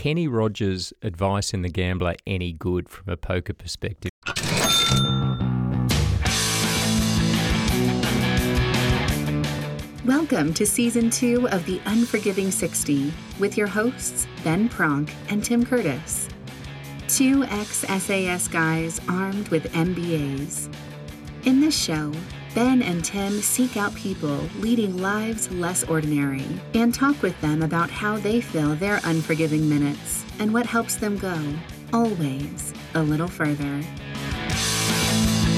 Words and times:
Kenny 0.00 0.26
Rogers' 0.26 0.94
advice 1.02 1.52
in 1.52 1.60
The 1.60 1.68
Gambler 1.68 2.14
any 2.26 2.54
good 2.54 2.88
from 2.88 3.12
a 3.12 3.18
poker 3.18 3.52
perspective? 3.52 4.10
Welcome 10.06 10.54
to 10.54 10.64
season 10.64 11.10
two 11.10 11.46
of 11.50 11.66
The 11.66 11.82
Unforgiving 11.84 12.50
60 12.50 13.12
with 13.38 13.58
your 13.58 13.66
hosts, 13.66 14.26
Ben 14.42 14.70
Pronk 14.70 15.10
and 15.28 15.44
Tim 15.44 15.66
Curtis. 15.66 16.30
Two 17.06 17.44
ex 17.44 17.80
SAS 17.80 18.48
guys 18.48 19.02
armed 19.06 19.48
with 19.48 19.70
MBAs. 19.74 20.74
In 21.44 21.60
this 21.60 21.78
show, 21.78 22.10
Ben 22.52 22.82
and 22.82 23.04
Tim 23.04 23.40
seek 23.40 23.76
out 23.76 23.94
people 23.94 24.36
leading 24.58 25.00
lives 25.00 25.48
less 25.52 25.84
ordinary 25.84 26.44
and 26.74 26.92
talk 26.92 27.22
with 27.22 27.40
them 27.40 27.62
about 27.62 27.90
how 27.90 28.16
they 28.16 28.40
fill 28.40 28.74
their 28.74 29.00
unforgiving 29.04 29.68
minutes 29.68 30.24
and 30.40 30.52
what 30.52 30.66
helps 30.66 30.96
them 30.96 31.16
go, 31.16 31.40
always, 31.92 32.74
a 32.94 33.02
little 33.02 33.28
further. 33.28 33.84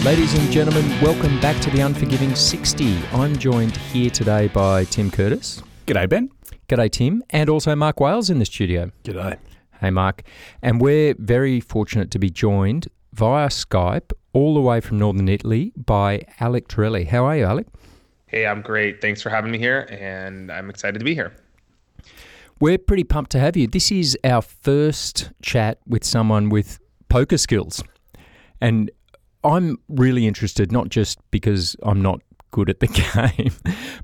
Ladies 0.04 0.34
and 0.34 0.52
gentlemen, 0.52 0.84
welcome 1.00 1.40
back 1.40 1.58
to 1.62 1.70
the 1.70 1.80
Unforgiving 1.80 2.34
60. 2.34 2.98
I'm 3.12 3.38
joined 3.38 3.74
here 3.74 4.10
today 4.10 4.48
by 4.48 4.84
Tim 4.84 5.10
Curtis. 5.10 5.62
G'day, 5.86 6.06
Ben. 6.06 6.30
G'day, 6.68 6.90
Tim. 6.90 7.22
And 7.30 7.48
also 7.48 7.74
Mark 7.74 8.00
Wales 8.00 8.28
in 8.28 8.38
the 8.38 8.44
studio. 8.44 8.90
G'day. 9.02 9.38
Hey, 9.80 9.90
Mark. 9.90 10.24
And 10.60 10.78
we're 10.78 11.14
very 11.18 11.58
fortunate 11.58 12.10
to 12.10 12.18
be 12.18 12.28
joined 12.28 12.88
via 13.12 13.48
Skype 13.48 14.12
all 14.32 14.54
the 14.54 14.60
way 14.60 14.80
from 14.80 14.98
northern 14.98 15.28
Italy 15.28 15.72
by 15.76 16.22
Alec 16.40 16.68
Torelli. 16.68 17.04
How 17.04 17.24
are 17.24 17.36
you, 17.36 17.44
Alec? 17.44 17.66
Hey, 18.26 18.46
I'm 18.46 18.62
great. 18.62 19.00
Thanks 19.00 19.20
for 19.20 19.28
having 19.28 19.50
me 19.52 19.58
here, 19.58 19.86
and 19.90 20.50
I'm 20.50 20.70
excited 20.70 20.98
to 20.98 21.04
be 21.04 21.14
here. 21.14 21.32
We're 22.60 22.78
pretty 22.78 23.04
pumped 23.04 23.32
to 23.32 23.40
have 23.40 23.56
you. 23.56 23.66
This 23.66 23.92
is 23.92 24.16
our 24.24 24.40
first 24.40 25.30
chat 25.42 25.78
with 25.86 26.04
someone 26.04 26.48
with 26.48 26.78
poker 27.08 27.36
skills. 27.36 27.82
And 28.60 28.90
I'm 29.44 29.78
really 29.88 30.26
interested, 30.26 30.70
not 30.70 30.88
just 30.88 31.18
because 31.30 31.76
I'm 31.82 32.00
not 32.00 32.20
good 32.52 32.70
at 32.70 32.80
the 32.80 32.86
game, 33.36 33.52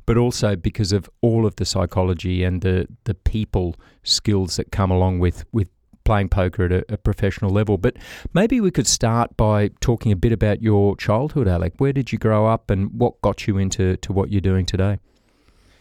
but 0.05 0.19
also 0.19 0.57
because 0.57 0.93
of 0.93 1.09
all 1.21 1.47
of 1.47 1.57
the 1.57 1.65
psychology 1.65 2.43
and 2.43 2.61
the, 2.61 2.89
the 3.05 3.15
people 3.15 3.77
skills 4.03 4.57
that 4.57 4.73
come 4.73 4.91
along 4.91 5.21
with, 5.21 5.45
with 5.53 5.71
playing 6.09 6.31
poker 6.31 6.65
at 6.65 6.73
a, 6.73 6.95
a, 6.95 6.97
professional 6.97 7.51
level. 7.51 7.77
But 7.77 7.99
maybe 8.33 8.63
we 8.63 8.71
could 8.71 8.87
start 8.87 9.37
by 9.37 9.69
talking 9.81 10.11
a 10.11 10.17
bit 10.17 10.33
about 10.33 10.63
your 10.63 10.97
childhood, 10.97 11.47
Alec. 11.47 11.75
Where 11.77 11.93
did 11.93 12.13
you 12.13 12.19
grow 12.19 12.47
up 12.47 12.71
and 12.71 12.91
what 12.99 13.21
got 13.21 13.47
you 13.47 13.59
into 13.59 13.99
to 13.99 14.13
what 14.15 14.33
you're 14.33 14.41
doing 14.41 14.65
today? 14.65 15.01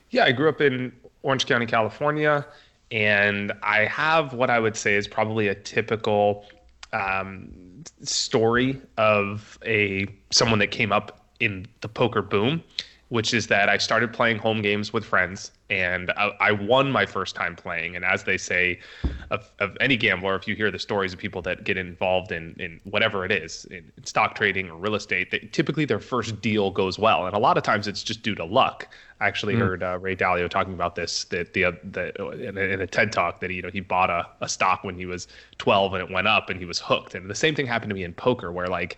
Yeah, 0.09 0.25
I 0.25 0.33
grew 0.33 0.49
up 0.49 0.59
in 0.59 0.91
Orange 1.23 1.45
County, 1.45 1.65
California, 1.65 2.45
and 2.91 3.53
I 3.63 3.85
have 3.85 4.33
what 4.33 4.49
I 4.49 4.59
would 4.59 4.75
say 4.75 4.95
is 4.95 5.07
probably 5.07 5.47
a 5.47 5.55
typical 5.55 6.45
um, 6.91 7.49
story 8.01 8.81
of 8.97 9.57
a 9.65 10.07
someone 10.31 10.59
that 10.59 10.71
came 10.71 10.91
up 10.91 11.25
in 11.39 11.67
the 11.79 11.87
poker 11.87 12.21
boom, 12.21 12.61
which 13.09 13.33
is 13.33 13.47
that 13.47 13.69
I 13.69 13.77
started 13.77 14.11
playing 14.11 14.37
home 14.37 14.61
games 14.61 14.91
with 14.91 15.05
friends 15.05 15.51
and 15.69 16.11
I, 16.11 16.31
I, 16.39 16.51
won 16.51 16.91
my 16.91 17.05
first 17.05 17.35
time 17.35 17.55
playing. 17.55 17.95
And 17.95 18.03
as 18.03 18.23
they 18.23 18.37
say, 18.37 18.79
of, 19.31 19.49
of 19.59 19.77
any 19.79 19.95
gambler, 19.95 20.35
if 20.35 20.47
you 20.47 20.55
hear 20.55 20.71
the 20.71 20.79
stories 20.79 21.13
of 21.13 21.19
people 21.19 21.41
that 21.43 21.63
get 21.63 21.77
involved 21.77 22.31
in, 22.31 22.53
in 22.59 22.81
whatever 22.83 23.25
it 23.25 23.31
is, 23.31 23.65
in 23.65 23.91
stock 24.03 24.35
trading 24.35 24.69
or 24.69 24.77
real 24.77 24.95
estate, 24.95 25.31
they, 25.31 25.39
typically 25.39 25.85
their 25.85 25.99
first 25.99 26.41
deal 26.41 26.69
goes 26.69 26.99
well. 26.99 27.25
And 27.25 27.35
a 27.35 27.39
lot 27.39 27.57
of 27.57 27.63
times 27.63 27.87
it's 27.87 28.03
just 28.03 28.23
due 28.23 28.35
to 28.35 28.45
luck. 28.45 28.87
I 29.21 29.27
actually 29.27 29.55
mm. 29.55 29.59
heard 29.59 29.83
uh, 29.83 29.97
Ray 29.99 30.15
Dalio 30.15 30.49
talking 30.49 30.73
about 30.73 30.95
this 30.95 31.23
that 31.25 31.53
the, 31.53 31.77
the 31.83 32.13
in, 32.33 32.57
a, 32.57 32.61
in, 32.61 32.81
a, 32.81 32.87
TED 32.87 33.11
talk 33.11 33.39
that 33.39 33.51
you 33.51 33.61
know 33.61 33.69
he 33.69 33.79
bought 33.79 34.09
a, 34.09 34.27
a 34.41 34.49
stock 34.49 34.83
when 34.83 34.95
he 34.95 35.05
was 35.05 35.27
12 35.57 35.93
and 35.93 36.03
it 36.03 36.13
went 36.13 36.27
up 36.27 36.49
and 36.49 36.59
he 36.59 36.65
was 36.65 36.79
hooked. 36.79 37.15
And 37.15 37.29
the 37.29 37.35
same 37.35 37.55
thing 37.55 37.67
happened 37.67 37.89
to 37.89 37.95
me 37.95 38.03
in 38.03 38.13
poker, 38.13 38.51
where 38.51 38.67
like 38.67 38.97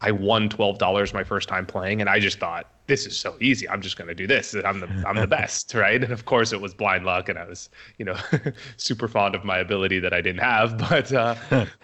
I 0.00 0.10
won 0.10 0.48
twelve 0.48 0.78
dollars 0.78 1.14
my 1.14 1.24
first 1.24 1.48
time 1.48 1.66
playing, 1.66 2.00
and 2.00 2.10
I 2.10 2.18
just 2.20 2.38
thought 2.38 2.68
this 2.86 3.06
is 3.06 3.16
so 3.16 3.36
easy. 3.40 3.68
I'm 3.68 3.80
just 3.80 3.96
going 3.96 4.08
to 4.08 4.14
do 4.14 4.26
this. 4.26 4.54
I'm 4.54 4.80
the 4.80 4.88
I'm 5.06 5.16
the 5.16 5.26
best, 5.40 5.72
right? 5.74 6.02
And 6.02 6.12
of 6.12 6.24
course, 6.24 6.52
it 6.52 6.60
was 6.60 6.74
blind 6.74 7.04
luck, 7.04 7.28
and 7.28 7.38
I 7.38 7.44
was 7.44 7.70
you 7.98 8.04
know 8.04 8.16
super 8.76 9.08
fond 9.08 9.34
of 9.34 9.44
my 9.44 9.58
ability 9.58 9.98
that 10.00 10.12
I 10.12 10.20
didn't 10.20 10.40
have, 10.40 10.78
but 10.90 11.12
uh, 11.12 11.34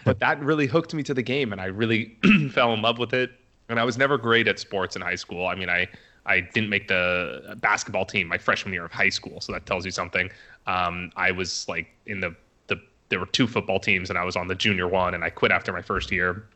but 0.05 0.19
that 0.21 0.41
really 0.43 0.67
hooked 0.67 0.95
me 0.95 1.03
to 1.05 1.15
the 1.15 1.23
game, 1.23 1.53
and 1.53 1.61
I 1.61 1.67
really 1.67 2.17
fell 2.53 2.73
in 2.75 2.83
love 2.83 2.99
with 2.99 3.15
it. 3.15 3.31
And 3.69 3.79
I 3.79 3.85
was 3.85 3.97
never 3.97 4.19
great 4.19 4.49
at 4.49 4.59
sports 4.59 4.97
in 4.97 5.03
high 5.03 5.15
school. 5.15 5.47
I 5.47 5.55
mean, 5.55 5.71
I 5.71 5.89
I 6.27 6.41
didn't 6.41 6.71
make 6.71 6.89
the 6.89 7.57
basketball 7.61 8.05
team 8.05 8.27
my 8.27 8.39
freshman 8.39 8.75
year 8.75 8.85
of 8.85 8.93
high 8.93 9.09
school, 9.09 9.41
so 9.41 9.53
that 9.53 9.67
tells 9.67 9.85
you 9.85 9.91
something. 9.91 10.31
Um, 10.67 11.13
I 11.17 11.31
was 11.31 11.69
like 11.69 11.87
in 12.07 12.21
the 12.21 12.35
the 12.67 12.81
there 13.09 13.21
were 13.21 13.27
two 13.27 13.47
football 13.47 13.81
teams, 13.81 14.11
and 14.11 14.19
I 14.19 14.25
was 14.25 14.37
on 14.37 14.49
the 14.49 14.55
junior 14.55 14.89
one, 14.89 15.15
and 15.15 15.25
I 15.25 15.31
quit 15.31 15.53
after 15.53 15.73
my 15.73 15.83
first 15.83 16.11
year 16.11 16.47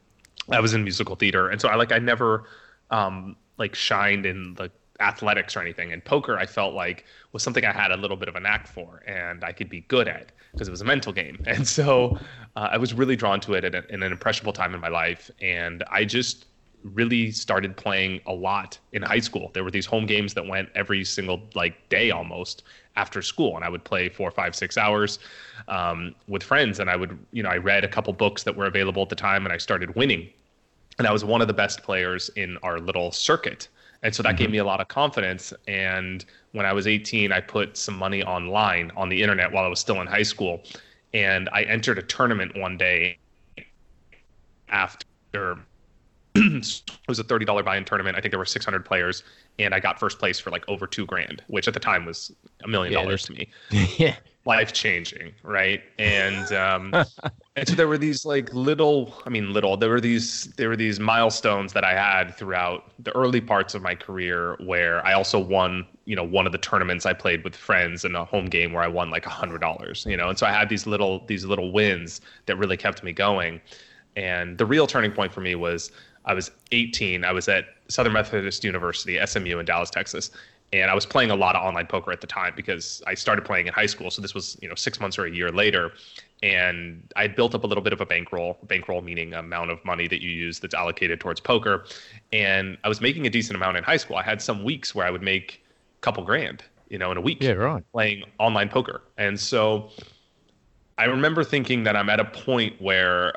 I 0.50 0.60
was 0.60 0.74
in 0.74 0.84
musical 0.84 1.16
theater, 1.16 1.48
and 1.48 1.60
so 1.60 1.68
I 1.68 1.76
like 1.76 1.92
I 1.92 1.98
never 1.98 2.44
um, 2.90 3.36
like 3.58 3.74
shined 3.74 4.26
in 4.26 4.54
the 4.54 4.70
athletics 5.00 5.56
or 5.56 5.60
anything. 5.60 5.92
And 5.92 6.04
poker, 6.04 6.38
I 6.38 6.46
felt 6.46 6.74
like 6.74 7.04
was 7.32 7.42
something 7.42 7.64
I 7.64 7.72
had 7.72 7.90
a 7.90 7.96
little 7.96 8.16
bit 8.16 8.28
of 8.28 8.36
a 8.36 8.40
knack 8.40 8.66
for, 8.66 9.02
and 9.06 9.44
I 9.44 9.52
could 9.52 9.68
be 9.68 9.80
good 9.82 10.08
at 10.08 10.32
because 10.52 10.68
it 10.68 10.70
was 10.70 10.80
a 10.80 10.84
mental 10.84 11.12
game. 11.12 11.42
And 11.46 11.66
so 11.66 12.18
uh, 12.56 12.68
I 12.70 12.78
was 12.78 12.94
really 12.94 13.16
drawn 13.16 13.40
to 13.40 13.54
it 13.54 13.64
at, 13.64 13.74
a, 13.74 13.92
in 13.92 14.02
an 14.02 14.12
impressionable 14.12 14.52
time 14.52 14.74
in 14.74 14.80
my 14.80 14.88
life, 14.88 15.30
and 15.40 15.84
I 15.90 16.04
just 16.04 16.46
really 16.82 17.30
started 17.30 17.76
playing 17.76 18.20
a 18.26 18.32
lot 18.32 18.78
in 18.92 19.02
high 19.02 19.20
school. 19.20 19.50
There 19.54 19.64
were 19.64 19.70
these 19.70 19.86
home 19.86 20.04
games 20.04 20.34
that 20.34 20.46
went 20.46 20.68
every 20.74 21.02
single 21.04 21.40
like 21.54 21.88
day 21.88 22.10
almost 22.10 22.62
after 22.96 23.22
school, 23.22 23.56
and 23.56 23.64
I 23.64 23.68
would 23.68 23.84
play 23.84 24.08
four, 24.08 24.30
five, 24.30 24.54
six 24.54 24.76
hours 24.76 25.18
um, 25.68 26.14
with 26.28 26.42
friends. 26.42 26.78
And 26.80 26.90
I 26.90 26.96
would, 26.96 27.18
you 27.32 27.42
know, 27.42 27.48
I 27.48 27.56
read 27.56 27.84
a 27.84 27.88
couple 27.88 28.12
books 28.12 28.42
that 28.44 28.54
were 28.54 28.66
available 28.66 29.02
at 29.02 29.08
the 29.08 29.16
time, 29.16 29.44
and 29.44 29.52
I 29.52 29.58
started 29.58 29.94
winning. 29.96 30.28
And 30.98 31.06
I 31.06 31.12
was 31.12 31.24
one 31.24 31.40
of 31.40 31.48
the 31.48 31.54
best 31.54 31.82
players 31.82 32.28
in 32.36 32.56
our 32.62 32.78
little 32.78 33.10
circuit. 33.12 33.68
And 34.02 34.14
so 34.14 34.22
that 34.22 34.30
mm-hmm. 34.30 34.38
gave 34.38 34.50
me 34.50 34.58
a 34.58 34.64
lot 34.64 34.80
of 34.80 34.88
confidence. 34.88 35.52
And 35.66 36.24
when 36.52 36.66
I 36.66 36.72
was 36.72 36.86
18, 36.86 37.32
I 37.32 37.40
put 37.40 37.76
some 37.76 37.96
money 37.96 38.22
online 38.22 38.92
on 38.96 39.08
the 39.08 39.22
internet 39.22 39.50
while 39.50 39.64
I 39.64 39.68
was 39.68 39.80
still 39.80 40.00
in 40.00 40.06
high 40.06 40.22
school. 40.22 40.62
And 41.12 41.48
I 41.52 41.62
entered 41.62 41.98
a 41.98 42.02
tournament 42.02 42.56
one 42.56 42.76
day 42.76 43.18
after 44.68 45.58
it 46.34 46.90
was 47.08 47.18
a 47.18 47.24
$30 47.24 47.64
buy-in 47.64 47.84
tournament. 47.84 48.16
I 48.16 48.20
think 48.20 48.32
there 48.32 48.38
were 48.38 48.44
600 48.44 48.84
players 48.84 49.22
and 49.58 49.74
I 49.74 49.80
got 49.80 50.00
first 50.00 50.18
place 50.18 50.40
for 50.40 50.50
like 50.50 50.64
over 50.68 50.86
2 50.86 51.06
grand, 51.06 51.42
which 51.46 51.68
at 51.68 51.74
the 51.74 51.80
time 51.80 52.04
was 52.04 52.32
a 52.64 52.68
million 52.68 52.92
dollars 52.92 53.24
to 53.24 53.32
me. 53.32 53.48
yeah. 53.98 54.16
Life 54.46 54.74
changing, 54.74 55.32
right? 55.42 55.82
And 55.98 56.52
um 56.52 56.92
and 57.56 57.66
so 57.66 57.74
there 57.74 57.88
were 57.88 57.96
these 57.96 58.26
like 58.26 58.52
little, 58.52 59.14
I 59.24 59.30
mean 59.30 59.52
little, 59.52 59.76
there 59.76 59.88
were 59.90 60.00
these 60.00 60.52
there 60.56 60.68
were 60.68 60.76
these 60.76 61.00
milestones 61.00 61.72
that 61.72 61.84
I 61.84 61.92
had 61.92 62.34
throughout 62.34 62.92
the 62.98 63.14
early 63.16 63.40
parts 63.40 63.74
of 63.74 63.80
my 63.80 63.94
career 63.94 64.56
where 64.60 65.04
I 65.06 65.14
also 65.14 65.38
won, 65.38 65.86
you 66.04 66.14
know, 66.14 66.24
one 66.24 66.46
of 66.46 66.52
the 66.52 66.58
tournaments 66.58 67.06
I 67.06 67.14
played 67.14 67.42
with 67.42 67.56
friends 67.56 68.04
in 68.04 68.14
a 68.14 68.24
home 68.24 68.46
game 68.46 68.72
where 68.72 68.82
I 68.82 68.88
won 68.88 69.10
like 69.10 69.24
a 69.24 69.30
$100, 69.30 70.06
you 70.06 70.16
know. 70.16 70.28
And 70.28 70.38
so 70.38 70.46
I 70.46 70.52
had 70.52 70.68
these 70.68 70.86
little 70.86 71.24
these 71.26 71.44
little 71.44 71.72
wins 71.72 72.20
that 72.46 72.56
really 72.56 72.76
kept 72.76 73.02
me 73.02 73.12
going. 73.12 73.60
And 74.16 74.58
the 74.58 74.66
real 74.66 74.86
turning 74.86 75.12
point 75.12 75.32
for 75.32 75.40
me 75.40 75.54
was 75.54 75.90
I 76.24 76.34
was 76.34 76.50
18. 76.72 77.24
I 77.24 77.32
was 77.32 77.48
at 77.48 77.64
Southern 77.88 78.12
Methodist 78.12 78.64
University, 78.64 79.18
SMU 79.24 79.58
in 79.58 79.66
Dallas, 79.66 79.90
Texas. 79.90 80.30
And 80.72 80.90
I 80.90 80.94
was 80.94 81.06
playing 81.06 81.30
a 81.30 81.36
lot 81.36 81.54
of 81.54 81.62
online 81.62 81.86
poker 81.86 82.10
at 82.10 82.20
the 82.20 82.26
time 82.26 82.52
because 82.56 83.02
I 83.06 83.14
started 83.14 83.44
playing 83.44 83.68
in 83.68 83.72
high 83.72 83.86
school. 83.86 84.10
So 84.10 84.20
this 84.20 84.34
was, 84.34 84.58
you 84.60 84.68
know, 84.68 84.74
six 84.74 84.98
months 84.98 85.18
or 85.18 85.26
a 85.26 85.30
year 85.30 85.52
later. 85.52 85.92
And 86.42 87.12
I 87.14 87.28
built 87.28 87.54
up 87.54 87.64
a 87.64 87.66
little 87.66 87.82
bit 87.82 87.92
of 87.92 88.00
a 88.00 88.06
bankroll, 88.06 88.58
bankroll 88.64 89.00
meaning 89.00 89.34
amount 89.34 89.70
of 89.70 89.84
money 89.84 90.08
that 90.08 90.20
you 90.20 90.30
use 90.30 90.58
that's 90.58 90.74
allocated 90.74 91.20
towards 91.20 91.40
poker. 91.40 91.84
And 92.32 92.76
I 92.82 92.88
was 92.88 93.00
making 93.00 93.26
a 93.26 93.30
decent 93.30 93.56
amount 93.56 93.76
in 93.76 93.84
high 93.84 93.96
school. 93.96 94.16
I 94.16 94.22
had 94.22 94.42
some 94.42 94.64
weeks 94.64 94.94
where 94.94 95.06
I 95.06 95.10
would 95.10 95.22
make 95.22 95.64
a 95.98 96.00
couple 96.00 96.24
grand, 96.24 96.64
you 96.88 96.98
know, 96.98 97.12
in 97.12 97.18
a 97.18 97.20
week 97.22 97.40
yeah, 97.40 97.52
right. 97.52 97.84
playing 97.92 98.24
online 98.38 98.68
poker. 98.68 99.02
And 99.16 99.38
so 99.38 99.90
I 100.98 101.04
remember 101.04 101.44
thinking 101.44 101.84
that 101.84 101.96
I'm 101.96 102.10
at 102.10 102.20
a 102.20 102.24
point 102.24 102.80
where 102.80 103.34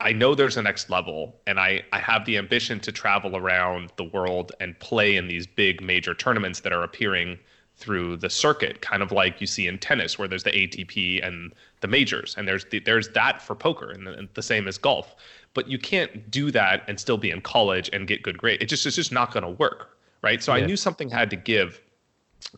I 0.00 0.12
know 0.12 0.34
there's 0.34 0.56
a 0.56 0.62
next 0.62 0.90
level, 0.90 1.40
and 1.46 1.58
I, 1.58 1.82
I 1.92 1.98
have 1.98 2.24
the 2.26 2.36
ambition 2.36 2.80
to 2.80 2.92
travel 2.92 3.36
around 3.36 3.92
the 3.96 4.04
world 4.04 4.52
and 4.60 4.78
play 4.78 5.16
in 5.16 5.26
these 5.26 5.46
big 5.46 5.80
major 5.80 6.12
tournaments 6.14 6.60
that 6.60 6.72
are 6.72 6.82
appearing 6.82 7.38
through 7.76 8.16
the 8.16 8.30
circuit, 8.30 8.80
kind 8.80 9.02
of 9.02 9.12
like 9.12 9.40
you 9.40 9.46
see 9.46 9.66
in 9.66 9.78
tennis, 9.78 10.18
where 10.18 10.28
there's 10.28 10.42
the 10.42 10.50
ATP 10.50 11.26
and 11.26 11.52
the 11.80 11.88
majors, 11.88 12.34
and 12.36 12.46
there's 12.48 12.64
the, 12.66 12.78
there's 12.80 13.08
that 13.10 13.40
for 13.40 13.54
poker, 13.54 13.90
and 13.90 14.06
the, 14.06 14.12
and 14.12 14.28
the 14.34 14.42
same 14.42 14.68
as 14.68 14.78
golf. 14.78 15.14
But 15.54 15.68
you 15.68 15.78
can't 15.78 16.30
do 16.30 16.50
that 16.50 16.84
and 16.88 16.98
still 17.00 17.18
be 17.18 17.30
in 17.30 17.40
college 17.40 17.88
and 17.92 18.06
get 18.06 18.22
good 18.22 18.36
grades. 18.36 18.62
It 18.62 18.66
just 18.66 18.84
it's 18.86 18.96
just 18.96 19.12
not 19.12 19.32
going 19.32 19.44
to 19.44 19.50
work, 19.50 19.96
right? 20.22 20.42
So 20.42 20.54
yeah. 20.54 20.62
I 20.62 20.66
knew 20.66 20.76
something 20.76 21.08
had 21.08 21.30
to 21.30 21.36
give, 21.36 21.80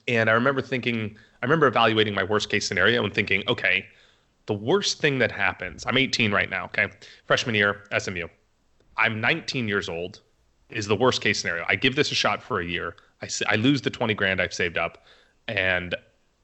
and 0.07 0.31
I 0.31 0.33
remember 0.33 0.63
thinking, 0.63 1.17
I 1.43 1.47
remember 1.47 1.67
evaluating 1.67 2.15
my 2.15 2.25
worst 2.25 2.49
case 2.49 2.67
scenario 2.67 3.05
and 3.05 3.13
thinking, 3.13 3.43
okay, 3.49 3.87
the 4.49 4.55
worst 4.55 4.99
thing 5.01 5.19
that 5.19 5.31
happens 5.31 5.85
i'm 5.87 5.97
18 5.97 6.33
right 6.33 6.51
now 6.51 6.65
okay 6.65 6.89
freshman 7.27 7.55
year 7.55 7.85
smu 7.99 8.27
i'm 8.97 9.21
19 9.21 9.69
years 9.69 9.89
old 9.89 10.21
is 10.71 10.87
the 10.87 10.97
worst 10.97 11.21
case 11.21 11.41
scenario 11.41 11.65
i 11.69 11.77
give 11.77 11.95
this 11.95 12.11
a 12.11 12.15
shot 12.15 12.43
for 12.43 12.61
a 12.61 12.67
year 12.67 12.97
i, 13.23 13.29
I 13.49 13.57
lose 13.57 13.83
the 13.83 13.91
20 13.91 14.15
grand 14.15 14.41
i've 14.41 14.55
saved 14.55 14.77
up 14.77 15.05
and 15.47 15.95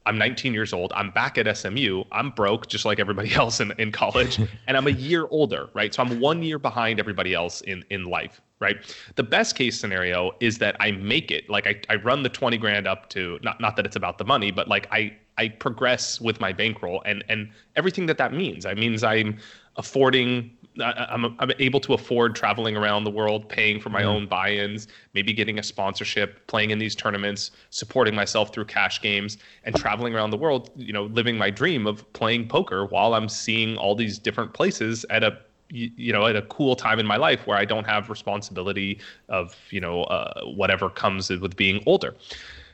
I'm 0.06 0.18
19 0.18 0.52
years 0.52 0.72
old. 0.72 0.92
I'm 0.94 1.10
back 1.10 1.38
at 1.38 1.56
SMU. 1.56 2.04
I'm 2.12 2.30
broke, 2.30 2.66
just 2.66 2.84
like 2.84 3.00
everybody 3.00 3.34
else 3.42 3.60
in, 3.60 3.72
in 3.78 3.90
college, 3.90 4.38
and 4.66 4.76
I'm 4.76 4.86
a 4.86 4.90
year 4.90 5.26
older, 5.30 5.70
right? 5.72 5.94
So 5.94 6.02
I'm 6.02 6.20
one 6.20 6.42
year 6.42 6.58
behind 6.58 7.00
everybody 7.00 7.32
else 7.32 7.62
in 7.62 7.84
in 7.90 8.04
life, 8.04 8.40
right? 8.60 8.76
The 9.16 9.22
best 9.22 9.56
case 9.56 9.78
scenario 9.80 10.32
is 10.40 10.58
that 10.58 10.76
I 10.80 10.90
make 10.92 11.30
it. 11.30 11.48
Like 11.48 11.66
I, 11.66 11.80
I 11.88 11.96
run 11.96 12.22
the 12.22 12.28
20 12.28 12.58
grand 12.58 12.86
up 12.86 13.08
to 13.10 13.38
not 13.42 13.60
not 13.60 13.76
that 13.76 13.86
it's 13.86 13.96
about 13.96 14.18
the 14.18 14.24
money, 14.24 14.50
but 14.50 14.68
like 14.68 14.88
I 14.92 15.16
I 15.38 15.48
progress 15.48 16.20
with 16.20 16.40
my 16.40 16.52
bankroll 16.52 17.02
and 17.04 17.24
and 17.28 17.50
everything 17.76 18.06
that 18.06 18.18
that 18.18 18.32
means. 18.32 18.66
I 18.66 18.74
means 18.74 19.02
I'm 19.02 19.38
affording 19.76 20.50
I'm, 20.82 21.36
I'm 21.38 21.52
able 21.58 21.80
to 21.80 21.94
afford 21.94 22.34
traveling 22.34 22.76
around 22.76 23.04
the 23.04 23.10
world, 23.10 23.48
paying 23.48 23.80
for 23.80 23.90
my 23.90 24.02
mm. 24.02 24.06
own 24.06 24.26
buy-ins, 24.26 24.88
maybe 25.14 25.32
getting 25.32 25.58
a 25.58 25.62
sponsorship, 25.62 26.44
playing 26.48 26.70
in 26.70 26.78
these 26.78 26.94
tournaments, 26.96 27.52
supporting 27.70 28.14
myself 28.14 28.52
through 28.52 28.64
cash 28.64 29.00
games, 29.00 29.38
and 29.64 29.76
traveling 29.76 30.14
around 30.14 30.30
the 30.30 30.36
world. 30.36 30.70
You 30.74 30.92
know, 30.92 31.04
living 31.04 31.38
my 31.38 31.50
dream 31.50 31.86
of 31.86 32.10
playing 32.12 32.48
poker 32.48 32.86
while 32.86 33.14
I'm 33.14 33.28
seeing 33.28 33.76
all 33.76 33.94
these 33.94 34.18
different 34.18 34.52
places 34.52 35.06
at 35.10 35.22
a 35.22 35.38
you 35.70 36.12
know 36.12 36.26
at 36.26 36.36
a 36.36 36.42
cool 36.42 36.76
time 36.76 36.98
in 36.98 37.06
my 37.06 37.16
life 37.16 37.46
where 37.46 37.56
I 37.56 37.64
don't 37.64 37.86
have 37.86 38.10
responsibility 38.10 38.98
of 39.28 39.56
you 39.70 39.80
know 39.80 40.04
uh, 40.04 40.44
whatever 40.44 40.90
comes 40.90 41.30
with 41.30 41.56
being 41.56 41.82
older. 41.86 42.14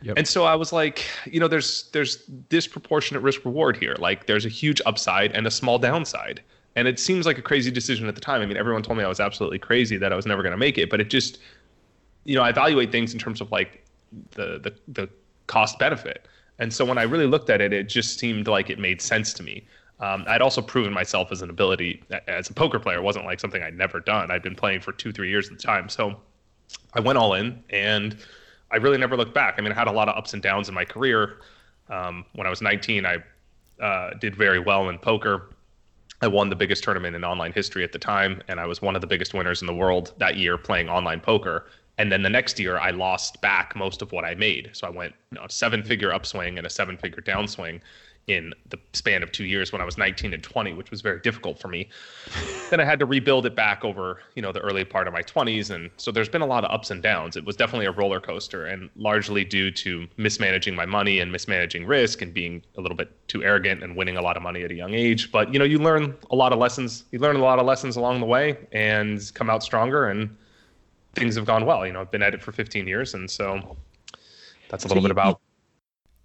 Yep. 0.03 0.17
And 0.17 0.27
so 0.27 0.45
I 0.45 0.55
was 0.55 0.73
like, 0.73 1.05
you 1.27 1.41
know, 1.41 1.49
there's 1.49 1.91
there's 1.93 2.25
disproportionate 2.49 3.23
risk 3.23 3.45
reward 3.45 3.77
here. 3.77 3.97
Like 3.99 4.27
there's 4.27 4.47
a 4.47 4.49
huge 4.49 4.81
upside 4.87 5.33
and 5.33 5.47
a 5.47 5.51
small 5.51 5.79
downside. 5.79 6.43
And 6.77 6.89
it 6.89 6.99
seems 6.99 7.27
like 7.27 7.37
a 7.37 7.43
crazy 7.43 7.71
decision 7.71 8.07
at 8.09 8.15
the 8.15 8.21
time. 8.21 8.41
I 8.41 8.47
mean, 8.47 8.57
everyone 8.57 8.83
told 8.83 8.97
me 8.97 9.05
I 9.05 9.09
was 9.09 9.21
absolutely 9.21 9.59
crazy 9.59 9.97
that 9.99 10.13
I 10.13 10.17
was 10.17 10.25
never 10.25 10.43
going 10.43 10.53
to 10.53 10.59
make 10.59 10.79
it, 10.79 10.89
but 10.89 11.01
it 11.01 11.11
just, 11.11 11.39
you 12.25 12.37
know, 12.37 12.43
I 12.43 12.51
evaluate 12.51 12.93
things 12.93 13.13
in 13.13 13.19
terms 13.19 13.41
of 13.41 13.51
like 13.53 13.85
the 14.33 14.59
the 14.59 14.75
the 14.89 15.09
cost 15.47 15.79
benefit. 15.79 16.27
And 16.59 16.73
so 16.73 16.85
when 16.85 16.99
I 16.99 17.03
really 17.03 17.27
looked 17.27 17.51
at 17.51 17.61
it, 17.61 17.73
it 17.73 17.89
just 17.89 18.19
seemed 18.19 18.47
like 18.47 18.71
it 18.71 18.79
made 18.79 19.01
sense 19.01 19.33
to 19.35 19.43
me. 19.43 19.67
Um, 19.99 20.25
I'd 20.27 20.41
also 20.41 20.63
proven 20.63 20.93
myself 20.93 21.31
as 21.31 21.43
an 21.43 21.51
ability 21.51 22.03
as 22.27 22.49
a 22.49 22.55
poker 22.55 22.79
player. 22.79 22.99
It 22.99 23.03
wasn't 23.03 23.27
like 23.27 23.41
something 23.41 23.63
I'd 23.63 23.77
never 23.77 24.01
done. 24.01 24.31
I'd 24.31 24.43
been 24.43 24.55
playing 24.55 24.81
for 24.81 24.93
two, 24.93 25.13
three 25.13 25.29
years 25.29 25.51
at 25.51 25.57
the 25.59 25.63
time. 25.63 25.89
So 25.89 26.19
I 26.95 27.01
went 27.01 27.19
all 27.19 27.35
in 27.35 27.63
and 27.71 28.17
I 28.71 28.77
really 28.77 28.99
never 28.99 29.17
looked 29.17 29.35
back. 29.35 29.55
I 29.59 29.63
mean, 29.63 29.73
I 29.73 29.75
had 29.75 29.89
a 29.89 29.93
lot 29.93 30.09
of 30.09 30.17
ups 30.17 30.35
and 30.35 30.43
downs 30.43 30.69
in 30.69 30.75
my 30.75 30.85
career. 30.85 31.39
Um, 31.89 32.25
when 32.35 32.47
I 32.47 32.51
was 32.51 32.63
19, 32.63 33.05
I 33.05 33.19
uh, 33.83 34.15
did 34.21 34.37
very 34.37 34.61
well 34.61 34.89
in 34.89 34.99
poker. 34.99 35.51
I 36.23 36.29
won 36.29 36.51
the 36.51 36.57
biggest 36.57 36.85
tournament 36.85 37.17
in 37.17 37.25
online 37.25 37.53
history 37.53 37.83
at 37.83 37.93
the 37.93 37.99
time, 37.99 38.43
and 38.49 38.61
I 38.61 38.67
was 38.67 38.83
one 38.83 38.95
of 38.95 39.01
the 39.01 39.07
biggest 39.07 39.33
winners 39.33 39.63
in 39.63 39.67
the 39.67 39.75
world 39.75 40.13
that 40.19 40.37
year 40.37 40.59
playing 40.59 40.89
online 40.89 41.21
poker. 41.21 41.67
And 41.99 42.13
then 42.13 42.23
the 42.23 42.31
next 42.31 42.59
year, 42.59 42.79
I 42.79 42.91
lost 42.91 43.41
back 43.41 43.75
most 43.75 44.03
of 44.03 44.13
what 44.13 44.25
I 44.25 44.35
made. 44.35 44.71
So 44.73 44.87
I 44.87 44.91
went 44.91 45.15
you 45.33 45.39
know, 45.39 45.47
seven 45.49 45.83
figure 45.83 46.13
upswing 46.13 46.59
and 46.59 46.67
a 46.67 46.71
seven 46.71 46.97
figure 46.97 47.23
downswing 47.23 47.81
in 48.31 48.55
the 48.69 48.79
span 48.93 49.23
of 49.23 49.33
two 49.33 49.45
years 49.45 49.73
when 49.73 49.81
I 49.81 49.85
was 49.85 49.99
19 49.99 50.33
and 50.33 50.43
20, 50.43 50.73
which 50.75 50.91
was 50.91 51.01
very 51.01 51.21
difficult 51.21 51.59
for 51.59 51.69
me. 51.69 51.89
then 52.71 52.81
I 52.81 52.85
had 52.85 52.99
to 53.01 53.07
rebuild 53.07 53.47
it 53.47 53.57
back 53.57 53.85
over, 53.85 54.21
you 54.35 54.43
know, 54.43 54.53
the 54.53 54.61
early 54.61 54.85
part 54.85 55.09
of 55.09 55.13
my 55.13 55.23
20s, 55.23 55.71
and 55.71 55.91
so 55.97 56.13
there's 56.13 56.29
been 56.29 56.43
a 56.43 56.47
lot 56.47 56.65
of 56.65 56.71
ups 56.71 56.91
and 56.91 57.03
downs. 57.03 57.37
It 57.37 57.45
was 57.45 57.57
definitely 57.57 57.87
a 57.87 57.93
roller 57.93 58.21
coaster, 58.21 58.67
and 58.67 58.89
largely 58.97 59.45
due 59.45 59.71
to 59.73 60.07
mismanaging 60.17 60.75
my 60.75 60.87
money 60.87 61.19
and 61.19 61.33
mismanaging 61.33 61.87
risk 61.87 62.23
and 62.23 62.33
being 62.33 62.63
a 62.77 62.81
little 62.81 62.97
bit 62.97 63.11
too 63.29 63.43
arrogant 63.43 63.83
and 63.83 63.97
winning 63.97 64.17
a 64.17 64.23
lot 64.23 64.37
of 64.37 64.43
money 64.43 64.63
at 64.63 64.71
a 64.71 64.75
young 64.75 64.95
age. 64.95 65.33
But 65.33 65.53
you 65.53 65.59
know, 65.59 65.65
you 65.65 65.79
learn 65.79 66.17
a 66.31 66.37
lot 66.37 66.53
of 66.53 66.59
lessons. 66.59 67.05
You 67.11 67.19
learn 67.19 67.37
a 67.37 67.41
lot 67.41 67.59
of 67.59 67.67
lessons 67.67 67.97
along 67.97 68.21
the 68.21 68.27
way, 68.27 68.59
and 68.73 69.21
come 69.35 69.51
out 69.51 69.63
stronger. 69.63 70.09
And 70.09 70.37
things 71.15 71.35
have 71.35 71.45
gone 71.45 71.67
well. 71.67 71.87
You 71.87 71.93
know, 71.93 72.01
I've 72.01 72.11
been 72.11 72.23
at 72.23 72.35
it 72.35 72.43
for 72.43 72.53
15 72.53 72.87
years, 72.87 73.15
and 73.15 73.31
so 73.31 73.77
that's 74.69 74.85
a 74.85 74.89
little 74.89 75.03
so 75.03 75.09
bit 75.09 75.11
about. 75.11 75.41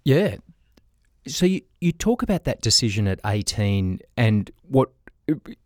Yeah, 0.04 0.36
so 1.26 1.46
you, 1.46 1.60
you 1.80 1.92
talk 1.92 2.22
about 2.22 2.44
that 2.44 2.60
decision 2.60 3.06
at 3.06 3.20
18 3.24 4.00
and 4.16 4.50
what 4.68 4.90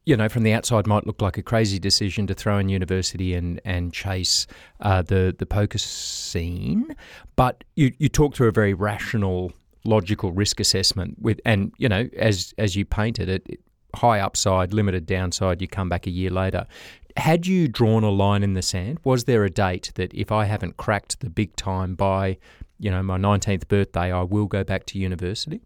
you 0.07 0.17
know 0.17 0.29
from 0.29 0.43
the 0.43 0.53
outside 0.53 0.87
might 0.87 1.07
look 1.07 1.21
like 1.21 1.37
a 1.37 1.43
crazy 1.43 1.79
decision 1.79 2.27
to 2.27 2.35
throw 2.35 2.59
in 2.59 2.69
university 2.69 3.35
and 3.35 3.61
and 3.65 3.93
chase 3.93 4.47
uh, 4.81 5.03
the 5.03 5.35
the 5.39 5.47
poker 5.47 5.79
scene, 5.79 6.95
but 7.37 7.63
you 7.77 7.93
you 7.99 8.09
talk 8.09 8.35
through 8.35 8.49
a 8.49 8.53
very 8.53 8.73
rational, 8.73 9.53
logical 9.85 10.33
risk 10.33 10.61
assessment 10.61 11.17
with 11.21 11.41
and 11.45 11.73
you 11.79 11.89
know 11.89 12.09
as 12.17 12.55
as 12.57 12.75
you 12.75 12.85
painted 12.85 13.29
it, 13.29 13.61
high 13.95 14.21
upside, 14.21 14.73
limited 14.73 15.05
downside. 15.05 15.61
You 15.61 15.69
come 15.69 15.89
back 15.89 16.07
a 16.07 16.11
year 16.11 16.31
later. 16.31 16.67
Had 17.17 17.47
you 17.47 17.69
drawn 17.69 18.03
a 18.03 18.11
line 18.11 18.43
in 18.43 18.55
the 18.55 18.63
sand? 18.63 18.99
Was 19.05 19.25
there 19.25 19.45
a 19.45 19.51
date 19.51 19.93
that 19.97 20.15
if 20.15 20.33
I 20.33 20.45
haven't 20.45 20.79
cracked 20.79 21.21
the 21.21 21.29
big 21.29 21.55
time 21.57 21.97
by 21.97 22.39
you 22.81 22.91
know, 22.91 23.03
my 23.03 23.19
19th 23.19 23.69
birthday, 23.69 24.11
I 24.11 24.23
will 24.23 24.47
go 24.47 24.65
back 24.65 24.87
to 24.87 24.99
university? 24.99 25.61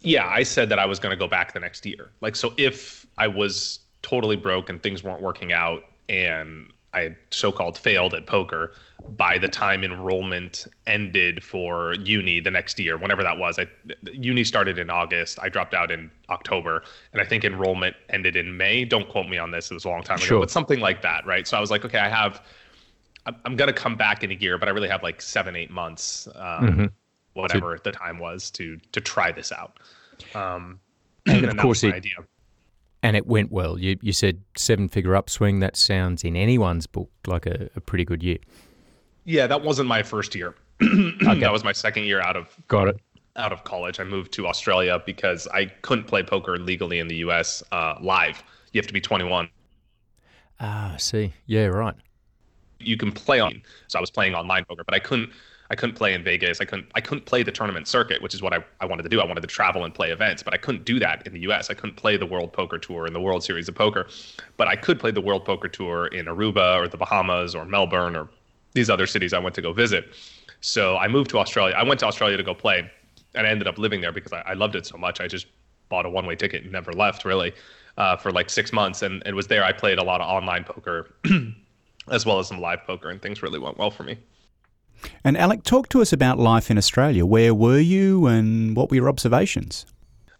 Yeah, 0.00 0.28
I 0.28 0.42
said 0.44 0.68
that 0.68 0.78
I 0.78 0.86
was 0.86 1.00
going 1.00 1.10
to 1.10 1.16
go 1.16 1.26
back 1.26 1.54
the 1.54 1.60
next 1.60 1.84
year. 1.84 2.10
Like, 2.20 2.36
so 2.36 2.52
if 2.56 3.06
I 3.16 3.26
was 3.26 3.80
totally 4.02 4.36
broke 4.36 4.68
and 4.68 4.80
things 4.80 5.02
weren't 5.02 5.22
working 5.22 5.52
out 5.52 5.82
and 6.08 6.70
I 6.94 7.16
so 7.30 7.50
called 7.50 7.76
failed 7.76 8.14
at 8.14 8.26
poker, 8.26 8.72
by 9.16 9.38
the 9.38 9.48
time 9.48 9.84
enrollment 9.84 10.66
ended 10.86 11.42
for 11.42 11.94
uni 11.94 12.40
the 12.40 12.50
next 12.50 12.78
year, 12.78 12.96
whenever 12.96 13.22
that 13.22 13.38
was, 13.38 13.58
I, 13.58 13.66
uni 14.12 14.44
started 14.44 14.78
in 14.78 14.90
August. 14.90 15.38
I 15.40 15.48
dropped 15.48 15.74
out 15.74 15.90
in 15.90 16.10
October, 16.28 16.82
and 17.12 17.22
I 17.22 17.24
think 17.24 17.44
enrollment 17.44 17.96
ended 18.10 18.36
in 18.36 18.56
May. 18.56 18.84
Don't 18.84 19.08
quote 19.08 19.28
me 19.28 19.38
on 19.38 19.50
this; 19.50 19.70
it 19.70 19.74
was 19.74 19.84
a 19.84 19.88
long 19.88 20.02
time 20.02 20.20
ago, 20.20 20.40
but 20.40 20.50
something 20.50 20.80
like 20.80 21.02
that, 21.02 21.26
right? 21.26 21.46
So 21.46 21.56
I 21.56 21.60
was 21.60 21.70
like, 21.70 21.84
okay, 21.84 21.98
I 21.98 22.08
have 22.08 22.42
I'm 23.44 23.56
going 23.56 23.68
to 23.68 23.74
come 23.74 23.96
back 23.96 24.22
in 24.22 24.30
a 24.30 24.34
year, 24.34 24.58
but 24.58 24.68
I 24.68 24.72
really 24.72 24.88
have 24.88 25.02
like 25.02 25.20
seven, 25.20 25.56
eight 25.56 25.70
months, 25.70 26.28
um, 26.34 26.68
mm-hmm. 26.68 26.86
whatever 27.34 27.76
so, 27.76 27.82
the 27.84 27.92
time 27.92 28.18
was 28.18 28.50
to 28.52 28.78
to 28.92 29.00
try 29.00 29.32
this 29.32 29.52
out. 29.52 29.78
Um, 30.34 30.80
and, 31.26 31.44
and 31.44 31.58
of 31.58 31.58
course, 31.58 31.84
it, 31.84 31.94
idea. 31.94 32.14
and 33.02 33.16
it 33.16 33.26
went 33.26 33.52
well. 33.52 33.78
You 33.78 33.98
you 34.00 34.12
said 34.12 34.40
seven 34.56 34.88
figure 34.88 35.14
upswing. 35.14 35.60
That 35.60 35.76
sounds 35.76 36.24
in 36.24 36.36
anyone's 36.36 36.86
book 36.86 37.10
like 37.26 37.46
a, 37.46 37.70
a 37.76 37.80
pretty 37.80 38.04
good 38.04 38.22
year. 38.22 38.38
Yeah, 39.24 39.46
that 39.46 39.62
wasn't 39.62 39.88
my 39.88 40.02
first 40.02 40.34
year. 40.34 40.54
okay. 40.82 41.40
That 41.40 41.52
was 41.52 41.64
my 41.64 41.72
second 41.72 42.04
year 42.04 42.20
out 42.20 42.36
of 42.36 42.56
got 42.68 42.88
it 42.88 43.00
out 43.36 43.52
of 43.52 43.64
college. 43.64 44.00
I 44.00 44.04
moved 44.04 44.32
to 44.32 44.46
Australia 44.46 45.00
because 45.04 45.46
I 45.48 45.66
couldn't 45.82 46.04
play 46.04 46.22
poker 46.22 46.58
legally 46.58 46.98
in 46.98 47.08
the 47.08 47.16
U.S. 47.16 47.62
Uh, 47.70 47.94
live. 48.00 48.42
You 48.72 48.80
have 48.80 48.86
to 48.88 48.92
be 48.92 49.00
21. 49.00 49.48
Ah, 50.60 50.96
see, 50.98 51.32
yeah, 51.46 51.66
right 51.66 51.94
you 52.80 52.96
can 52.96 53.12
play 53.12 53.40
on. 53.40 53.62
So 53.88 53.98
I 53.98 54.00
was 54.00 54.10
playing 54.10 54.34
online 54.34 54.64
poker, 54.64 54.84
but 54.84 54.94
I 54.94 54.98
couldn't. 54.98 55.30
I 55.70 55.74
couldn't 55.74 55.96
play 55.96 56.14
in 56.14 56.24
Vegas. 56.24 56.62
I 56.62 56.64
couldn't. 56.64 56.86
I 56.94 57.00
couldn't 57.00 57.26
play 57.26 57.42
the 57.42 57.52
tournament 57.52 57.86
circuit, 57.86 58.22
which 58.22 58.32
is 58.32 58.40
what 58.40 58.54
I, 58.54 58.64
I 58.80 58.86
wanted 58.86 59.02
to 59.02 59.08
do. 59.10 59.20
I 59.20 59.26
wanted 59.26 59.42
to 59.42 59.46
travel 59.46 59.84
and 59.84 59.94
play 59.94 60.10
events, 60.10 60.42
but 60.42 60.54
I 60.54 60.56
couldn't 60.56 60.84
do 60.84 60.98
that 60.98 61.26
in 61.26 61.34
the 61.34 61.40
U.S. 61.40 61.68
I 61.68 61.74
couldn't 61.74 61.96
play 61.96 62.16
the 62.16 62.24
World 62.24 62.52
Poker 62.52 62.78
Tour 62.78 63.04
and 63.04 63.14
the 63.14 63.20
World 63.20 63.44
Series 63.44 63.68
of 63.68 63.74
Poker, 63.74 64.06
but 64.56 64.66
I 64.66 64.76
could 64.76 64.98
play 64.98 65.10
the 65.10 65.20
World 65.20 65.44
Poker 65.44 65.68
Tour 65.68 66.06
in 66.06 66.26
Aruba 66.26 66.78
or 66.78 66.88
the 66.88 66.96
Bahamas 66.96 67.54
or 67.54 67.66
Melbourne 67.66 68.16
or 68.16 68.30
these 68.72 68.88
other 68.88 69.06
cities 69.06 69.34
I 69.34 69.38
went 69.38 69.54
to 69.56 69.62
go 69.62 69.72
visit. 69.72 70.14
So 70.60 70.96
I 70.96 71.06
moved 71.08 71.30
to 71.30 71.38
Australia. 71.38 71.74
I 71.76 71.82
went 71.82 72.00
to 72.00 72.06
Australia 72.06 72.36
to 72.38 72.42
go 72.42 72.54
play, 72.54 72.90
and 73.34 73.46
I 73.46 73.50
ended 73.50 73.68
up 73.68 73.76
living 73.76 74.00
there 74.00 74.12
because 74.12 74.32
I, 74.32 74.40
I 74.40 74.52
loved 74.54 74.74
it 74.74 74.86
so 74.86 74.96
much. 74.96 75.20
I 75.20 75.26
just 75.28 75.46
bought 75.90 76.06
a 76.06 76.10
one-way 76.10 76.36
ticket 76.36 76.62
and 76.62 76.72
never 76.72 76.92
left 76.92 77.24
really 77.24 77.52
uh, 77.98 78.16
for 78.16 78.30
like 78.32 78.48
six 78.48 78.72
months, 78.72 79.02
and 79.02 79.22
it 79.26 79.34
was 79.34 79.46
there 79.48 79.64
I 79.64 79.72
played 79.72 79.98
a 79.98 80.04
lot 80.04 80.20
of 80.20 80.28
online 80.28 80.64
poker. 80.64 81.10
as 82.10 82.26
well 82.26 82.38
as 82.38 82.48
some 82.48 82.60
live 82.60 82.84
poker, 82.84 83.10
and 83.10 83.20
things 83.20 83.42
really 83.42 83.58
went 83.58 83.78
well 83.78 83.90
for 83.90 84.02
me. 84.02 84.18
And 85.24 85.36
Alec, 85.36 85.62
talk 85.62 85.88
to 85.90 86.02
us 86.02 86.12
about 86.12 86.38
life 86.38 86.70
in 86.70 86.78
Australia. 86.78 87.24
Where 87.24 87.54
were 87.54 87.78
you, 87.78 88.26
and 88.26 88.76
what 88.76 88.90
were 88.90 88.96
your 88.96 89.08
observations? 89.08 89.86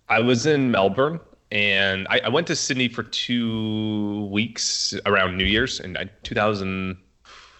I 0.08 0.20
was 0.20 0.46
in 0.46 0.70
Melbourne, 0.70 1.20
and 1.50 2.06
I, 2.08 2.20
I 2.25 2.28
went 2.28 2.46
to 2.48 2.56
Sydney 2.56 2.88
for 2.88 3.02
two 3.02 4.26
weeks 4.26 4.94
around 5.06 5.37
New 5.37 5.44
Year's 5.44 5.80
in 5.80 5.96
2000, 6.22 6.96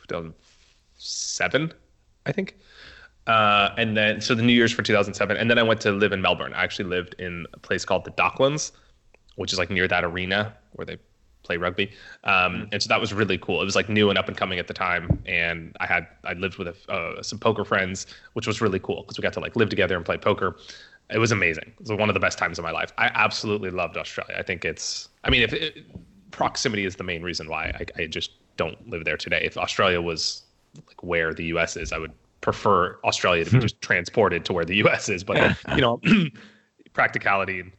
2007, 0.09 1.73
I 2.27 2.33
think. 2.33 2.57
Uh, 3.27 3.75
and 3.77 3.97
then, 3.97 4.21
so 4.23 4.35
the 4.35 4.43
New 4.43 4.55
Year's 4.55 4.73
for 4.73 4.83
2007, 4.83 5.37
and 5.37 5.51
then 5.51 5.59
I 5.59 5.63
went 5.63 5.81
to 5.83 5.93
live 5.93 6.13
in 6.13 6.23
Melbourne. 6.23 6.55
I 6.55 6.65
actually 6.65 6.89
lived 6.89 7.15
in 7.19 7.47
a 7.53 7.59
place 7.59 7.85
called 7.85 8.05
the 8.05 8.11
Docklands, 8.13 8.73
which 9.37 9.53
is 9.53 9.59
like 9.59 9.71
near 9.71 9.87
that 9.87 10.03
arena 10.03 10.55
where 10.73 10.87
they 10.87 10.97
play 11.49 11.57
rugby. 11.57 11.91
Um, 12.25 12.53
mm. 12.53 12.69
and 12.73 12.83
so 12.83 12.89
that 12.89 13.01
was 13.01 13.13
really 13.13 13.39
cool. 13.39 13.61
It 13.61 13.65
was 13.65 13.75
like 13.75 13.89
new 13.89 14.11
and 14.11 14.19
up 14.19 14.29
and 14.29 14.37
coming 14.37 14.59
at 14.59 14.69
the 14.69 14.75
time. 14.75 15.21
And 15.27 15.75
I 15.81 15.87
had, 15.87 16.07
I 16.25 16.35
lived 16.35 16.59
with 16.59 16.69
a, 16.69 16.93
uh, 16.93 17.23
some 17.23 17.39
poker 17.39 17.65
friends, 17.65 18.07
which 18.35 18.47
was 18.47 18.61
really 18.61 18.79
cool 18.79 19.03
because 19.03 19.19
we 19.19 19.23
got 19.23 19.33
to 19.33 19.41
like 19.41 19.57
live 19.57 19.71
together 19.71 19.97
and 19.97 20.05
play 20.05 20.19
poker. 20.19 20.57
It 21.11 21.19
was 21.19 21.33
amazing. 21.33 21.73
It 21.81 21.81
was 21.81 21.93
one 21.93 22.11
of 22.11 22.15
the 22.15 22.21
best 22.21 22.39
times 22.39 22.59
of 22.59 22.65
my 22.65 22.71
life. 22.71 22.93
I 22.99 23.11
absolutely 23.15 23.71
loved 23.71 23.97
Australia. 23.97 24.37
I 24.39 24.43
think 24.43 24.67
it's, 24.67 25.09
I 25.25 25.31
mean, 25.31 25.43
if 25.43 25.55
it, 25.55 25.87
proximity 26.31 26.85
is 26.85 26.97
the 26.97 27.05
main 27.05 27.23
reason 27.23 27.49
why 27.49 27.73
I, 27.81 28.03
I 28.03 28.07
just 28.07 28.33
don't 28.59 28.79
live 28.89 29.05
there 29.07 29.17
today. 29.17 29.41
If 29.43 29.57
Australia 29.57 30.03
was 30.03 30.43
like 30.87 31.03
where 31.03 31.33
the 31.33 31.45
U.S. 31.47 31.79
is, 31.79 31.93
I 31.95 31.99
would 31.99 32.13
prefer 32.43 32.99
Australia 33.05 33.47
to 33.47 33.51
be 33.51 33.59
just 33.59 33.81
transported 33.81 34.45
to 34.45 34.53
where 34.53 34.67
the 34.67 34.77
U.S. 34.77 35.09
is. 35.09 35.25
But 35.25 35.57
you 35.75 35.81
know, 35.81 36.01
practicality 36.93 37.61
and 37.61 37.73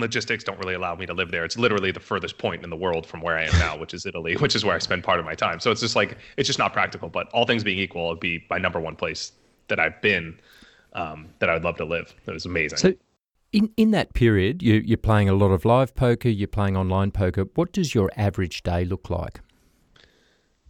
logistics 0.00 0.44
don't 0.44 0.58
really 0.58 0.74
allow 0.74 0.94
me 0.94 1.06
to 1.06 1.14
live 1.14 1.30
there. 1.30 1.44
It's 1.44 1.58
literally 1.58 1.92
the 1.92 2.00
furthest 2.00 2.38
point 2.38 2.64
in 2.64 2.70
the 2.70 2.76
world 2.76 3.06
from 3.06 3.20
where 3.20 3.36
I 3.36 3.44
am 3.44 3.58
now, 3.58 3.76
which 3.76 3.94
is 3.94 4.06
Italy, 4.06 4.36
which 4.38 4.54
is 4.54 4.64
where 4.64 4.74
I 4.74 4.78
spend 4.78 5.04
part 5.04 5.20
of 5.20 5.26
my 5.26 5.34
time. 5.34 5.60
So 5.60 5.70
it's 5.70 5.80
just 5.80 5.96
like 5.96 6.16
it's 6.36 6.46
just 6.46 6.58
not 6.58 6.72
practical. 6.72 7.08
But 7.08 7.28
all 7.30 7.44
things 7.46 7.64
being 7.64 7.78
equal, 7.78 8.06
it'd 8.06 8.20
be 8.20 8.44
my 8.50 8.58
number 8.58 8.80
one 8.80 8.96
place 8.96 9.32
that 9.68 9.78
I've 9.78 10.00
been 10.02 10.38
um, 10.94 11.28
that 11.38 11.48
I'd 11.48 11.64
love 11.64 11.76
to 11.76 11.84
live. 11.84 12.14
It 12.26 12.32
was 12.32 12.46
amazing. 12.46 12.78
So, 12.78 12.94
in 13.52 13.70
in 13.76 13.90
that 13.90 14.14
period, 14.14 14.62
you, 14.62 14.74
you're 14.74 14.96
playing 14.96 15.28
a 15.28 15.34
lot 15.34 15.50
of 15.50 15.64
live 15.64 15.94
poker. 15.94 16.28
You're 16.28 16.48
playing 16.48 16.76
online 16.76 17.10
poker. 17.10 17.44
What 17.54 17.72
does 17.72 17.94
your 17.94 18.10
average 18.16 18.62
day 18.62 18.84
look 18.84 19.10
like? 19.10 19.40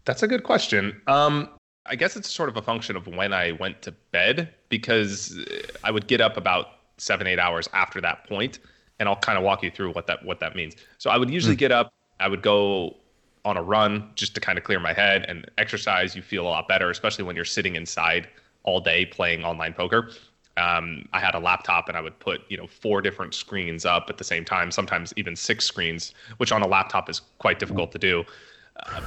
That's 0.05 0.23
a 0.23 0.29
good 0.29 0.43
question. 0.43 1.01
Um, 1.07 1.49
I 1.87 1.97
guess 1.97 2.17
it's 2.17 2.31
sort 2.31 2.49
of 2.49 2.57
a 2.57 2.63
function 2.63 2.97
of 2.97 3.07
when 3.07 3.33
I 3.33 3.53
went 3.53 3.83
to 3.83 3.93
bed 4.11 4.53
because 4.69 5.39
I 5.85 5.91
would 5.91 6.07
get 6.07 6.21
up 6.21 6.37
about 6.37 6.67
seven, 6.99 7.27
eight 7.27 7.39
hours 7.39 7.69
after 7.73 8.01
that 8.01 8.27
point, 8.29 8.61
and 9.03 9.09
I'll 9.09 9.17
kind 9.17 9.37
of 9.37 9.43
walk 9.43 9.65
you 9.65 9.71
through 9.71 9.91
what 9.93 10.07
that 10.07 10.25
what 10.25 10.39
that 10.39 10.55
means. 10.55 10.77
So 10.99 11.11
I 11.11 11.19
would 11.19 11.29
usually 11.29 11.57
mm. 11.57 11.59
get 11.59 11.73
up, 11.73 11.93
I 12.21 12.29
would 12.29 12.41
go 12.41 12.97
on 13.45 13.57
a 13.57 13.63
run 13.63 14.09
just 14.15 14.33
to 14.37 14.41
kind 14.41 14.57
of 14.57 14.63
clear 14.63 14.79
my 14.79 14.93
head 14.93 15.27
and 15.29 15.51
exercise. 15.59 16.15
You 16.15 16.23
feel 16.23 16.45
a 16.45 16.49
lot 16.49 16.69
better, 16.69 16.89
especially 16.89 17.25
when 17.25 17.35
you're 17.35 17.45
sitting 17.45 17.75
inside 17.75 18.29
all 18.63 18.81
day 18.81 19.05
playing 19.05 19.43
online 19.45 19.73
poker. 19.75 20.13
Um, 20.57 21.09
I 21.13 21.19
had 21.19 21.35
a 21.35 21.41
laptop 21.41 21.89
and 21.89 21.97
I 21.97 22.01
would 22.01 22.17
put 22.21 22.43
you 22.49 22.57
know 22.57 22.69
four 22.69 23.03
different 23.03 23.35
screens 23.35 23.85
up 23.85 24.07
at 24.09 24.19
the 24.19 24.25
same 24.25 24.45
time, 24.45 24.71
sometimes 24.71 25.13
even 25.17 25.35
six 25.35 25.65
screens, 25.65 26.15
which 26.37 26.53
on 26.53 26.63
a 26.63 26.69
laptop 26.69 27.11
is 27.11 27.23
quite 27.39 27.59
difficult 27.59 27.91
to 27.91 27.99
do. 27.99 28.25
Uh, 28.87 29.01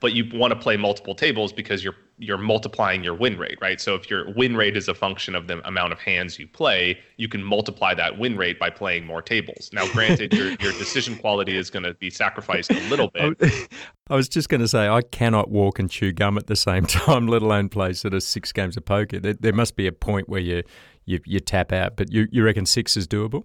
but 0.00 0.12
you 0.12 0.28
want 0.34 0.52
to 0.52 0.60
play 0.60 0.76
multiple 0.76 1.14
tables 1.14 1.54
because 1.54 1.82
you're 1.82 1.96
you're 2.18 2.38
multiplying 2.38 3.04
your 3.04 3.14
win 3.14 3.38
rate, 3.38 3.58
right? 3.60 3.80
So 3.80 3.94
if 3.94 4.10
your 4.10 4.32
win 4.34 4.56
rate 4.56 4.76
is 4.76 4.88
a 4.88 4.94
function 4.94 5.34
of 5.34 5.46
the 5.46 5.66
amount 5.66 5.92
of 5.92 6.00
hands 6.00 6.38
you 6.38 6.46
play, 6.46 6.98
you 7.16 7.28
can 7.28 7.42
multiply 7.42 7.94
that 7.94 8.18
win 8.18 8.36
rate 8.36 8.58
by 8.58 8.70
playing 8.70 9.06
more 9.06 9.22
tables. 9.22 9.70
Now, 9.72 9.86
granted, 9.92 10.32
your 10.32 10.48
your 10.60 10.72
decision 10.72 11.16
quality 11.16 11.56
is 11.56 11.70
going 11.70 11.84
to 11.84 11.94
be 11.94 12.10
sacrificed 12.10 12.70
a 12.70 12.80
little 12.88 13.08
bit. 13.08 13.38
I 14.10 14.14
was 14.14 14.28
just 14.28 14.48
going 14.48 14.60
to 14.60 14.68
say 14.68 14.88
I 14.88 15.02
cannot 15.02 15.50
walk 15.50 15.78
and 15.78 15.88
chew 15.88 16.12
gum 16.12 16.36
at 16.38 16.46
the 16.46 16.56
same 16.56 16.86
time, 16.86 17.28
let 17.28 17.42
alone 17.42 17.68
play 17.68 17.92
sort 17.92 18.14
of 18.14 18.22
six 18.22 18.52
games 18.52 18.76
of 18.76 18.84
poker. 18.84 19.20
There, 19.20 19.34
there 19.34 19.52
must 19.52 19.76
be 19.76 19.86
a 19.86 19.92
point 19.92 20.28
where 20.28 20.40
you 20.40 20.62
you, 21.04 21.20
you 21.24 21.40
tap 21.40 21.72
out, 21.72 21.96
but 21.96 22.12
you 22.12 22.26
you 22.30 22.44
reckon 22.44 22.66
six 22.66 22.96
is 22.96 23.06
doable? 23.06 23.44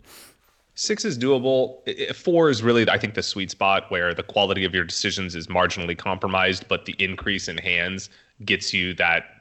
Six 0.76 1.06
is 1.06 1.20
doable. 1.20 2.16
Four 2.16 2.50
is 2.50 2.64
really, 2.64 2.90
I 2.90 2.98
think, 2.98 3.14
the 3.14 3.22
sweet 3.22 3.52
spot 3.52 3.92
where 3.92 4.16
the 4.16 4.24
quality 4.24 4.66
of 4.66 4.74
your 4.74 4.84
decisions 4.84 5.36
is 5.36 5.46
marginally 5.46 5.96
compromised, 5.96 6.68
but 6.68 6.86
the 6.86 6.96
increase 6.98 7.48
in 7.48 7.60
hands 7.60 8.10
gets 8.46 8.74
you 8.74 8.94
that 8.96 9.34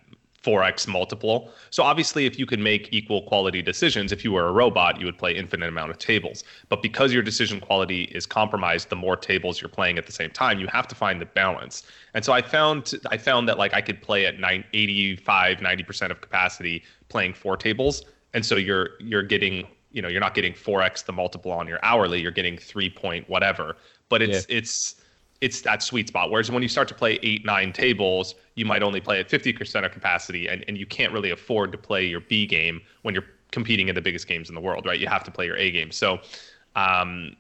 4x 0.43 0.89
multiple. 0.89 1.51
So 1.71 1.83
obviously, 1.83 2.27
if 2.27 2.39
you 2.39 2.47
could 2.47 2.59
make 2.59 2.89
equal 2.93 3.23
quality 3.23 3.63
decisions, 3.63 4.13
if 4.13 4.25
you 4.25 4.33
were 4.33 4.49
a 4.49 4.53
robot, 4.53 4.99
you 4.99 5.07
would 5.07 5.19
play 5.19 5.33
infinite 5.35 5.69
amount 5.69 5.91
of 5.91 5.99
tables. 5.99 6.45
But 6.69 6.83
because 6.83 7.13
your 7.13 7.23
decision 7.23 7.61
quality 7.61 8.05
is 8.05 8.27
compromised, 8.27 8.89
the 8.89 8.97
more 8.97 9.17
tables 9.17 9.61
you're 9.61 9.69
playing 9.69 9.99
at 9.99 10.07
the 10.07 10.13
same 10.13 10.31
time, 10.31 10.59
you 10.59 10.67
have 10.69 10.89
to 10.89 10.95
find 10.95 11.21
the 11.21 11.27
balance. 11.27 11.85
And 12.15 12.25
so 12.25 12.33
I 12.33 12.43
found 12.43 12.95
I 13.11 13.19
found 13.19 13.49
that 13.49 13.59
like 13.59 13.73
I 13.73 13.81
could 13.81 14.03
play 14.03 14.27
at 14.27 14.41
9, 14.41 14.65
85, 14.73 15.59
90% 15.59 16.11
of 16.11 16.21
capacity 16.21 16.83
playing 17.09 17.35
four 17.35 17.57
tables. 17.57 18.05
And 18.35 18.45
so 18.45 18.57
you're 18.57 18.91
you're 18.99 19.23
getting 19.23 19.67
you 19.93 20.03
know 20.03 20.09
you're 20.09 20.21
not 20.21 20.35
getting 20.35 20.55
4x 20.55 21.05
the 21.05 21.13
multiple 21.13 21.53
on 21.53 21.69
your 21.69 21.79
hourly 21.83 22.19
you're 22.19 22.31
getting 22.31 22.57
3 22.57 22.89
point 22.89 23.29
whatever 23.29 23.77
but 24.09 24.23
it's 24.23 24.47
yeah. 24.49 24.57
it's 24.57 25.02
it's 25.43 25.61
that 25.61 25.83
sweet 25.83 26.09
spot 26.09 26.31
whereas 26.31 26.51
when 26.51 26.63
you 26.63 26.69
start 26.69 26.89
to 26.89 26.95
play 26.95 27.19
8 27.23 27.45
9 27.45 27.73
tables 27.73 28.35
you 28.55 28.65
might 28.65 28.83
only 28.83 29.01
play 29.01 29.21
at 29.21 29.29
50% 29.29 29.85
of 29.85 29.93
capacity 29.93 30.47
and, 30.49 30.65
and 30.69 30.79
you 30.79 30.87
can't 30.87 31.13
really 31.13 31.31
afford 31.31 31.73
to 31.73 31.79
play 31.79 32.05
your 32.07 32.21
b 32.21 32.47
game 32.47 32.81
when 33.03 33.15
you're 33.15 33.27
competing 33.51 33.89
in 33.89 33.95
the 33.95 34.01
biggest 34.01 34.27
games 34.27 34.49
in 34.49 34.55
the 34.55 34.61
world 34.61 34.87
right 34.87 34.99
you 34.99 35.07
have 35.07 35.25
to 35.25 35.31
play 35.31 35.45
your 35.45 35.57
a 35.57 35.71
game 35.71 35.91
so 35.91 36.19
um 36.77 37.37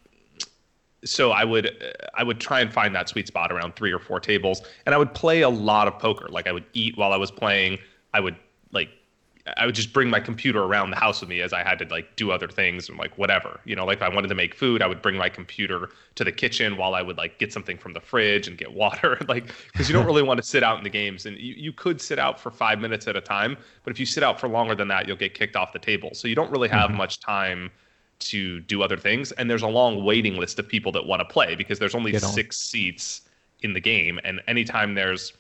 so 1.05 1.33
I 1.33 1.45
would 1.45 1.95
I 2.15 2.23
would 2.23 2.41
try 2.41 2.61
and 2.61 2.73
find 2.73 2.95
that 2.95 3.09
sweet 3.09 3.27
spot 3.27 3.51
around 3.51 3.75
three 3.77 3.93
or 3.93 3.99
four 3.99 4.21
tables, 4.21 4.63
and 4.87 4.95
I 4.95 4.99
would 4.99 5.13
play 5.15 5.43
a 5.43 5.49
lot 5.49 5.89
of 5.89 5.99
poker. 5.99 6.29
Like 6.29 6.47
I 6.47 6.53
would 6.53 6.65
eat 6.75 6.97
while 6.97 7.13
I 7.13 7.17
was 7.17 7.31
playing. 7.31 7.79
I 8.15 8.21
would 8.21 8.37
I 9.57 9.67
would 9.67 9.75
just 9.75 9.93
bring 9.93 10.09
my 10.09 10.21
computer 10.21 10.63
around 10.63 10.91
the 10.91 10.97
house 10.97 11.21
with 11.21 11.29
me 11.29 11.41
as 11.41 11.53
I 11.53 11.65
had 11.65 11.79
to 11.81 11.85
like 11.87 12.15
do 12.15 12.31
other 12.31 12.47
things 12.47 12.89
and 12.89 12.97
like 12.97 13.19
whatever. 13.19 13.61
You 13.65 13.75
know, 13.75 13.85
like 13.85 13.99
if 13.99 14.03
I 14.03 14.09
wanted 14.09 14.29
to 14.29 14.37
make 14.37 14.55
food, 14.55 14.83
I 14.83 14.87
would 14.87 15.03
bring 15.03 15.17
my 15.17 15.29
computer 15.29 15.91
to 16.15 16.23
the 16.25 16.31
kitchen 16.31 16.77
while 16.77 16.95
I 16.95 17.03
would 17.03 17.17
like 17.17 17.39
get 17.39 17.53
something 17.53 17.77
from 17.77 17.93
the 17.93 18.01
fridge 18.01 18.47
and 18.47 18.57
get 18.57 18.73
water. 18.73 19.19
like 19.29 19.53
because 19.73 19.89
you 19.89 19.95
don't 19.95 20.07
really 20.07 20.23
want 20.23 20.39
to 20.39 20.47
sit 20.47 20.63
out 20.63 20.79
in 20.79 20.85
the 20.85 20.91
games 20.91 21.27
and 21.27 21.37
you, 21.39 21.55
you 21.55 21.73
could 21.73 22.01
sit 22.01 22.21
out 22.21 22.39
for 22.39 22.53
five 22.53 22.79
minutes 22.79 23.09
at 23.09 23.17
a 23.17 23.21
time, 23.21 23.57
but 23.83 23.93
if 23.93 23.99
you 23.99 24.07
sit 24.07 24.23
out 24.23 24.39
for 24.39 24.49
longer 24.49 24.77
than 24.77 24.87
that, 24.89 25.09
you'll 25.09 25.17
get 25.17 25.35
kicked 25.35 25.57
off 25.57 25.73
the 25.73 25.79
table. 25.79 26.11
So 26.13 26.29
you 26.29 26.37
don't 26.37 26.51
really 26.51 26.69
have 26.69 26.91
mm-hmm. 26.91 26.99
much 26.99 27.19
time 27.19 27.71
to 28.21 28.61
do 28.61 28.83
other 28.83 28.97
things. 28.97 29.33
And 29.33 29.51
there's 29.51 29.63
a 29.63 29.69
long 29.69 30.05
waiting 30.05 30.37
list 30.37 30.61
of 30.61 30.69
people 30.69 30.93
that 30.93 31.05
want 31.05 31.19
to 31.21 31.25
play 31.25 31.57
because 31.57 31.81
there's 31.81 31.97
only 31.97 32.17
six 32.19 32.59
seats 32.59 33.23
in 33.63 33.73
the 33.73 33.81
game. 33.81 34.21
And 34.23 34.41
anytime 34.47 34.95
there's 34.95 35.33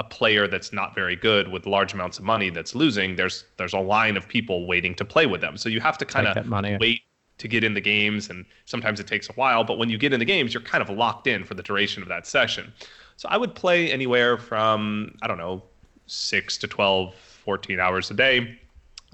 a 0.00 0.04
player 0.04 0.48
that's 0.48 0.72
not 0.72 0.94
very 0.94 1.14
good 1.14 1.48
with 1.48 1.66
large 1.66 1.92
amounts 1.92 2.18
of 2.18 2.24
money 2.24 2.48
that's 2.48 2.74
losing, 2.74 3.16
there's 3.16 3.44
there's 3.58 3.74
a 3.74 3.78
line 3.78 4.16
of 4.16 4.26
people 4.26 4.66
waiting 4.66 4.94
to 4.94 5.04
play 5.04 5.26
with 5.26 5.42
them. 5.42 5.58
So 5.58 5.68
you 5.68 5.78
have 5.80 5.98
to 5.98 6.06
kind 6.06 6.26
of 6.26 6.80
wait 6.80 7.02
to 7.36 7.46
get 7.46 7.62
in 7.62 7.74
the 7.74 7.82
games, 7.82 8.30
and 8.30 8.46
sometimes 8.64 8.98
it 8.98 9.06
takes 9.06 9.28
a 9.28 9.34
while. 9.34 9.62
But 9.62 9.76
when 9.76 9.90
you 9.90 9.98
get 9.98 10.14
in 10.14 10.18
the 10.18 10.24
games, 10.24 10.54
you're 10.54 10.62
kind 10.62 10.82
of 10.82 10.88
locked 10.88 11.26
in 11.26 11.44
for 11.44 11.52
the 11.52 11.62
duration 11.62 12.02
of 12.02 12.08
that 12.08 12.26
session. 12.26 12.72
So 13.18 13.28
I 13.30 13.36
would 13.36 13.54
play 13.54 13.92
anywhere 13.92 14.38
from 14.38 15.14
I 15.20 15.26
don't 15.26 15.36
know 15.36 15.62
six 16.06 16.56
to 16.58 16.66
12, 16.66 17.14
14 17.14 17.78
hours 17.78 18.10
a 18.10 18.14
day, 18.14 18.58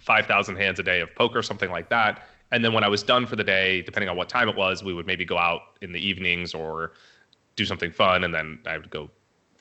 5,000 0.00 0.57
hands 0.57 0.78
a 0.78 0.85
day 0.85 1.00
of 1.00 1.12
poker, 1.16 1.43
something 1.43 1.71
like 1.71 1.88
that. 1.88 2.28
And 2.52 2.64
then 2.64 2.73
when 2.73 2.85
I 2.85 2.88
was 2.88 3.02
done 3.02 3.26
for 3.26 3.35
the 3.35 3.45
day, 3.45 3.83
depending 3.83 4.09
on 4.09 4.16
what 4.16 4.28
time 4.28 4.49
it 4.49 4.57
was, 4.57 4.85
we 4.85 4.95
would 4.95 5.05
maybe 5.05 5.25
go 5.25 5.37
out 5.37 5.62
in 5.83 5.90
the 5.93 5.99
evenings 5.99 6.55
or 6.55 6.93
do 7.57 7.64
something 7.64 7.90
fun, 7.90 8.23
and 8.23 8.33
then 8.33 8.61
I 8.66 8.78
would 8.78 8.88
go 8.88 9.11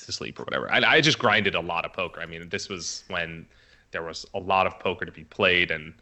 to 0.05 0.11
sleep 0.11 0.39
or 0.39 0.43
whatever. 0.43 0.71
I, 0.71 0.79
I 0.95 1.01
just 1.01 1.19
grinded 1.19 1.55
a 1.55 1.59
lot 1.59 1.85
of 1.85 1.93
poker. 1.93 2.21
I 2.21 2.25
mean, 2.25 2.47
this 2.49 2.69
was 2.69 3.03
when 3.07 3.45
there 3.91 4.03
was 4.03 4.25
a 4.33 4.39
lot 4.39 4.67
of 4.67 4.79
poker 4.79 5.05
to 5.05 5.11
be 5.11 5.23
played, 5.23 5.71
and 5.71 5.93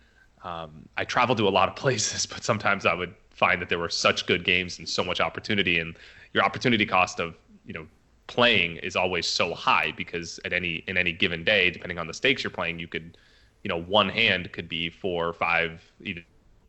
um, 0.43 0.87
I 0.97 1.05
traveled 1.05 1.37
to 1.39 1.47
a 1.47 1.49
lot 1.49 1.69
of 1.69 1.75
places, 1.83 2.25
but 2.25 2.43
sometimes 2.43 2.85
I 2.85 2.93
would 2.93 3.13
find 3.31 3.61
that 3.61 3.69
there 3.69 3.79
were 3.79 3.89
such 3.89 4.25
good 4.25 4.43
games 4.43 4.77
and 4.79 4.87
so 4.87 5.03
much 5.03 5.19
opportunity, 5.19 5.79
and 5.79 5.95
your 6.33 6.43
opportunity 6.43 6.85
cost 6.85 7.19
of 7.19 7.35
you 7.65 7.73
know 7.73 7.87
playing 8.27 8.77
is 8.77 8.95
always 8.95 9.27
so 9.27 9.53
high 9.53 9.93
because 9.97 10.39
at 10.45 10.53
any 10.53 10.83
in 10.87 10.97
any 10.97 11.11
given 11.11 11.43
day, 11.43 11.69
depending 11.69 11.97
on 11.97 12.07
the 12.07 12.13
stakes 12.13 12.43
you're 12.43 12.51
playing, 12.51 12.79
you 12.79 12.87
could 12.87 13.17
you 13.63 13.69
know 13.69 13.81
one 13.81 14.09
hand 14.09 14.51
could 14.51 14.69
be 14.69 14.89
four, 14.89 15.33
five, 15.33 15.81
even 16.01 16.23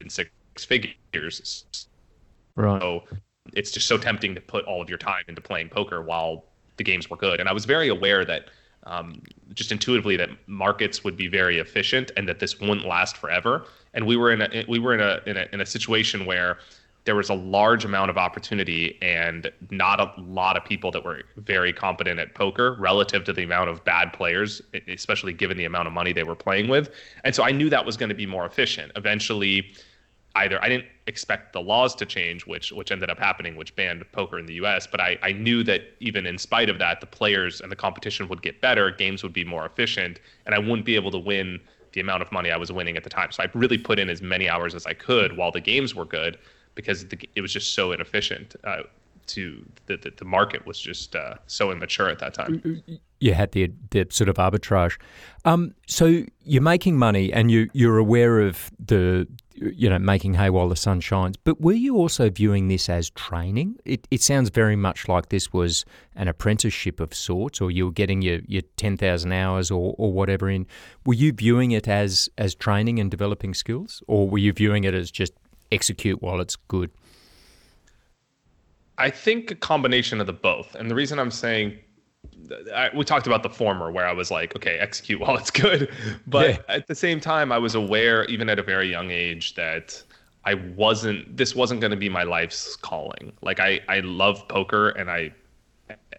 six 0.08 0.30
figures. 0.58 1.64
Right. 2.56 2.80
So 2.80 3.04
it's 3.52 3.70
just 3.70 3.86
so 3.86 3.98
tempting 3.98 4.34
to 4.34 4.40
put 4.40 4.64
all 4.64 4.80
of 4.80 4.88
your 4.88 4.98
time 4.98 5.24
into 5.28 5.40
playing 5.40 5.68
poker 5.68 6.02
while 6.02 6.44
the 6.76 6.84
games 6.84 7.10
were 7.10 7.16
good. 7.16 7.40
And 7.40 7.48
I 7.48 7.52
was 7.52 7.64
very 7.64 7.88
aware 7.88 8.24
that 8.24 8.48
um, 8.84 9.22
just 9.54 9.72
intuitively 9.72 10.16
that 10.16 10.28
markets 10.46 11.04
would 11.04 11.16
be 11.16 11.28
very 11.28 11.58
efficient 11.58 12.10
and 12.16 12.28
that 12.28 12.38
this 12.38 12.60
wouldn't 12.60 12.86
last 12.86 13.16
forever. 13.16 13.64
And 13.94 14.06
we 14.06 14.16
were 14.16 14.32
in 14.32 14.42
a 14.42 14.64
we 14.68 14.78
were 14.78 14.94
in 14.94 15.00
a 15.00 15.20
in 15.26 15.36
a, 15.36 15.46
in 15.52 15.60
a 15.60 15.66
situation 15.66 16.26
where 16.26 16.58
there 17.04 17.14
was 17.14 17.28
a 17.28 17.34
large 17.34 17.84
amount 17.84 18.10
of 18.10 18.16
opportunity 18.16 18.98
and 19.02 19.50
not 19.70 20.00
a 20.00 20.12
lot 20.20 20.56
of 20.56 20.64
people 20.64 20.90
that 20.90 21.04
were 21.04 21.22
very 21.36 21.72
competent 21.72 22.18
at 22.18 22.34
poker 22.34 22.76
relative 22.78 23.24
to 23.24 23.32
the 23.32 23.42
amount 23.42 23.68
of 23.68 23.84
bad 23.84 24.12
players, 24.12 24.62
especially 24.88 25.32
given 25.32 25.56
the 25.58 25.66
amount 25.66 25.86
of 25.86 25.92
money 25.92 26.14
they 26.14 26.22
were 26.22 26.34
playing 26.34 26.66
with. 26.66 26.90
And 27.22 27.34
so 27.34 27.42
I 27.42 27.52
knew 27.52 27.68
that 27.68 27.84
was 27.84 27.98
going 27.98 28.08
to 28.08 28.14
be 28.14 28.24
more 28.24 28.46
efficient. 28.46 28.90
Eventually, 28.96 29.74
either 30.36 30.62
I 30.62 30.68
didn't 30.68 30.86
expect 31.06 31.52
the 31.52 31.60
laws 31.60 31.94
to 31.96 32.06
change, 32.06 32.46
which 32.46 32.72
which 32.72 32.90
ended 32.90 33.10
up 33.10 33.18
happening, 33.18 33.56
which 33.56 33.74
banned 33.76 34.04
poker 34.12 34.38
in 34.38 34.46
the 34.46 34.54
U.S. 34.54 34.86
But 34.86 35.00
I, 35.00 35.18
I 35.22 35.32
knew 35.32 35.62
that 35.64 35.82
even 36.00 36.26
in 36.26 36.38
spite 36.38 36.68
of 36.68 36.78
that, 36.78 37.00
the 37.00 37.06
players 37.06 37.60
and 37.60 37.70
the 37.70 37.76
competition 37.76 38.28
would 38.28 38.42
get 38.42 38.60
better, 38.60 38.90
games 38.90 39.22
would 39.22 39.32
be 39.32 39.44
more 39.44 39.64
efficient, 39.66 40.20
and 40.46 40.54
I 40.54 40.58
wouldn't 40.58 40.84
be 40.84 40.96
able 40.96 41.10
to 41.12 41.18
win 41.18 41.60
the 41.92 42.00
amount 42.00 42.22
of 42.22 42.32
money 42.32 42.50
I 42.50 42.56
was 42.56 42.72
winning 42.72 42.96
at 42.96 43.04
the 43.04 43.10
time. 43.10 43.30
So 43.30 43.42
I 43.42 43.50
really 43.54 43.78
put 43.78 43.98
in 43.98 44.10
as 44.10 44.20
many 44.20 44.48
hours 44.48 44.74
as 44.74 44.84
I 44.84 44.94
could 44.94 45.36
while 45.36 45.52
the 45.52 45.60
games 45.60 45.94
were 45.94 46.04
good, 46.04 46.38
because 46.74 47.06
the, 47.06 47.28
it 47.36 47.40
was 47.40 47.52
just 47.52 47.74
so 47.74 47.92
inefficient. 47.92 48.56
Uh, 48.64 48.82
to 49.26 49.64
the, 49.86 49.96
the, 49.96 50.12
the 50.16 50.24
market 50.24 50.66
was 50.66 50.78
just 50.78 51.16
uh, 51.16 51.36
so 51.46 51.70
immature 51.72 52.10
at 52.10 52.18
that 52.18 52.34
time. 52.34 52.82
You 53.24 53.34
had 53.34 53.52
the 53.52 53.72
the 53.90 54.06
sort 54.10 54.28
of 54.28 54.36
arbitrage. 54.36 54.98
Um, 55.44 55.74
so 55.86 56.24
you're 56.44 56.62
making 56.62 56.98
money, 56.98 57.32
and 57.32 57.50
you 57.50 57.68
you're 57.72 57.98
aware 57.98 58.40
of 58.40 58.70
the 58.78 59.26
you 59.56 59.88
know, 59.88 59.98
making 59.98 60.34
hay 60.34 60.50
while 60.50 60.68
the 60.68 60.76
sun 60.76 61.00
shines. 61.00 61.36
But 61.36 61.60
were 61.60 61.72
you 61.72 61.96
also 61.96 62.28
viewing 62.28 62.68
this 62.68 62.88
as 62.88 63.10
training? 63.10 63.76
It, 63.84 64.06
it 64.10 64.20
sounds 64.20 64.50
very 64.50 64.76
much 64.76 65.08
like 65.08 65.28
this 65.28 65.52
was 65.52 65.84
an 66.16 66.28
apprenticeship 66.28 67.00
of 67.00 67.14
sorts, 67.14 67.60
or 67.60 67.70
you 67.70 67.86
were 67.86 67.92
getting 67.92 68.22
your, 68.22 68.40
your 68.46 68.62
10,000 68.76 69.32
hours 69.32 69.70
or, 69.70 69.94
or 69.96 70.12
whatever 70.12 70.50
in. 70.50 70.66
Were 71.06 71.14
you 71.14 71.32
viewing 71.32 71.70
it 71.70 71.86
as, 71.86 72.28
as 72.36 72.54
training 72.54 72.98
and 72.98 73.10
developing 73.10 73.54
skills, 73.54 74.02
or 74.08 74.28
were 74.28 74.38
you 74.38 74.52
viewing 74.52 74.84
it 74.84 74.94
as 74.94 75.10
just 75.10 75.32
execute 75.70 76.20
while 76.20 76.40
it's 76.40 76.56
good? 76.56 76.90
I 78.98 79.10
think 79.10 79.50
a 79.50 79.56
combination 79.56 80.20
of 80.20 80.26
the 80.26 80.32
both. 80.32 80.74
And 80.74 80.90
the 80.90 80.94
reason 80.94 81.18
I'm 81.18 81.30
saying 81.30 81.78
I, 82.74 82.90
we 82.94 83.04
talked 83.04 83.26
about 83.26 83.42
the 83.42 83.48
former 83.48 83.90
where 83.90 84.06
I 84.06 84.12
was 84.12 84.30
like, 84.30 84.54
okay, 84.56 84.78
execute 84.78 85.20
while 85.20 85.36
it's 85.36 85.50
good. 85.50 85.90
But 86.26 86.50
yeah. 86.50 86.58
at 86.68 86.86
the 86.86 86.94
same 86.94 87.20
time, 87.20 87.52
I 87.52 87.58
was 87.58 87.74
aware, 87.74 88.24
even 88.26 88.48
at 88.48 88.58
a 88.58 88.62
very 88.62 88.90
young 88.90 89.10
age, 89.10 89.54
that 89.54 90.02
I 90.44 90.54
wasn't, 90.54 91.36
this 91.36 91.54
wasn't 91.54 91.80
going 91.80 91.90
to 91.90 91.96
be 91.96 92.08
my 92.08 92.22
life's 92.22 92.76
calling. 92.76 93.32
Like, 93.42 93.60
I, 93.60 93.80
I 93.88 94.00
love 94.00 94.46
poker 94.48 94.90
and 94.90 95.10
I 95.10 95.32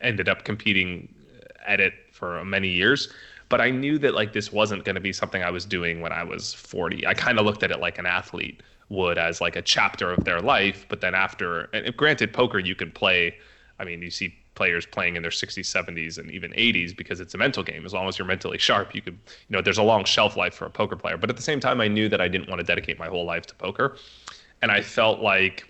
ended 0.02 0.28
up 0.30 0.44
competing 0.44 1.14
at 1.68 1.80
it 1.80 1.94
for 2.12 2.44
many 2.46 2.70
years. 2.70 3.10
but 3.50 3.62
I 3.62 3.70
knew 3.70 3.98
that 4.00 4.16
like 4.16 4.34
this 4.34 4.52
wasn't 4.52 4.86
going 4.86 4.96
to 4.96 5.02
be 5.02 5.14
something 5.14 5.44
I 5.44 5.52
was 5.52 5.66
doing 5.66 6.02
when 6.02 6.12
I 6.12 6.24
was 6.24 6.54
40. 6.54 7.06
I 7.06 7.14
kind 7.14 7.40
of 7.40 7.46
looked 7.46 7.64
at 7.64 7.72
it 7.72 7.80
like 7.80 7.98
an 7.98 8.06
athlete 8.06 8.62
would 8.90 9.18
as 9.18 9.42
like 9.42 9.56
a 9.56 9.62
chapter 9.62 10.12
of 10.12 10.24
their 10.26 10.42
life, 10.42 10.86
but 10.90 11.02
then 11.02 11.16
after, 11.16 11.70
and 11.74 11.96
granted, 11.96 12.34
poker 12.34 12.60
you 12.60 12.76
can 12.76 12.92
play. 12.92 13.36
I 13.80 13.86
mean, 13.86 14.02
you 14.02 14.12
see 14.12 14.36
players 14.56 14.86
playing 14.86 15.16
in 15.16 15.22
their 15.22 15.32
60s, 15.32 15.60
70s, 15.60 16.18
and 16.18 16.32
even 16.32 16.52
80s 16.52 16.96
because 16.96 17.20
it's 17.20 17.34
a 17.34 17.38
mental 17.38 17.64
game. 17.64 17.86
As 17.86 17.94
long 17.94 18.08
as 18.08 18.18
you're 18.18 18.28
mentally 18.28 18.58
sharp, 18.58 18.96
you 18.96 19.02
could, 19.02 19.14
you 19.14 19.56
know, 19.56 19.62
there's 19.62 19.78
a 19.78 19.84
long 19.84 20.06
shelf 20.06 20.36
life 20.36 20.54
for 20.54 20.66
a 20.66 20.70
poker 20.70 20.96
player. 20.96 21.18
But 21.18 21.30
at 21.30 21.36
the 21.36 21.42
same 21.42 21.60
time, 21.60 21.82
I 21.82 21.88
knew 21.88 22.10
that 22.10 22.22
I 22.22 22.28
didn't 22.28 22.50
want 22.50 22.60
to 22.60 22.66
dedicate 22.66 22.98
my 22.98 23.08
whole 23.08 23.26
life 23.26 23.46
to 23.48 23.56
poker, 23.56 23.98
and 24.62 24.72
I 24.72 24.82
felt 24.82 25.20
like 25.20 25.70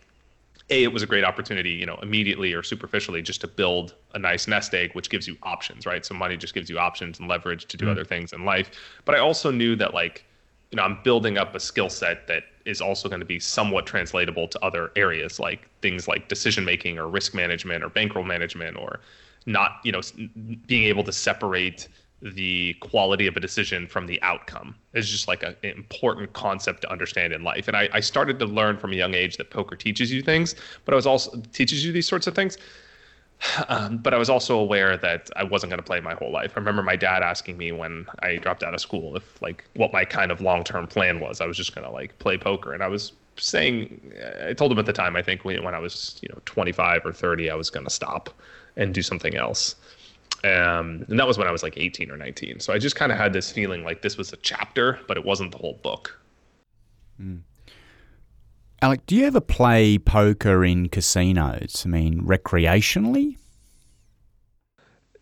a 0.69 0.83
it 0.83 0.91
was 0.91 1.03
a 1.03 1.05
great 1.05 1.23
opportunity 1.23 1.71
you 1.71 1.85
know 1.85 1.97
immediately 2.01 2.53
or 2.53 2.63
superficially 2.63 3.21
just 3.21 3.41
to 3.41 3.47
build 3.47 3.93
a 4.13 4.19
nice 4.19 4.47
nest 4.47 4.73
egg 4.73 4.91
which 4.93 5.09
gives 5.09 5.27
you 5.27 5.37
options 5.43 5.85
right 5.85 6.05
so 6.05 6.15
money 6.15 6.35
just 6.35 6.53
gives 6.53 6.69
you 6.69 6.79
options 6.79 7.19
and 7.19 7.27
leverage 7.27 7.65
to 7.65 7.77
do 7.77 7.85
mm. 7.85 7.91
other 7.91 8.03
things 8.03 8.33
in 8.33 8.45
life 8.45 8.71
but 9.05 9.13
i 9.13 9.19
also 9.19 9.51
knew 9.51 9.75
that 9.75 9.93
like 9.93 10.25
you 10.71 10.75
know 10.75 10.83
i'm 10.83 10.97
building 11.03 11.37
up 11.37 11.53
a 11.53 11.59
skill 11.59 11.89
set 11.89 12.27
that 12.27 12.43
is 12.65 12.81
also 12.81 13.07
going 13.07 13.19
to 13.19 13.25
be 13.25 13.39
somewhat 13.39 13.85
translatable 13.85 14.47
to 14.47 14.63
other 14.63 14.91
areas 14.95 15.39
like 15.39 15.69
things 15.81 16.07
like 16.07 16.27
decision 16.27 16.65
making 16.65 16.97
or 16.97 17.07
risk 17.07 17.33
management 17.33 17.83
or 17.83 17.89
bankroll 17.89 18.25
management 18.25 18.77
or 18.77 18.99
not 19.45 19.79
you 19.83 19.91
know 19.91 20.01
being 20.65 20.83
able 20.83 21.03
to 21.03 21.11
separate 21.11 21.87
the 22.21 22.73
quality 22.75 23.27
of 23.27 23.35
a 23.35 23.39
decision 23.39 23.87
from 23.87 24.07
the 24.07 24.21
outcome 24.21 24.75
is 24.93 25.09
just 25.09 25.27
like 25.27 25.43
a, 25.43 25.49
an 25.63 25.77
important 25.77 26.31
concept 26.33 26.81
to 26.81 26.91
understand 26.91 27.33
in 27.33 27.43
life. 27.43 27.67
And 27.67 27.75
I, 27.75 27.89
I 27.93 27.99
started 27.99 28.39
to 28.39 28.45
learn 28.45 28.77
from 28.77 28.93
a 28.93 28.95
young 28.95 29.13
age 29.13 29.37
that 29.37 29.51
poker 29.51 29.75
teaches 29.75 30.11
you 30.11 30.21
things, 30.21 30.55
but 30.85 30.93
I 30.93 30.95
was 30.95 31.05
also 31.05 31.41
teaches 31.53 31.85
you 31.85 31.91
these 31.91 32.07
sorts 32.07 32.25
of 32.25 32.33
things. 32.33 32.57
Um, 33.67 33.97
but 33.97 34.13
I 34.13 34.17
was 34.17 34.29
also 34.29 34.57
aware 34.57 34.97
that 34.97 35.29
I 35.35 35.43
wasn't 35.43 35.69
going 35.69 35.79
to 35.79 35.85
play 35.85 35.99
my 35.99 36.13
whole 36.15 36.31
life. 36.31 36.53
I 36.55 36.59
remember 36.59 36.83
my 36.83 36.95
dad 36.95 37.21
asking 37.21 37.57
me 37.57 37.71
when 37.71 38.05
I 38.19 38.37
dropped 38.37 38.63
out 38.63 38.73
of 38.73 38.79
school 38.81 39.15
if 39.15 39.41
like 39.41 39.63
what 39.75 39.93
my 39.93 40.03
kind 40.05 40.31
of 40.31 40.41
long 40.41 40.63
term 40.63 40.87
plan 40.87 41.19
was. 41.19 41.41
I 41.41 41.45
was 41.45 41.57
just 41.57 41.75
going 41.75 41.85
to 41.85 41.91
like 41.91 42.17
play 42.19 42.37
poker, 42.37 42.73
and 42.73 42.83
I 42.83 42.87
was 42.87 43.13
saying 43.37 44.13
I 44.45 44.53
told 44.53 44.71
him 44.71 44.79
at 44.79 44.85
the 44.85 44.93
time 44.93 45.15
I 45.15 45.21
think 45.21 45.43
when, 45.43 45.65
I 45.65 45.79
was 45.79 46.19
you 46.21 46.29
know 46.29 46.39
25 46.45 47.05
or 47.05 47.11
30 47.11 47.49
I 47.49 47.55
was 47.55 47.69
going 47.69 47.85
to 47.85 47.91
stop 47.91 48.29
and 48.77 48.93
do 48.93 49.01
something 49.01 49.35
else. 49.35 49.75
Um, 50.43 51.05
and 51.09 51.19
that 51.19 51.27
was 51.27 51.37
when 51.37 51.47
I 51.47 51.51
was 51.51 51.63
like 51.63 51.77
18 51.77 52.11
or 52.11 52.17
19. 52.17 52.59
So 52.59 52.73
I 52.73 52.77
just 52.77 52.95
kind 52.95 53.11
of 53.11 53.17
had 53.17 53.33
this 53.33 53.51
feeling 53.51 53.83
like 53.83 54.01
this 54.01 54.17
was 54.17 54.31
a 54.31 54.37
chapter, 54.37 54.99
but 55.07 55.17
it 55.17 55.25
wasn't 55.25 55.51
the 55.51 55.57
whole 55.57 55.79
book. 55.81 56.19
Mm. 57.21 57.41
Alec, 58.81 59.05
do 59.05 59.15
you 59.15 59.25
ever 59.25 59.41
play 59.41 59.97
poker 59.97 60.63
in 60.63 60.89
casinos? 60.89 61.83
I 61.85 61.89
mean, 61.89 62.21
recreationally? 62.21 63.37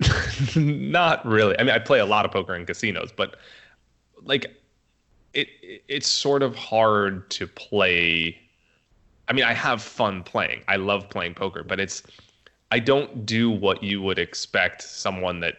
Not 0.56 1.26
really. 1.26 1.58
I 1.60 1.64
mean, 1.64 1.74
I 1.74 1.80
play 1.80 2.00
a 2.00 2.06
lot 2.06 2.26
of 2.26 2.32
poker 2.32 2.56
in 2.56 2.66
casinos, 2.66 3.12
but 3.16 3.38
like 4.24 4.46
it 5.34 5.48
it's 5.88 6.08
sort 6.08 6.44
of 6.44 6.56
hard 6.56 7.30
to 7.32 7.48
play 7.48 8.38
I 9.28 9.34
mean, 9.34 9.46
I 9.46 9.54
have 9.54 9.82
fun 9.82 10.24
playing. 10.24 10.64
I 10.68 10.76
love 10.76 11.10
playing 11.10 11.36
poker, 11.36 11.64
but 11.64 11.80
it's 11.80 12.04
I 12.72 12.80
don't 12.80 13.26
do 13.26 13.50
what 13.50 13.84
you 13.84 14.02
would 14.02 14.20
expect 14.20 14.82
someone 14.82 15.40
that 15.42 15.56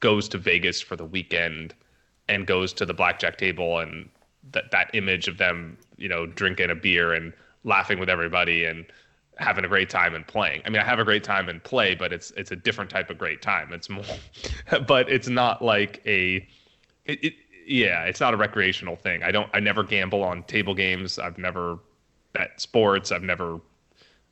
goes 0.00 0.28
to 0.30 0.38
Vegas 0.38 0.80
for 0.80 0.96
the 0.96 1.04
weekend 1.04 1.74
and 2.28 2.46
goes 2.46 2.72
to 2.74 2.86
the 2.86 2.94
blackjack 2.94 3.38
table 3.38 3.78
and 3.78 4.08
that 4.50 4.70
that 4.72 4.90
image 4.94 5.28
of 5.28 5.38
them, 5.38 5.78
you 5.96 6.08
know, 6.08 6.26
drinking 6.26 6.70
a 6.70 6.74
beer 6.74 7.12
and 7.12 7.32
laughing 7.64 7.98
with 7.98 8.10
everybody 8.10 8.64
and 8.64 8.84
having 9.36 9.64
a 9.64 9.68
great 9.68 9.88
time 9.88 10.14
and 10.14 10.26
playing. 10.26 10.62
I 10.64 10.70
mean, 10.70 10.80
I 10.80 10.84
have 10.84 10.98
a 10.98 11.04
great 11.04 11.24
time 11.24 11.48
and 11.48 11.62
play, 11.62 11.94
but 11.94 12.12
it's 12.12 12.30
it's 12.32 12.50
a 12.50 12.56
different 12.56 12.90
type 12.90 13.10
of 13.10 13.18
great 13.18 13.42
time. 13.42 13.72
It's 13.72 13.88
more, 13.88 14.04
but 14.86 15.10
it's 15.10 15.28
not 15.28 15.62
like 15.62 16.02
a, 16.06 16.46
it, 17.06 17.24
it 17.24 17.34
yeah, 17.66 18.04
it's 18.04 18.20
not 18.20 18.34
a 18.34 18.36
recreational 18.36 18.96
thing. 18.96 19.22
I 19.22 19.30
don't, 19.30 19.48
I 19.54 19.60
never 19.60 19.84
gamble 19.84 20.22
on 20.22 20.42
table 20.44 20.74
games. 20.74 21.18
I've 21.18 21.38
never 21.38 21.78
bet 22.32 22.60
sports. 22.60 23.12
I've 23.12 23.22
never 23.22 23.60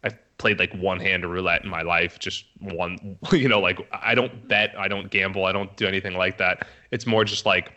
I've 0.02 0.16
played 0.38 0.58
like 0.58 0.72
one 0.74 1.00
hand 1.00 1.24
of 1.24 1.30
roulette 1.30 1.64
in 1.64 1.70
my 1.70 1.82
life, 1.82 2.18
just 2.18 2.46
one, 2.58 3.18
you 3.32 3.48
know, 3.48 3.60
like 3.60 3.86
I 3.92 4.14
don't 4.14 4.48
bet, 4.48 4.74
I 4.78 4.88
don't 4.88 5.10
gamble, 5.10 5.44
I 5.44 5.52
don't 5.52 5.74
do 5.76 5.86
anything 5.86 6.14
like 6.14 6.38
that. 6.38 6.66
It's 6.90 7.06
more 7.06 7.24
just 7.24 7.46
like 7.46 7.72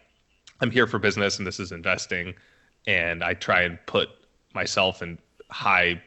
I'm 0.63 0.71
here 0.71 0.87
for 0.87 0.97
business 0.97 1.37
and 1.37 1.45
this 1.45 1.59
is 1.59 1.73
investing. 1.73 2.33
And 2.87 3.21
I 3.21 3.33
try 3.33 3.63
and 3.63 3.77
put 3.85 4.09
myself 4.53 5.01
in 5.01 5.19
high 5.49 6.01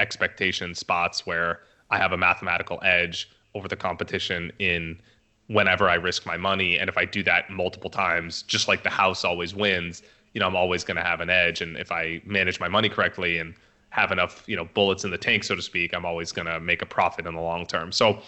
expectation 0.00 0.74
spots 0.74 1.26
where 1.26 1.60
I 1.90 1.98
have 1.98 2.10
a 2.10 2.16
mathematical 2.16 2.80
edge 2.82 3.30
over 3.54 3.68
the 3.68 3.76
competition 3.76 4.50
in 4.58 5.00
whenever 5.46 5.88
I 5.88 5.94
risk 5.94 6.26
my 6.26 6.36
money. 6.36 6.76
And 6.76 6.88
if 6.88 6.98
I 6.98 7.04
do 7.04 7.22
that 7.22 7.50
multiple 7.50 7.88
times, 7.88 8.42
just 8.42 8.66
like 8.66 8.82
the 8.82 8.90
house 8.90 9.24
always 9.24 9.54
wins, 9.54 10.02
you 10.34 10.40
know, 10.40 10.46
I'm 10.48 10.56
always 10.56 10.82
going 10.82 10.96
to 10.96 11.04
have 11.04 11.20
an 11.20 11.30
edge. 11.30 11.60
And 11.60 11.76
if 11.76 11.92
I 11.92 12.20
manage 12.24 12.58
my 12.58 12.68
money 12.68 12.88
correctly 12.88 13.38
and 13.38 13.54
have 13.90 14.10
enough, 14.10 14.42
you 14.48 14.56
know, 14.56 14.68
bullets 14.74 15.04
in 15.04 15.12
the 15.12 15.18
tank, 15.18 15.44
so 15.44 15.54
to 15.54 15.62
speak, 15.62 15.94
I'm 15.94 16.04
always 16.04 16.32
going 16.32 16.46
to 16.46 16.58
make 16.58 16.82
a 16.82 16.86
profit 16.86 17.26
in 17.26 17.34
the 17.34 17.40
long 17.40 17.64
term. 17.64 17.92
So 17.92 18.20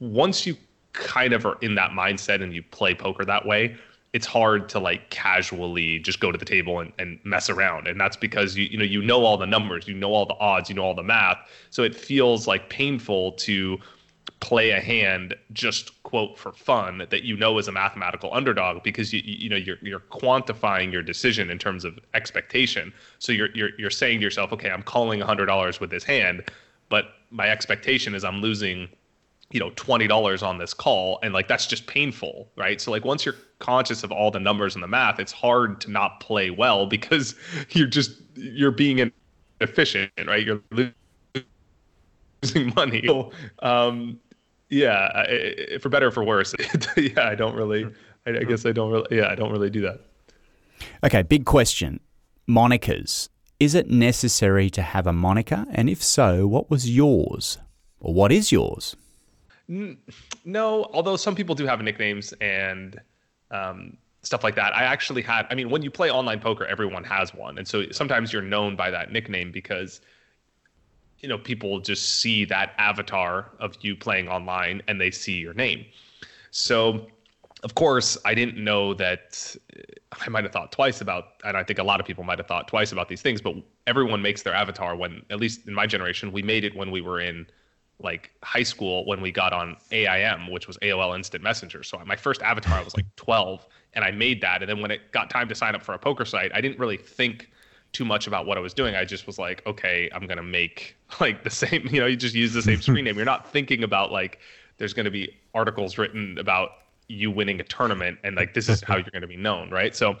once 0.00 0.46
you 0.46 0.56
kind 0.92 1.32
of 1.32 1.46
are 1.46 1.56
in 1.62 1.76
that 1.76 1.92
mindset 1.92 2.42
and 2.42 2.54
you 2.54 2.62
play 2.62 2.94
poker 2.94 3.24
that 3.24 3.46
way, 3.46 3.76
it's 4.12 4.26
hard 4.26 4.68
to 4.68 4.80
like 4.80 5.10
casually 5.10 5.98
just 6.00 6.20
go 6.20 6.32
to 6.32 6.38
the 6.38 6.44
table 6.44 6.80
and, 6.80 6.92
and 6.98 7.20
mess 7.24 7.48
around. 7.48 7.86
And 7.86 8.00
that's 8.00 8.16
because 8.16 8.56
you, 8.56 8.64
you 8.64 8.78
know, 8.78 8.84
you 8.84 9.02
know 9.02 9.24
all 9.24 9.36
the 9.36 9.46
numbers, 9.46 9.86
you 9.86 9.94
know 9.94 10.12
all 10.12 10.26
the 10.26 10.34
odds, 10.34 10.68
you 10.68 10.74
know 10.74 10.82
all 10.82 10.94
the 10.94 11.02
math. 11.02 11.38
So 11.70 11.82
it 11.84 11.94
feels 11.94 12.46
like 12.46 12.68
painful 12.70 13.32
to 13.32 13.78
play 14.40 14.70
a 14.70 14.80
hand 14.80 15.34
just 15.52 16.02
quote 16.02 16.38
for 16.38 16.52
fun 16.52 17.06
that 17.10 17.22
you 17.24 17.36
know 17.36 17.58
is 17.58 17.68
a 17.68 17.72
mathematical 17.72 18.32
underdog 18.32 18.82
because 18.82 19.12
you 19.12 19.20
you 19.24 19.48
know 19.50 19.56
you're 19.56 19.76
you're 19.82 20.00
quantifying 20.00 20.90
your 20.90 21.02
decision 21.02 21.50
in 21.50 21.58
terms 21.58 21.84
of 21.84 21.98
expectation. 22.14 22.92
So 23.18 23.32
you're 23.32 23.50
you're 23.54 23.70
you're 23.78 23.90
saying 23.90 24.18
to 24.20 24.24
yourself, 24.24 24.52
okay, 24.52 24.70
I'm 24.70 24.82
calling 24.82 25.20
$100 25.20 25.80
with 25.80 25.90
this 25.90 26.04
hand, 26.04 26.44
but 26.88 27.04
my 27.30 27.48
expectation 27.48 28.14
is 28.14 28.24
I'm 28.24 28.40
losing 28.40 28.88
you 29.50 29.58
know 29.60 29.70
$20 29.72 30.46
on 30.46 30.58
this 30.58 30.72
call 30.72 31.18
and 31.22 31.34
like 31.34 31.48
that's 31.48 31.66
just 31.66 31.86
painful 31.86 32.48
right 32.56 32.80
so 32.80 32.90
like 32.90 33.04
once 33.04 33.24
you're 33.24 33.34
conscious 33.58 34.04
of 34.04 34.12
all 34.12 34.30
the 34.30 34.38
numbers 34.40 34.74
and 34.74 34.82
the 34.82 34.88
math 34.88 35.18
it's 35.18 35.32
hard 35.32 35.80
to 35.80 35.90
not 35.90 36.20
play 36.20 36.50
well 36.50 36.86
because 36.86 37.34
you're 37.70 37.88
just 37.88 38.12
you're 38.34 38.70
being 38.70 39.10
inefficient 39.60 40.10
right 40.26 40.46
you're 40.46 40.62
losing 42.42 42.72
money 42.74 43.02
so, 43.06 43.32
um 43.60 44.18
yeah, 44.70 45.10
I, 45.14 45.78
for 45.78 45.88
better 45.88 46.06
or 46.06 46.10
for 46.10 46.24
worse. 46.24 46.54
yeah, 46.96 47.28
I 47.28 47.34
don't 47.34 47.54
really. 47.54 47.86
I, 48.26 48.30
I 48.30 48.44
guess 48.44 48.64
I 48.64 48.72
don't 48.72 48.90
really. 48.90 49.18
Yeah, 49.18 49.28
I 49.28 49.34
don't 49.34 49.50
really 49.50 49.70
do 49.70 49.82
that. 49.82 50.00
Okay, 51.04 51.22
big 51.22 51.44
question. 51.44 52.00
Monikers. 52.48 53.28
Is 53.58 53.74
it 53.74 53.90
necessary 53.90 54.70
to 54.70 54.80
have 54.80 55.06
a 55.06 55.12
moniker? 55.12 55.66
And 55.70 55.90
if 55.90 56.02
so, 56.02 56.46
what 56.46 56.70
was 56.70 56.88
yours? 56.88 57.58
Or 58.00 58.14
what 58.14 58.32
is 58.32 58.50
yours? 58.50 58.96
No, 60.44 60.90
although 60.92 61.16
some 61.16 61.34
people 61.34 61.54
do 61.54 61.66
have 61.66 61.80
nicknames 61.80 62.32
and 62.40 63.00
um, 63.50 63.96
stuff 64.22 64.42
like 64.42 64.56
that. 64.56 64.76
I 64.76 64.82
actually 64.84 65.22
had, 65.22 65.46
I 65.50 65.54
mean, 65.54 65.70
when 65.70 65.82
you 65.82 65.90
play 65.90 66.10
online 66.10 66.40
poker, 66.40 66.66
everyone 66.66 67.04
has 67.04 67.32
one. 67.32 67.56
And 67.56 67.68
so 67.68 67.88
sometimes 67.90 68.32
you're 68.32 68.42
known 68.42 68.74
by 68.74 68.90
that 68.90 69.12
nickname 69.12 69.52
because 69.52 70.00
you 71.20 71.28
know 71.28 71.38
people 71.38 71.80
just 71.80 72.20
see 72.20 72.44
that 72.46 72.72
avatar 72.78 73.50
of 73.58 73.76
you 73.80 73.94
playing 73.94 74.28
online 74.28 74.82
and 74.88 75.00
they 75.00 75.10
see 75.10 75.34
your 75.34 75.54
name 75.54 75.84
so 76.50 77.06
of 77.62 77.74
course 77.74 78.16
i 78.24 78.34
didn't 78.34 78.62
know 78.62 78.94
that 78.94 79.54
i 80.12 80.28
might 80.28 80.44
have 80.44 80.52
thought 80.52 80.72
twice 80.72 81.00
about 81.00 81.24
and 81.44 81.56
i 81.56 81.62
think 81.62 81.78
a 81.78 81.82
lot 81.82 82.00
of 82.00 82.06
people 82.06 82.24
might 82.24 82.38
have 82.38 82.46
thought 82.46 82.66
twice 82.68 82.92
about 82.92 83.08
these 83.08 83.22
things 83.22 83.40
but 83.40 83.54
everyone 83.86 84.22
makes 84.22 84.42
their 84.42 84.54
avatar 84.54 84.96
when 84.96 85.22
at 85.30 85.38
least 85.38 85.66
in 85.66 85.74
my 85.74 85.86
generation 85.86 86.32
we 86.32 86.42
made 86.42 86.64
it 86.64 86.74
when 86.74 86.90
we 86.90 87.00
were 87.00 87.20
in 87.20 87.46
like 88.02 88.30
high 88.42 88.62
school 88.62 89.04
when 89.06 89.20
we 89.20 89.30
got 89.30 89.52
on 89.52 89.76
AIM, 89.92 90.50
which 90.50 90.66
was 90.66 90.76
AOL 90.78 91.14
Instant 91.14 91.42
Messenger. 91.42 91.82
So 91.82 91.98
my 92.04 92.16
first 92.16 92.42
avatar 92.42 92.78
I 92.78 92.82
was 92.82 92.96
like 92.96 93.06
12, 93.16 93.66
and 93.94 94.04
I 94.04 94.10
made 94.10 94.40
that. 94.42 94.62
And 94.62 94.68
then 94.68 94.80
when 94.80 94.90
it 94.90 95.12
got 95.12 95.30
time 95.30 95.48
to 95.48 95.54
sign 95.54 95.74
up 95.74 95.82
for 95.82 95.94
a 95.94 95.98
poker 95.98 96.24
site, 96.24 96.50
I 96.54 96.60
didn't 96.60 96.78
really 96.78 96.96
think 96.96 97.50
too 97.92 98.04
much 98.04 98.26
about 98.26 98.46
what 98.46 98.56
I 98.56 98.60
was 98.60 98.72
doing. 98.72 98.94
I 98.94 99.04
just 99.04 99.26
was 99.26 99.38
like, 99.38 99.66
okay, 99.66 100.08
I'm 100.14 100.26
gonna 100.26 100.42
make 100.42 100.96
like 101.20 101.42
the 101.44 101.50
same. 101.50 101.88
You 101.90 102.00
know, 102.00 102.06
you 102.06 102.16
just 102.16 102.34
use 102.34 102.52
the 102.52 102.62
same 102.62 102.80
screen 102.80 103.04
name. 103.04 103.16
You're 103.16 103.24
not 103.24 103.50
thinking 103.50 103.82
about 103.82 104.12
like 104.12 104.38
there's 104.78 104.94
gonna 104.94 105.10
be 105.10 105.36
articles 105.54 105.98
written 105.98 106.38
about 106.38 106.70
you 107.08 107.30
winning 107.30 107.58
a 107.58 107.64
tournament 107.64 108.16
and 108.22 108.36
like 108.36 108.54
this 108.54 108.68
is 108.68 108.82
how 108.82 108.96
you're 108.96 109.10
gonna 109.12 109.26
be 109.26 109.36
known, 109.36 109.70
right? 109.70 109.96
So 109.96 110.16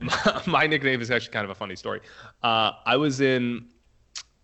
my, 0.46 0.66
nickname 0.66 1.00
is 1.00 1.10
actually 1.10 1.32
kind 1.32 1.44
of 1.44 1.50
a 1.50 1.54
funny 1.54 1.76
story. 1.76 2.00
Uh, 2.42 2.72
I 2.86 2.96
was 2.96 3.20
in. 3.20 3.66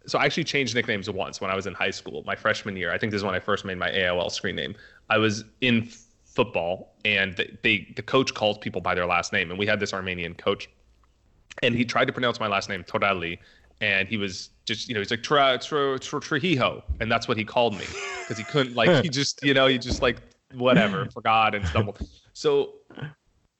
So 0.06 0.18
I 0.18 0.24
actually 0.24 0.44
changed 0.44 0.74
nicknames 0.74 1.10
once 1.10 1.40
when 1.40 1.50
I 1.50 1.54
was 1.54 1.66
in 1.66 1.74
high 1.74 1.90
school, 1.90 2.22
my 2.26 2.34
freshman 2.34 2.76
year. 2.76 2.92
I 2.92 2.98
think 2.98 3.12
this 3.12 3.20
is 3.20 3.24
when 3.24 3.34
I 3.34 3.40
first 3.40 3.64
made 3.64 3.78
my 3.78 3.90
AOL 3.90 4.30
screen 4.30 4.56
name. 4.56 4.74
I 5.10 5.18
was 5.18 5.44
in 5.60 5.88
football, 6.24 6.94
and 7.04 7.36
they, 7.36 7.56
they 7.62 7.92
the 7.96 8.02
coach 8.02 8.32
calls 8.32 8.58
people 8.58 8.80
by 8.80 8.94
their 8.94 9.06
last 9.06 9.32
name, 9.32 9.50
and 9.50 9.58
we 9.58 9.66
had 9.66 9.78
this 9.78 9.92
Armenian 9.92 10.34
coach 10.34 10.68
and 11.62 11.74
he 11.74 11.84
tried 11.84 12.06
to 12.06 12.12
pronounce 12.12 12.40
my 12.40 12.46
last 12.46 12.68
name 12.68 12.84
Torelli, 12.84 13.38
and 13.80 14.08
he 14.08 14.16
was 14.16 14.50
just 14.66 14.88
you 14.88 14.94
know 14.94 15.00
he's 15.00 15.10
like 15.10 15.22
Tra, 15.22 15.58
Tra, 15.58 15.98
Tra, 15.98 16.20
Trujillo, 16.20 16.82
and 17.00 17.10
that's 17.10 17.28
what 17.28 17.36
he 17.36 17.44
called 17.44 17.74
me 17.74 17.84
because 18.22 18.38
he 18.38 18.44
couldn't 18.44 18.74
like 18.74 19.02
he 19.02 19.08
just 19.20 19.42
you 19.42 19.54
know 19.54 19.66
he 19.66 19.78
just 19.78 20.02
like 20.02 20.18
whatever 20.54 21.06
forgot 21.06 21.54
and 21.54 21.66
stumbled. 21.66 22.00
So 22.32 22.74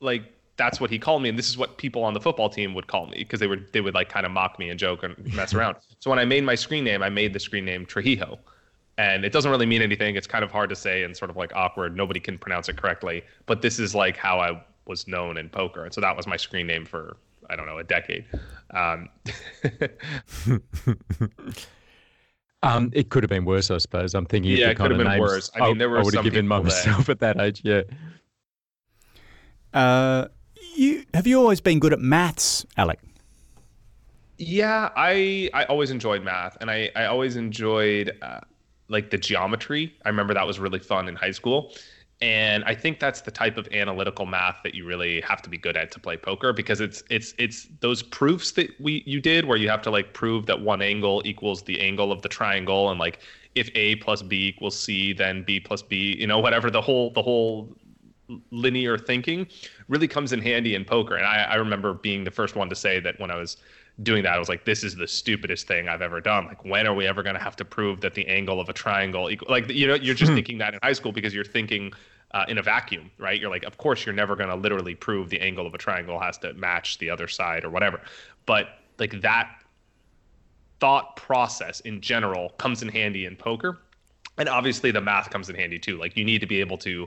like 0.01 0.23
that's 0.61 0.79
what 0.79 0.91
he 0.91 0.99
called 0.99 1.23
me, 1.23 1.31
and 1.31 1.39
this 1.39 1.49
is 1.49 1.57
what 1.57 1.79
people 1.79 2.05
on 2.05 2.13
the 2.13 2.21
football 2.21 2.51
team 2.51 2.75
would 2.75 2.87
call 2.87 3.07
me 3.07 3.21
because 3.21 3.41
they 3.41 3.47
would 3.47 3.73
they 3.73 3.81
would 3.81 3.95
like 3.95 4.11
kind 4.11 4.27
of 4.27 4.33
mock 4.33 4.59
me 4.59 4.69
and 4.69 4.79
joke 4.79 5.03
and 5.03 5.17
mess 5.35 5.55
around. 5.55 5.77
So 6.01 6.09
when 6.09 6.19
I 6.19 6.25
made 6.25 6.45
my 6.45 6.55
screen 6.55 6.85
name, 6.85 7.03
I 7.03 7.11
made 7.11 7.35
the 7.35 7.41
screen 7.41 7.67
name 7.67 7.85
Trujillo, 7.85 8.39
and 8.97 9.23
it 9.23 9.33
doesn't 9.33 9.51
really 9.51 9.67
mean 9.67 9.83
anything. 9.83 10.17
It's 10.17 10.27
kind 10.27 10.43
of 10.43 10.51
hard 10.51 10.71
to 10.71 10.77
say 10.77 11.03
and 11.03 11.15
sort 11.15 11.31
of 11.31 11.37
like 11.37 11.55
awkward. 11.55 11.95
Nobody 11.95 12.21
can 12.21 12.39
pronounce 12.39 12.71
it 12.71 12.79
correctly, 12.79 13.23
but 13.45 13.61
this 13.61 13.79
is 13.79 13.95
like 13.95 14.17
how 14.17 14.39
I 14.41 14.63
was 14.87 15.07
known 15.07 15.37
in 15.37 15.51
poker, 15.51 15.85
and 15.85 15.93
so 15.93 16.01
that 16.01 16.17
was 16.17 16.27
my 16.27 16.37
screen 16.39 16.67
name 16.67 16.87
for 16.87 17.19
I 17.51 17.57
don't 17.57 17.67
know 17.67 17.79
a 17.79 17.85
decade. 17.85 18.25
Um, 18.71 19.09
um, 22.63 22.91
it 22.95 23.11
could 23.11 23.23
have 23.23 23.31
been 23.31 23.45
worse, 23.45 23.71
I 23.71 23.79
suppose. 23.79 24.15
I'm 24.15 24.27
thinking. 24.27 24.53
Yeah, 24.53 24.71
it 24.71 24.77
could 24.77 24.91
have 24.91 24.99
been 24.99 25.07
names, 25.07 25.21
worse. 25.21 25.51
I 25.55 25.69
mean, 25.69 25.79
there 25.79 25.91
were 25.91 26.01
I 26.01 26.03
would 26.03 26.15
have 26.15 26.25
given 26.25 26.49
myself 26.49 27.07
that... 27.07 27.13
at 27.23 27.37
that 27.37 27.41
age. 27.41 27.61
Yeah. 27.63 27.83
Uh, 29.75 30.29
you 30.77 31.05
have 31.15 31.27
you 31.27 31.39
always 31.39 31.61
been 31.61 31.79
good 31.79 31.93
at 31.93 32.01
maths, 32.01 32.65
Alec? 32.77 32.99
Yeah, 34.39 34.91
I 34.97 35.51
I 35.53 35.65
always 35.65 35.91
enjoyed 35.91 36.23
math, 36.23 36.57
and 36.61 36.71
I 36.71 36.91
I 36.97 37.07
always 37.07 37.37
enjoyed 37.37 38.17
uh, 38.23 38.41
like 38.89 39.11
the 39.11 39.19
geometry. 39.19 39.95
I 40.05 40.09
remember 40.09 40.35
that 40.35 40.47
was 40.47 40.59
really 40.59 40.79
fun 40.79 41.09
in 41.09 41.17
high 41.17 41.33
school. 41.33 41.73
And 42.23 42.65
I 42.65 42.75
think 42.75 43.01
that's 43.01 43.23
the 43.23 43.31
type 43.31 43.57
of 43.57 43.67
analytical 43.73 44.27
math 44.27 44.59
that 44.63 44.75
you 44.75 44.85
really 44.85 45.23
have 45.23 45.41
to 45.41 45.49
be 45.49 45.57
good 45.57 45.75
at 45.75 45.91
to 45.93 46.01
play 46.01 46.19
poker 46.19 46.53
because 46.53 46.83
it's 46.83 47.03
it's 47.09 47.33
it's 47.39 47.67
those 47.81 48.03
proofs 48.03 48.53
that 48.53 48.79
we 48.79 49.03
you 49.07 49.23
did 49.23 49.47
where 49.47 49.57
you 49.57 49.71
have 49.71 49.81
to 49.83 49.91
like 49.91 50.13
prove 50.13 50.45
that 50.47 50.61
one 50.61 50.83
angle 50.83 51.23
equals 51.25 51.63
the 51.63 51.81
angle 51.81 52.13
of 52.13 52.21
the 52.21 52.29
triangle 52.29 52.91
and 52.91 53.01
like 53.01 53.21
if 53.55 53.71
A 53.75 53.97
plus 53.97 54.23
B 54.23 54.49
equals 54.49 54.79
C, 54.79 55.13
then 55.13 55.43
B 55.45 55.61
plus 55.61 55.83
B, 55.83 56.17
you 56.19 56.27
know, 56.27 56.39
whatever 56.39 56.71
the 56.71 56.83
whole 56.83 57.11
the 57.11 57.23
whole 57.23 57.75
linear 58.51 58.99
thinking 58.99 59.47
really 59.89 60.09
comes 60.09 60.33
in 60.33 60.41
handy 60.41 60.75
in 60.75 60.85
poker. 60.85 61.17
And 61.17 61.27
I, 61.27 61.43
I 61.43 61.55
remember 61.57 61.95
being 61.95 62.25
the 62.25 62.31
first 62.31 62.57
one 62.57 62.69
to 62.69 62.77
say 62.77 63.01
that 63.01 63.19
when 63.19 63.31
I 63.31 63.37
was 63.37 63.57
doing 64.03 64.23
that, 64.23 64.35
I 64.35 64.39
was 64.39 64.49
like, 64.49 64.65
this 64.65 64.85
is 64.85 64.95
the 64.97 65.07
stupidest 65.07 65.67
thing 65.67 65.89
I've 65.89 66.03
ever 66.03 66.21
done. 66.21 66.47
Like, 66.47 66.65
when 66.65 66.87
are 66.87 66.95
we 66.95 67.07
ever 67.07 67.23
going 67.23 67.35
to 67.35 67.43
have 67.43 67.57
to 67.57 67.65
prove 67.65 68.01
that 68.01 68.15
the 68.15 68.27
angle 68.27 68.61
of 68.61 68.69
a 68.69 68.73
triangle 68.73 69.31
equal? 69.31 69.49
Like, 69.51 69.69
you 69.69 69.87
know, 69.87 69.95
you're 69.95 70.15
just 70.15 70.31
hmm. 70.31 70.37
thinking 70.37 70.59
that 70.59 70.75
in 70.75 70.81
high 70.83 70.93
school 70.93 71.13
because 71.13 71.35
you're 71.35 71.45
thinking 71.45 71.93
uh, 72.33 72.45
in 72.49 72.59
a 72.59 72.63
vacuum, 72.63 73.11
right? 73.19 73.41
You're 73.41 73.51
like, 73.51 73.65
of 73.65 73.77
course, 73.79 74.07
you're 74.07 74.15
never 74.15 74.37
going 74.37 74.49
to 74.49 74.55
literally 74.55 74.95
prove 74.95 75.29
the 75.31 75.41
angle 75.41 75.67
of 75.67 75.75
a 75.75 75.79
triangle 75.79 76.19
has 76.21 76.39
to 76.39 76.55
match 76.55 76.99
the 76.99 77.11
other 77.11 77.29
side 77.29 77.65
or 77.65 77.71
whatever. 77.71 78.01
But 78.47 78.69
like 78.99 79.21
that 79.23 79.51
thought 80.79 81.17
process 81.17 81.81
in 81.81 82.01
general 82.01 82.51
comes 82.51 82.83
in 82.83 82.89
handy 82.89 83.27
in 83.27 83.37
poker. 83.37 83.79
And 84.39 84.49
obviously, 84.49 84.91
the 84.91 85.01
math 85.01 85.29
comes 85.29 85.51
in 85.51 85.57
handy 85.57 85.79
too. 85.79 85.99
Like, 85.99 86.17
you 86.17 86.25
need 86.25 86.41
to 86.41 86.47
be 86.47 86.61
able 86.61 86.79
to 86.79 87.07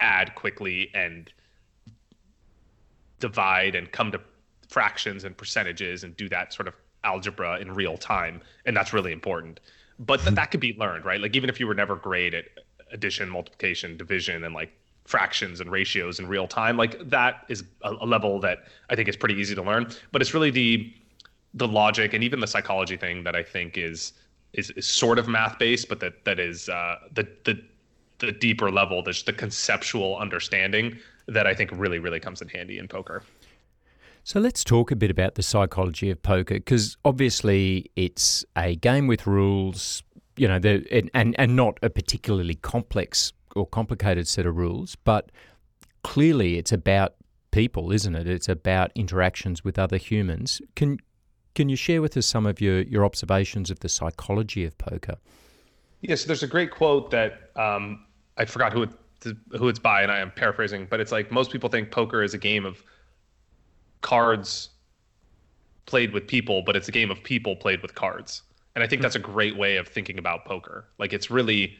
add 0.00 0.34
quickly 0.34 0.90
and 0.94 1.32
divide 3.18 3.74
and 3.74 3.90
come 3.92 4.12
to 4.12 4.20
fractions 4.68 5.24
and 5.24 5.36
percentages 5.36 6.04
and 6.04 6.16
do 6.16 6.28
that 6.28 6.52
sort 6.52 6.68
of 6.68 6.74
algebra 7.04 7.58
in 7.60 7.72
real 7.72 7.96
time 7.96 8.40
and 8.64 8.76
that's 8.76 8.92
really 8.92 9.12
important. 9.12 9.60
But 9.98 10.20
th- 10.20 10.34
that 10.34 10.50
could 10.50 10.60
be 10.60 10.74
learned 10.78 11.04
right? 11.04 11.20
Like 11.20 11.36
even 11.36 11.48
if 11.48 11.60
you 11.60 11.66
were 11.66 11.74
never 11.74 11.96
great 11.96 12.34
at 12.34 12.44
addition 12.92 13.28
multiplication 13.28 13.96
division 13.96 14.44
and 14.44 14.54
like 14.54 14.72
fractions 15.04 15.60
and 15.60 15.70
ratios 15.70 16.18
in 16.18 16.26
real 16.26 16.48
time 16.48 16.76
like 16.76 16.98
that 17.08 17.44
is 17.48 17.62
a, 17.82 17.92
a 18.00 18.06
level 18.06 18.40
that 18.40 18.64
i 18.90 18.96
think 18.96 19.08
is 19.08 19.16
pretty 19.16 19.34
easy 19.36 19.54
to 19.54 19.62
learn. 19.62 19.86
But 20.12 20.20
it's 20.20 20.34
really 20.34 20.50
the 20.50 20.92
the 21.54 21.66
logic 21.66 22.12
and 22.12 22.22
even 22.22 22.40
the 22.40 22.46
psychology 22.46 22.96
thing 22.96 23.24
that 23.24 23.36
i 23.36 23.42
think 23.42 23.78
is 23.78 24.12
is, 24.52 24.70
is 24.70 24.86
sort 24.86 25.18
of 25.18 25.28
math 25.28 25.58
based 25.58 25.88
but 25.88 26.00
that 26.00 26.24
that 26.24 26.38
is 26.38 26.68
uh, 26.68 26.96
the 27.12 27.26
the 27.44 27.62
the 28.18 28.32
deeper 28.32 28.70
level, 28.70 29.02
there's 29.02 29.22
the 29.22 29.32
conceptual 29.32 30.16
understanding 30.18 30.98
that 31.26 31.46
I 31.46 31.54
think 31.54 31.70
really, 31.72 31.98
really 31.98 32.20
comes 32.20 32.40
in 32.42 32.48
handy 32.48 32.78
in 32.78 32.88
poker. 32.88 33.22
So 34.24 34.40
let's 34.40 34.64
talk 34.64 34.90
a 34.90 34.96
bit 34.96 35.10
about 35.10 35.36
the 35.36 35.42
psychology 35.42 36.10
of 36.10 36.20
poker 36.22 36.54
because 36.54 36.96
obviously 37.04 37.90
it's 37.94 38.44
a 38.56 38.74
game 38.74 39.06
with 39.06 39.26
rules, 39.26 40.02
you 40.36 40.48
know, 40.48 40.56
and, 40.56 41.10
and 41.14 41.36
and 41.38 41.54
not 41.54 41.78
a 41.80 41.88
particularly 41.88 42.56
complex 42.56 43.32
or 43.54 43.66
complicated 43.66 44.26
set 44.26 44.44
of 44.44 44.56
rules, 44.56 44.96
but 44.96 45.30
clearly 46.02 46.58
it's 46.58 46.72
about 46.72 47.14
people, 47.52 47.92
isn't 47.92 48.14
it? 48.16 48.28
It's 48.28 48.48
about 48.48 48.90
interactions 48.94 49.64
with 49.64 49.78
other 49.78 49.96
humans. 49.96 50.60
Can 50.74 50.98
can 51.54 51.68
you 51.68 51.76
share 51.76 52.02
with 52.02 52.16
us 52.16 52.26
some 52.26 52.46
of 52.46 52.60
your 52.60 52.80
your 52.82 53.04
observations 53.04 53.70
of 53.70 53.80
the 53.80 53.88
psychology 53.88 54.64
of 54.64 54.76
poker? 54.76 55.18
Yes, 56.00 56.22
so 56.22 56.26
there's 56.26 56.42
a 56.42 56.48
great 56.48 56.70
quote 56.70 57.10
that 57.12 57.50
um, 57.56 58.05
I 58.36 58.44
forgot 58.44 58.72
who 58.72 58.82
it, 58.82 58.90
who 59.58 59.68
it's 59.68 59.78
by, 59.78 60.02
and 60.02 60.12
I 60.12 60.18
am 60.18 60.30
paraphrasing, 60.30 60.86
but 60.88 61.00
it's 61.00 61.12
like 61.12 61.30
most 61.30 61.50
people 61.50 61.68
think 61.68 61.90
poker 61.90 62.22
is 62.22 62.34
a 62.34 62.38
game 62.38 62.64
of 62.64 62.82
cards 64.02 64.70
played 65.86 66.12
with 66.12 66.26
people, 66.26 66.62
but 66.62 66.76
it's 66.76 66.88
a 66.88 66.92
game 66.92 67.10
of 67.10 67.22
people 67.22 67.56
played 67.56 67.80
with 67.82 67.94
cards. 67.94 68.42
And 68.74 68.84
I 68.84 68.86
think 68.86 69.00
that's 69.02 69.14
a 69.14 69.20
great 69.20 69.56
way 69.56 69.76
of 69.76 69.88
thinking 69.88 70.18
about 70.18 70.44
poker. 70.44 70.84
Like 70.98 71.12
it's 71.12 71.30
really, 71.30 71.76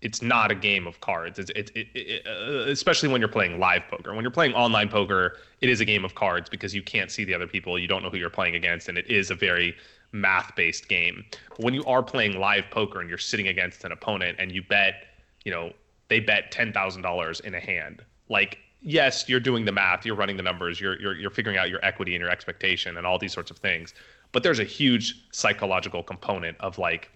it's 0.00 0.22
not 0.22 0.50
a 0.50 0.54
game 0.54 0.86
of 0.86 1.00
cards. 1.00 1.38
It's 1.38 1.50
it, 1.50 1.70
it, 1.74 1.88
it 1.94 2.26
uh, 2.26 2.70
especially 2.70 3.10
when 3.10 3.20
you're 3.20 3.28
playing 3.28 3.58
live 3.58 3.82
poker. 3.90 4.14
When 4.14 4.22
you're 4.22 4.30
playing 4.30 4.54
online 4.54 4.88
poker, 4.88 5.36
it 5.60 5.68
is 5.68 5.80
a 5.80 5.84
game 5.84 6.04
of 6.04 6.14
cards 6.14 6.48
because 6.48 6.74
you 6.74 6.82
can't 6.82 7.10
see 7.10 7.24
the 7.24 7.34
other 7.34 7.46
people, 7.46 7.78
you 7.78 7.86
don't 7.86 8.02
know 8.02 8.10
who 8.10 8.16
you're 8.16 8.30
playing 8.30 8.54
against, 8.54 8.88
and 8.88 8.96
it 8.96 9.10
is 9.10 9.30
a 9.30 9.34
very 9.34 9.76
math-based 10.12 10.88
game. 10.88 11.24
But 11.50 11.60
when 11.60 11.74
you 11.74 11.84
are 11.84 12.02
playing 12.02 12.40
live 12.40 12.64
poker 12.70 13.00
and 13.00 13.08
you're 13.10 13.18
sitting 13.18 13.48
against 13.48 13.84
an 13.84 13.92
opponent 13.92 14.36
and 14.38 14.50
you 14.50 14.62
bet, 14.62 15.04
you 15.44 15.52
know, 15.52 15.72
they 16.08 16.20
bet 16.20 16.50
ten 16.50 16.72
thousand 16.72 17.02
dollars 17.02 17.40
in 17.40 17.54
a 17.54 17.60
hand. 17.60 18.02
Like, 18.28 18.58
yes, 18.80 19.28
you're 19.28 19.40
doing 19.40 19.64
the 19.64 19.72
math, 19.72 20.04
you're 20.04 20.16
running 20.16 20.36
the 20.36 20.42
numbers, 20.42 20.80
you're 20.80 21.00
you're 21.00 21.14
you're 21.14 21.30
figuring 21.30 21.58
out 21.58 21.70
your 21.70 21.84
equity 21.84 22.14
and 22.14 22.20
your 22.20 22.30
expectation 22.30 22.96
and 22.96 23.06
all 23.06 23.18
these 23.18 23.32
sorts 23.32 23.50
of 23.50 23.58
things. 23.58 23.94
But 24.32 24.42
there's 24.42 24.58
a 24.58 24.64
huge 24.64 25.26
psychological 25.32 26.02
component 26.02 26.56
of 26.60 26.78
like 26.78 27.10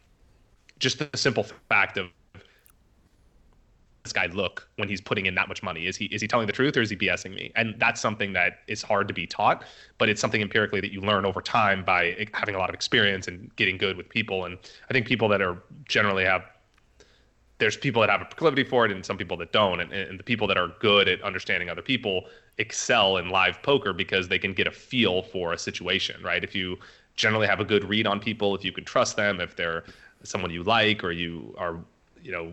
just 0.78 0.98
the 0.98 1.08
simple 1.16 1.44
fact 1.68 1.96
of 1.98 2.08
this 4.02 4.12
guy 4.12 4.26
look 4.26 4.68
when 4.76 4.88
he's 4.88 5.00
putting 5.00 5.26
in 5.26 5.34
that 5.36 5.48
much 5.48 5.62
money? 5.62 5.86
Is 5.86 5.96
he 5.96 6.06
is 6.06 6.20
he 6.20 6.28
telling 6.28 6.46
the 6.46 6.52
truth 6.52 6.76
or 6.76 6.82
is 6.82 6.90
he 6.90 6.96
BSing 6.96 7.34
me? 7.34 7.52
And 7.54 7.74
that's 7.78 8.00
something 8.00 8.32
that 8.32 8.58
is 8.66 8.82
hard 8.82 9.08
to 9.08 9.14
be 9.14 9.26
taught, 9.26 9.64
but 9.98 10.08
it's 10.08 10.20
something 10.20 10.42
empirically 10.42 10.80
that 10.80 10.92
you 10.92 11.00
learn 11.00 11.24
over 11.24 11.40
time 11.40 11.84
by 11.84 12.26
having 12.34 12.54
a 12.54 12.58
lot 12.58 12.68
of 12.68 12.74
experience 12.74 13.28
and 13.28 13.54
getting 13.56 13.76
good 13.76 13.96
with 13.96 14.08
people. 14.08 14.44
And 14.44 14.58
I 14.90 14.92
think 14.92 15.06
people 15.06 15.28
that 15.28 15.40
are 15.40 15.62
generally 15.88 16.24
have 16.24 16.42
there's 17.62 17.76
people 17.76 18.00
that 18.00 18.10
have 18.10 18.20
a 18.20 18.24
proclivity 18.24 18.64
for 18.64 18.84
it 18.84 18.90
and 18.90 19.06
some 19.06 19.16
people 19.16 19.36
that 19.36 19.52
don't. 19.52 19.78
And, 19.78 19.92
and 19.92 20.18
the 20.18 20.24
people 20.24 20.48
that 20.48 20.58
are 20.58 20.72
good 20.80 21.06
at 21.06 21.22
understanding 21.22 21.70
other 21.70 21.80
people 21.80 22.24
excel 22.58 23.18
in 23.18 23.30
live 23.30 23.62
poker 23.62 23.92
because 23.92 24.26
they 24.26 24.38
can 24.38 24.52
get 24.52 24.66
a 24.66 24.72
feel 24.72 25.22
for 25.22 25.52
a 25.52 25.58
situation, 25.58 26.20
right? 26.24 26.42
If 26.42 26.56
you 26.56 26.76
generally 27.14 27.46
have 27.46 27.60
a 27.60 27.64
good 27.64 27.84
read 27.84 28.04
on 28.04 28.18
people, 28.18 28.56
if 28.56 28.64
you 28.64 28.72
can 28.72 28.84
trust 28.84 29.14
them, 29.14 29.40
if 29.40 29.54
they're 29.54 29.84
someone 30.24 30.50
you 30.50 30.64
like 30.64 31.04
or 31.04 31.12
you 31.12 31.54
are, 31.56 31.78
you 32.20 32.32
know, 32.32 32.52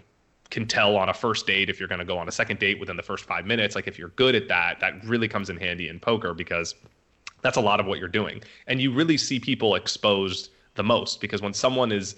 can 0.51 0.67
tell 0.67 0.95
on 0.95 1.09
a 1.09 1.13
first 1.13 1.47
date 1.47 1.71
if 1.71 1.79
you're 1.79 1.89
going 1.89 1.97
to 1.97 2.05
go 2.05 2.19
on 2.19 2.27
a 2.27 2.31
second 2.31 2.59
date 2.59 2.79
within 2.79 2.95
the 2.95 3.01
first 3.01 3.25
five 3.25 3.47
minutes. 3.47 3.75
Like 3.75 3.87
if 3.87 3.97
you're 3.97 4.09
good 4.09 4.35
at 4.35 4.47
that, 4.49 4.79
that 4.79 5.03
really 5.03 5.27
comes 5.27 5.49
in 5.49 5.57
handy 5.57 5.89
in 5.89 5.99
poker 5.99 6.35
because 6.35 6.75
that's 7.41 7.57
a 7.57 7.61
lot 7.61 7.79
of 7.79 7.87
what 7.87 7.97
you're 7.97 8.07
doing. 8.07 8.43
And 8.67 8.79
you 8.79 8.93
really 8.93 9.17
see 9.17 9.39
people 9.39 9.73
exposed 9.73 10.51
the 10.75 10.83
most 10.83 11.19
because 11.19 11.41
when 11.41 11.55
someone 11.55 11.91
is 11.91 12.15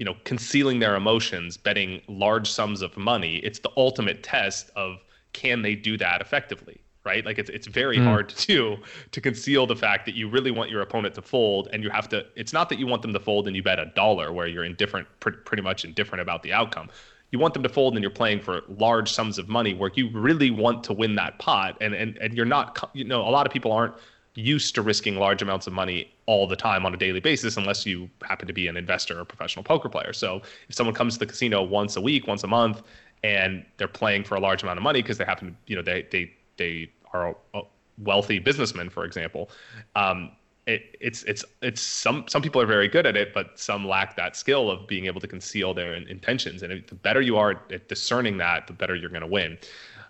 you 0.00 0.06
know 0.06 0.16
concealing 0.24 0.80
their 0.80 0.96
emotions 0.96 1.58
betting 1.58 2.00
large 2.08 2.50
sums 2.50 2.80
of 2.80 2.96
money 2.96 3.36
it's 3.36 3.58
the 3.60 3.70
ultimate 3.76 4.22
test 4.22 4.70
of 4.74 4.96
can 5.34 5.60
they 5.60 5.74
do 5.74 5.96
that 5.98 6.22
effectively 6.22 6.80
right 7.04 7.26
like 7.26 7.38
it's 7.38 7.50
it's 7.50 7.66
very 7.66 7.98
mm. 7.98 8.04
hard 8.04 8.28
to 8.30 8.46
do 8.46 8.76
to 9.12 9.20
conceal 9.20 9.66
the 9.66 9.76
fact 9.76 10.06
that 10.06 10.14
you 10.14 10.28
really 10.28 10.50
want 10.50 10.70
your 10.70 10.80
opponent 10.80 11.14
to 11.14 11.22
fold 11.22 11.68
and 11.72 11.84
you 11.84 11.90
have 11.90 12.08
to 12.08 12.24
it's 12.34 12.54
not 12.54 12.70
that 12.70 12.78
you 12.78 12.86
want 12.86 13.02
them 13.02 13.12
to 13.12 13.20
fold 13.20 13.46
and 13.46 13.54
you 13.54 13.62
bet 13.62 13.78
a 13.78 13.86
dollar 13.94 14.32
where 14.32 14.46
you're 14.46 14.64
indifferent 14.64 15.06
pr- 15.20 15.30
pretty 15.44 15.62
much 15.62 15.84
indifferent 15.84 16.22
about 16.22 16.42
the 16.42 16.52
outcome 16.52 16.88
you 17.30 17.38
want 17.38 17.52
them 17.54 17.62
to 17.62 17.68
fold 17.68 17.94
and 17.94 18.02
you're 18.02 18.10
playing 18.10 18.40
for 18.40 18.62
large 18.68 19.12
sums 19.12 19.38
of 19.38 19.48
money 19.48 19.74
where 19.74 19.90
you 19.94 20.08
really 20.10 20.50
want 20.50 20.82
to 20.82 20.94
win 20.94 21.14
that 21.14 21.38
pot 21.38 21.76
and 21.82 21.92
and, 21.92 22.16
and 22.18 22.32
you're 22.34 22.46
not 22.46 22.90
you 22.94 23.04
know 23.04 23.20
a 23.20 23.30
lot 23.30 23.46
of 23.46 23.52
people 23.52 23.70
aren't 23.70 23.94
used 24.40 24.74
to 24.74 24.82
risking 24.82 25.16
large 25.16 25.42
amounts 25.42 25.66
of 25.66 25.72
money 25.72 26.12
all 26.26 26.46
the 26.46 26.56
time 26.56 26.86
on 26.86 26.94
a 26.94 26.96
daily 26.96 27.20
basis 27.20 27.56
unless 27.56 27.86
you 27.86 28.08
happen 28.22 28.46
to 28.46 28.52
be 28.52 28.68
an 28.68 28.76
investor 28.76 29.20
or 29.20 29.24
professional 29.24 29.62
poker 29.62 29.88
player. 29.88 30.12
So 30.12 30.42
if 30.68 30.74
someone 30.74 30.94
comes 30.94 31.14
to 31.14 31.18
the 31.20 31.26
casino 31.26 31.62
once 31.62 31.96
a 31.96 32.00
week, 32.00 32.26
once 32.26 32.44
a 32.44 32.46
month, 32.48 32.82
and 33.22 33.64
they're 33.76 33.88
playing 33.88 34.24
for 34.24 34.34
a 34.34 34.40
large 34.40 34.62
amount 34.62 34.78
of 34.78 34.82
money 34.82 35.02
because 35.02 35.18
they 35.18 35.24
happen 35.24 35.48
to, 35.48 35.54
you 35.66 35.76
know, 35.76 35.82
they 35.82 36.06
they 36.10 36.32
they 36.56 36.90
are 37.12 37.36
a 37.54 37.62
wealthy 37.98 38.38
businessmen, 38.38 38.88
for 38.88 39.04
example. 39.04 39.50
Um, 39.94 40.32
it, 40.66 40.96
it's 41.00 41.22
it's 41.24 41.44
it's 41.62 41.82
some 41.82 42.24
some 42.28 42.42
people 42.42 42.60
are 42.60 42.66
very 42.66 42.88
good 42.88 43.06
at 43.06 43.16
it, 43.16 43.34
but 43.34 43.58
some 43.58 43.86
lack 43.86 44.16
that 44.16 44.36
skill 44.36 44.70
of 44.70 44.86
being 44.86 45.06
able 45.06 45.20
to 45.20 45.26
conceal 45.26 45.74
their 45.74 45.94
intentions. 45.94 46.62
And 46.62 46.84
the 46.86 46.94
better 46.94 47.20
you 47.20 47.36
are 47.36 47.62
at 47.70 47.88
discerning 47.88 48.36
that, 48.38 48.66
the 48.66 48.72
better 48.72 48.94
you're 48.94 49.10
going 49.10 49.22
to 49.22 49.26
win 49.26 49.58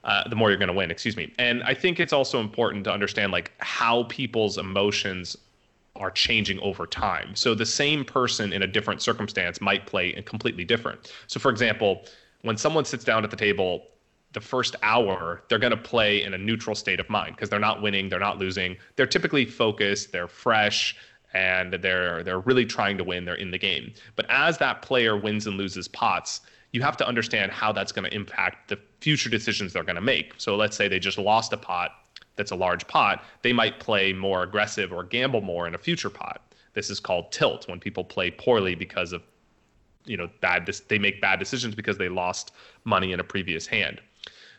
uh, 0.05 0.29
the 0.29 0.37
more 0.37 0.51
you're 0.51 0.59
going 0.59 0.69
to 0.69 0.75
win. 0.75 0.91
Excuse 0.91 1.17
me. 1.17 1.33
And 1.39 1.63
I 1.65 1.75
think 1.75 2.01
it's 2.01 2.13
also 2.13 2.41
important 2.41 2.85
to 2.85 2.93
understand 2.93 3.33
like 3.33 3.53
how 3.59 4.05
people's 4.05 4.59
emotions 4.59 5.37
are 5.97 6.11
changing 6.11 6.59
over 6.61 6.87
time. 6.87 7.35
So 7.35 7.55
the 7.55 7.67
same 7.67 8.05
person 8.05 8.53
in 8.53 8.63
a 8.63 8.67
different 8.67 9.03
circumstance 9.03 9.61
might 9.61 9.87
play 9.87 10.13
completely 10.23 10.65
different. 10.65 11.13
So 11.27 11.39
for 11.39 11.51
example, 11.51 12.05
when 12.43 12.57
someone 12.57 12.85
sits 12.85 13.05
down 13.05 13.25
at 13.25 13.31
the 13.31 13.37
table 13.37 13.85
the 14.33 14.41
first 14.41 14.77
hour 14.83 15.43
they're 15.49 15.59
going 15.59 15.73
to 15.73 15.77
play 15.77 16.23
in 16.23 16.35
a 16.35 16.39
neutral 16.39 16.77
state 16.77 17.01
of 17.01 17.11
mind 17.11 17.35
because 17.35 17.49
they're 17.49 17.59
not 17.59 17.83
winning, 17.83 18.09
they're 18.09 18.21
not 18.21 18.39
losing. 18.39 18.77
They're 18.97 19.07
typically 19.07 19.45
focused, 19.45 20.13
they're 20.13 20.29
fresh, 20.29 20.97
and 21.35 21.75
they're 21.75 22.23
they're 22.23 22.41
really 22.41 22.65
trying 22.65 22.97
to 22.99 23.05
win. 23.05 23.25
They're 23.25 23.35
in 23.35 23.51
the 23.51 23.59
game. 23.59 23.93
But 24.17 24.27
as 24.29 24.59
that 24.59 24.83
player 24.83 25.17
wins 25.17 25.47
and 25.47 25.57
loses 25.57 25.89
pots, 25.89 26.41
you 26.73 26.83
have 26.83 26.97
to 26.99 27.07
understand 27.07 27.51
how 27.51 27.73
that's 27.73 27.93
going 27.93 28.09
to 28.09 28.15
impact 28.15 28.69
the 28.69 28.79
future 29.01 29.31
decisions 29.31 29.73
they're 29.73 29.85
going 29.85 29.97
to 29.97 30.03
make. 30.03 30.35
So 30.39 30.57
let's 30.57 30.77
say 30.77 30.89
they 30.89 30.99
just 30.99 31.19
lost 31.19 31.53
a 31.53 31.57
pot 31.57 31.93
that's 32.41 32.53
a 32.53 32.57
large 32.57 32.87
pot, 32.87 33.23
they 33.43 33.53
might 33.53 33.81
play 33.81 34.15
more 34.15 34.43
aggressive 34.43 34.93
or 34.93 35.05
gamble 35.05 35.43
more 35.43 35.67
in 35.67 35.75
a 35.75 35.79
future 35.79 36.09
pot. 36.09 36.41
This 36.73 36.89
is 36.89 36.99
called 36.99 37.31
tilt 37.33 37.69
when 37.69 37.79
people 37.79 38.03
play 38.03 38.31
poorly 38.31 38.75
because 38.75 39.13
of 39.13 39.23
you 40.07 40.17
know 40.17 40.31
bad 40.41 40.67
they 40.89 40.99
make 40.99 41.21
bad 41.21 41.39
decisions 41.39 41.75
because 41.75 41.99
they 41.99 42.09
lost 42.09 42.53
money 42.85 43.13
in 43.13 43.21
a 43.21 43.25
previous 43.25 43.67
hand. 43.67 44.01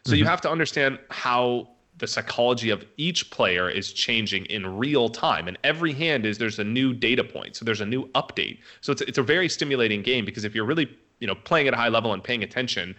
So 0.06 0.12
mm-hmm. 0.12 0.20
you 0.20 0.26
have 0.26 0.42
to 0.42 0.52
understand 0.52 1.00
how 1.10 1.70
the 1.98 2.06
psychology 2.06 2.70
of 2.70 2.86
each 2.98 3.32
player 3.32 3.68
is 3.70 3.94
changing 3.94 4.46
in 4.46 4.78
real 4.78 5.10
time 5.10 5.48
and 5.48 5.58
every 5.64 5.94
hand 5.94 6.26
is 6.26 6.38
there's 6.38 6.60
a 6.60 6.64
new 6.64 6.94
data 6.94 7.24
point 7.24 7.56
so 7.56 7.64
there's 7.64 7.82
a 7.82 7.86
new 7.86 8.08
update 8.10 8.58
so 8.80 8.92
it's, 8.92 9.02
it's 9.02 9.20
a 9.20 9.24
very 9.24 9.48
stimulating 9.48 10.02
game 10.02 10.26
because 10.26 10.44
if 10.44 10.56
you're 10.56 10.66
really 10.66 10.90
you 11.20 11.28
know 11.28 11.36
playing 11.36 11.68
at 11.68 11.74
a 11.76 11.78
high 11.78 11.90
level 11.90 12.12
and 12.14 12.24
paying 12.24 12.44
attention 12.44 12.96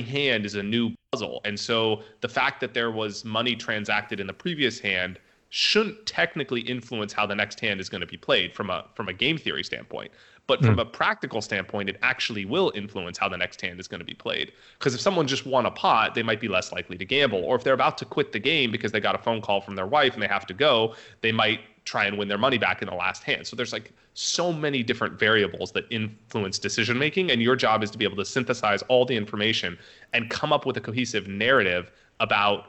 hand 0.00 0.46
is 0.46 0.54
a 0.54 0.62
new 0.62 0.90
puzzle 1.10 1.42
and 1.44 1.58
so 1.60 2.02
the 2.22 2.28
fact 2.28 2.60
that 2.60 2.72
there 2.72 2.90
was 2.90 3.24
money 3.24 3.54
transacted 3.54 4.20
in 4.20 4.26
the 4.26 4.32
previous 4.32 4.80
hand 4.80 5.18
shouldn't 5.50 6.06
technically 6.06 6.62
influence 6.62 7.12
how 7.12 7.26
the 7.26 7.34
next 7.34 7.60
hand 7.60 7.78
is 7.78 7.90
going 7.90 8.00
to 8.00 8.06
be 8.06 8.16
played 8.16 8.54
from 8.54 8.70
a 8.70 8.86
from 8.94 9.08
a 9.08 9.12
game 9.12 9.36
theory 9.36 9.62
standpoint 9.62 10.10
but 10.46 10.60
from 10.62 10.76
mm. 10.76 10.80
a 10.80 10.84
practical 10.84 11.40
standpoint, 11.40 11.88
it 11.88 11.98
actually 12.02 12.44
will 12.44 12.72
influence 12.74 13.16
how 13.16 13.28
the 13.28 13.36
next 13.36 13.60
hand 13.60 13.78
is 13.78 13.86
going 13.86 14.00
to 14.00 14.04
be 14.04 14.14
played. 14.14 14.52
Because 14.78 14.94
if 14.94 15.00
someone 15.00 15.26
just 15.26 15.46
won 15.46 15.66
a 15.66 15.70
pot, 15.70 16.14
they 16.14 16.22
might 16.22 16.40
be 16.40 16.48
less 16.48 16.72
likely 16.72 16.98
to 16.98 17.04
gamble. 17.04 17.44
Or 17.44 17.54
if 17.54 17.62
they're 17.62 17.74
about 17.74 17.96
to 17.98 18.04
quit 18.04 18.32
the 18.32 18.38
game 18.38 18.72
because 18.72 18.90
they 18.90 19.00
got 19.00 19.14
a 19.14 19.18
phone 19.18 19.40
call 19.40 19.60
from 19.60 19.76
their 19.76 19.86
wife 19.86 20.14
and 20.14 20.22
they 20.22 20.26
have 20.26 20.46
to 20.46 20.54
go, 20.54 20.94
they 21.20 21.32
might 21.32 21.60
try 21.84 22.04
and 22.04 22.16
win 22.16 22.28
their 22.28 22.38
money 22.38 22.58
back 22.58 22.82
in 22.82 22.88
the 22.88 22.94
last 22.94 23.22
hand. 23.22 23.46
So 23.46 23.56
there's 23.56 23.72
like 23.72 23.92
so 24.14 24.52
many 24.52 24.82
different 24.82 25.18
variables 25.18 25.72
that 25.72 25.84
influence 25.90 26.58
decision 26.58 26.98
making. 26.98 27.30
And 27.30 27.42
your 27.42 27.56
job 27.56 27.82
is 27.82 27.90
to 27.90 27.98
be 27.98 28.04
able 28.04 28.16
to 28.16 28.24
synthesize 28.24 28.82
all 28.82 29.04
the 29.04 29.16
information 29.16 29.78
and 30.12 30.30
come 30.30 30.52
up 30.52 30.66
with 30.66 30.76
a 30.76 30.80
cohesive 30.80 31.26
narrative 31.26 31.90
about 32.20 32.66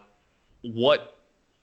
what 0.62 1.17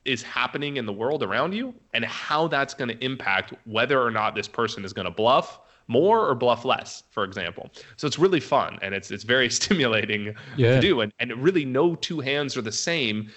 is 0.05 0.23
happening 0.23 0.77
in 0.77 0.87
the 0.87 0.93
world 0.93 1.23
around 1.23 1.53
you 1.53 1.75
and 1.93 2.05
how 2.05 2.49
that's 2.49 2.73
going 2.73 2.89
to 2.89 3.05
impact 3.05 3.53
whether 3.65 4.03
or 4.03 4.11
not 4.11 4.35
this 4.35 4.49
person 4.49 4.85
is 4.85 4.93
going 4.93 5.05
to 5.05 5.11
bluff 5.11 5.61
more 5.89 6.29
or 6.29 6.37
bluff 6.37 6.65
less, 6.65 7.03
for 7.11 7.25
example. 7.25 7.69
So 7.97 8.07
it's 8.07 8.19
really 8.19 8.39
fun 8.39 8.79
and 8.81 8.95
it's 8.95 9.11
it's 9.11 9.25
very 9.25 9.51
stimulating 9.61 10.35
yeah. 10.57 10.77
to 10.77 10.81
do. 10.81 11.01
And 11.01 11.13
and 11.19 11.33
really 11.43 11.65
no 11.65 11.97
two 11.97 12.21
hands 12.21 12.57
are 12.57 12.63
the 12.63 12.73
same. 12.73 13.31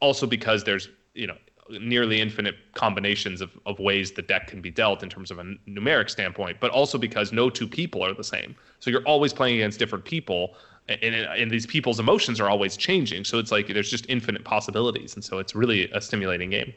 Also 0.00 0.26
because 0.26 0.62
there's 0.62 0.88
you 1.14 1.26
know 1.26 1.36
nearly 1.80 2.20
infinite 2.20 2.54
combinations 2.74 3.40
of, 3.40 3.50
of 3.66 3.78
ways 3.78 4.12
the 4.12 4.22
deck 4.22 4.46
can 4.46 4.60
be 4.60 4.70
dealt 4.70 5.02
in 5.02 5.08
terms 5.08 5.30
of 5.30 5.38
a 5.38 5.44
numeric 5.68 6.10
standpoint, 6.10 6.58
but 6.60 6.70
also 6.70 6.98
because 6.98 7.32
no 7.32 7.50
two 7.50 7.66
people 7.66 8.04
are 8.04 8.14
the 8.14 8.24
same. 8.24 8.54
So 8.80 8.90
you're 8.90 9.04
always 9.04 9.32
playing 9.32 9.56
against 9.56 9.78
different 9.78 10.04
people, 10.04 10.54
and, 10.88 11.14
and 11.14 11.50
these 11.50 11.66
people's 11.66 11.98
emotions 11.98 12.40
are 12.40 12.48
always 12.48 12.76
changing. 12.76 13.24
So 13.24 13.38
it's 13.38 13.50
like 13.50 13.68
there's 13.68 13.90
just 13.90 14.06
infinite 14.08 14.44
possibilities, 14.44 15.14
and 15.14 15.24
so 15.24 15.38
it's 15.38 15.54
really 15.54 15.90
a 15.90 16.00
stimulating 16.00 16.50
game. 16.50 16.72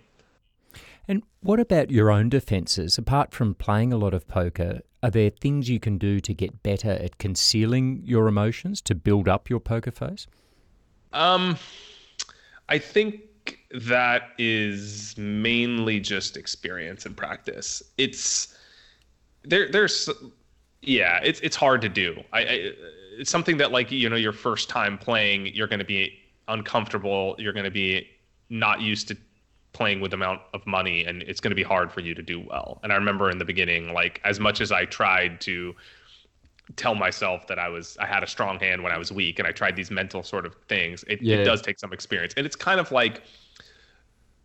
And 1.07 1.23
what 1.41 1.59
about 1.59 1.89
your 1.89 2.11
own 2.11 2.29
defenses? 2.29 2.97
Apart 2.97 3.33
from 3.33 3.55
playing 3.55 3.91
a 3.91 3.97
lot 3.97 4.13
of 4.13 4.27
poker, 4.27 4.81
are 5.01 5.09
there 5.09 5.29
things 5.29 5.69
you 5.69 5.79
can 5.79 5.97
do 5.97 6.19
to 6.19 6.33
get 6.33 6.61
better 6.61 6.91
at 6.91 7.17
concealing 7.17 8.01
your 8.05 8.27
emotions 8.27 8.81
to 8.81 8.95
build 8.95 9.27
up 9.27 9.49
your 9.49 9.59
poker 9.59 9.91
face? 9.91 10.27
Um, 11.13 11.57
I 12.67 12.77
think 12.77 13.21
that 13.71 14.29
is 14.37 15.15
mainly 15.17 15.99
just 15.99 16.37
experience 16.37 17.05
and 17.05 17.15
practice. 17.15 17.83
It's 17.97 18.57
there. 19.43 19.69
There's 19.69 20.09
yeah, 20.81 21.19
it's 21.23 21.39
it's 21.41 21.55
hard 21.55 21.81
to 21.81 21.89
do. 21.89 22.23
I, 22.33 22.39
I 22.39 22.71
it's 23.17 23.29
something 23.29 23.57
that 23.57 23.71
like 23.71 23.91
you 23.91 24.09
know 24.09 24.15
your 24.15 24.33
first 24.33 24.69
time 24.69 24.97
playing, 24.97 25.47
you're 25.47 25.67
going 25.67 25.79
to 25.79 25.85
be 25.85 26.17
uncomfortable. 26.47 27.35
You're 27.37 27.53
going 27.53 27.65
to 27.65 27.71
be 27.71 28.09
not 28.49 28.81
used 28.81 29.07
to 29.09 29.17
playing 29.73 30.01
with 30.01 30.13
amount 30.13 30.41
of 30.53 30.65
money 30.65 31.05
and 31.05 31.21
it's 31.23 31.39
going 31.39 31.51
to 31.51 31.55
be 31.55 31.63
hard 31.63 31.91
for 31.91 32.01
you 32.01 32.15
to 32.15 32.23
do 32.23 32.39
well 32.39 32.79
and 32.83 32.91
i 32.91 32.95
remember 32.95 33.29
in 33.29 33.37
the 33.37 33.45
beginning 33.45 33.93
like 33.93 34.19
as 34.23 34.39
much 34.39 34.61
as 34.61 34.71
i 34.71 34.83
tried 34.85 35.39
to 35.39 35.75
tell 36.75 36.95
myself 36.95 37.45
that 37.45 37.59
i 37.59 37.69
was 37.69 37.95
i 37.99 38.05
had 38.05 38.23
a 38.23 38.27
strong 38.27 38.59
hand 38.59 38.81
when 38.81 38.91
i 38.91 38.97
was 38.97 39.11
weak 39.11 39.37
and 39.37 39.47
i 39.47 39.51
tried 39.51 39.75
these 39.75 39.91
mental 39.91 40.23
sort 40.23 40.45
of 40.45 40.55
things 40.67 41.03
it, 41.07 41.21
yeah. 41.21 41.37
it 41.37 41.43
does 41.43 41.61
take 41.61 41.77
some 41.77 41.93
experience 41.93 42.33
and 42.35 42.47
it's 42.47 42.55
kind 42.55 42.79
of 42.79 42.91
like 42.91 43.21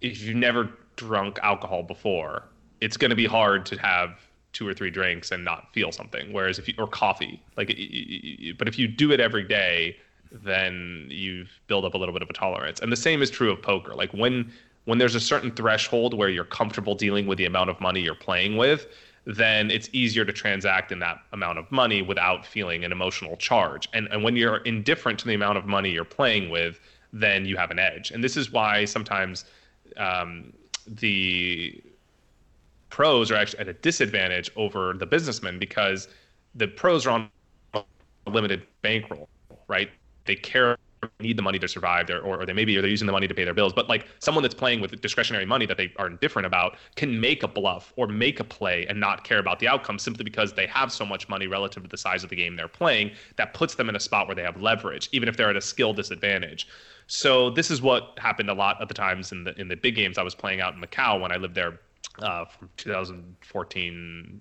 if 0.01 0.23
you've 0.23 0.37
never 0.37 0.71
drunk 0.97 1.39
alcohol 1.43 1.83
before 1.83 2.45
it's 2.81 2.97
going 2.97 3.11
to 3.11 3.17
be 3.17 3.27
hard 3.27 3.65
to 3.67 3.77
have 3.77 4.19
two 4.53 4.67
or 4.69 4.75
three 4.75 4.91
drinks 4.91 5.33
and 5.33 5.45
not 5.45 5.73
feel 5.73 5.91
something 5.91 6.33
whereas 6.33 6.59
if 6.59 6.69
you 6.69 6.75
or 6.79 6.87
coffee 6.87 7.43
like 7.57 7.69
but 8.59 8.69
if 8.69 8.79
you 8.79 8.87
do 8.87 9.11
it 9.13 9.21
every 9.21 9.45
day 9.45 9.97
then 10.31 11.07
you 11.11 11.47
build 11.67 11.85
up 11.85 11.95
a 11.95 11.99
little 11.99 12.13
bit 12.13 12.23
of 12.23 12.31
a 12.31 12.33
tolerance 12.33 12.81
and 12.81 12.93
the 12.93 12.97
same 12.97 13.23
is 13.23 13.31
true 13.31 13.51
of 13.51 13.61
poker 13.63 13.95
like 13.95 14.13
when 14.13 14.53
when 14.85 14.99
there's 14.99 15.15
a 15.15 15.21
certain 15.21 15.51
threshold 15.51 16.15
where 16.15 16.29
you're 16.29 16.45
comfortable 16.45 16.95
dealing 16.95 17.27
with 17.27 17.39
the 17.39 17.47
amount 17.47 17.71
of 17.71 17.81
money 17.81 18.01
you're 18.01 18.15
playing 18.15 18.57
with, 18.57 18.87
then 19.27 19.71
it's 19.71 19.89
easier 19.93 20.25
to 20.25 20.33
transact 20.33 20.93
in 20.93 20.99
that 20.99 21.19
amount 21.33 21.59
of 21.59 21.71
money 21.73 22.03
without 22.03 22.45
feeling 22.45 22.85
an 22.85 22.93
emotional 22.93 23.37
charge. 23.37 23.89
And, 23.95 24.09
and 24.11 24.23
when 24.23 24.37
you're 24.37 24.59
indifferent 24.59 25.19
to 25.21 25.27
the 25.27 25.35
amount 25.35 25.57
of 25.57 25.65
money 25.65 25.91
you're 25.91 26.05
playing 26.05 26.51
with, 26.51 26.81
then 27.13 27.47
you 27.47 27.57
have 27.57 27.71
an 27.71 27.79
edge. 27.79 28.11
And 28.11 28.23
this 28.23 28.37
is 28.37 28.53
why 28.53 28.85
sometimes 28.85 29.47
um, 29.97 30.53
the 30.87 31.83
pros 32.91 33.31
are 33.31 33.37
actually 33.37 33.61
at 33.61 33.69
a 33.69 33.73
disadvantage 33.73 34.51
over 34.57 34.95
the 34.95 35.07
businessmen 35.07 35.59
because 35.59 36.09
the 36.55 36.69
pros 36.69 37.07
are 37.07 37.11
on 37.11 37.31
a 37.75 37.83
limited 38.27 38.63
bankroll, 38.83 39.29
right? 39.69 39.91
They 40.27 40.37
care 40.37 40.77
need 41.21 41.37
the 41.37 41.43
money 41.43 41.59
to 41.59 41.69
survive 41.69 42.09
or, 42.11 42.21
or 42.21 42.47
they 42.47 42.53
maybe 42.53 42.75
they're 42.75 42.87
using 42.87 43.07
the 43.07 43.13
money 43.13 43.29
to 43.29 43.35
pay 43.35 43.45
their 43.45 43.55
bills. 43.55 43.73
But 43.73 43.89
like 43.89 44.07
someone 44.19 44.43
that's 44.43 44.55
playing 44.55 44.81
with 44.81 45.01
discretionary 45.01 45.47
money 45.47 45.67
that 45.67 45.77
they 45.77 45.93
are 45.97 46.07
indifferent 46.07 46.47
about 46.47 46.77
can 46.97 47.21
make 47.21 47.43
a 47.43 47.49
bluff 47.49 47.93
or 47.97 48.07
make 48.07 48.41
a 48.41 48.45
play 48.45 48.87
and 48.89 48.99
not 48.99 49.25
care 49.25 49.39
about 49.39 49.59
the 49.59 49.69
outcome 49.69 49.99
simply 49.99 50.25
because 50.25 50.53
they 50.53 50.67
have 50.67 50.93
so 50.93 51.05
much 51.05 51.29
money 51.29 51.47
relative 51.47 51.83
to 51.83 51.89
the 51.89 51.97
size 51.97 52.25
of 52.25 52.31
the 52.31 52.37
game 52.37 52.57
they're 52.57 52.69
playing 52.69 53.11
that 53.37 53.55
puts 53.55 53.75
them 53.75 53.89
in 53.89 53.97
a 53.97 54.01
spot 54.01 54.27
where 54.27 54.35
they 54.35 54.43
have 54.43 54.61
leverage 54.61 55.09
even 55.13 55.29
if 55.29 55.37
they're 55.37 55.51
at 55.51 55.57
a 55.57 55.61
skill 55.61 55.93
disadvantage. 55.93 56.69
So 57.07 57.51
this 57.51 57.71
is 57.71 57.83
what 57.83 58.19
happened 58.19 58.51
a 58.51 58.55
lot 58.55 58.81
of 58.81 58.89
the 58.89 58.95
times 58.95 59.33
in 59.33 59.45
the 59.45 59.59
in 59.61 59.69
the 59.69 59.77
big 59.77 59.95
games 59.95 60.19
I 60.19 60.23
was 60.23 60.35
playing 60.35 60.61
out 60.61 60.75
in 60.75 60.81
Macau 60.81 61.21
when 61.21 61.33
I 61.33 61.37
lived 61.37 61.55
there 61.55 61.81
uh, 62.21 62.45
from 62.45 62.71
2014 62.77 64.41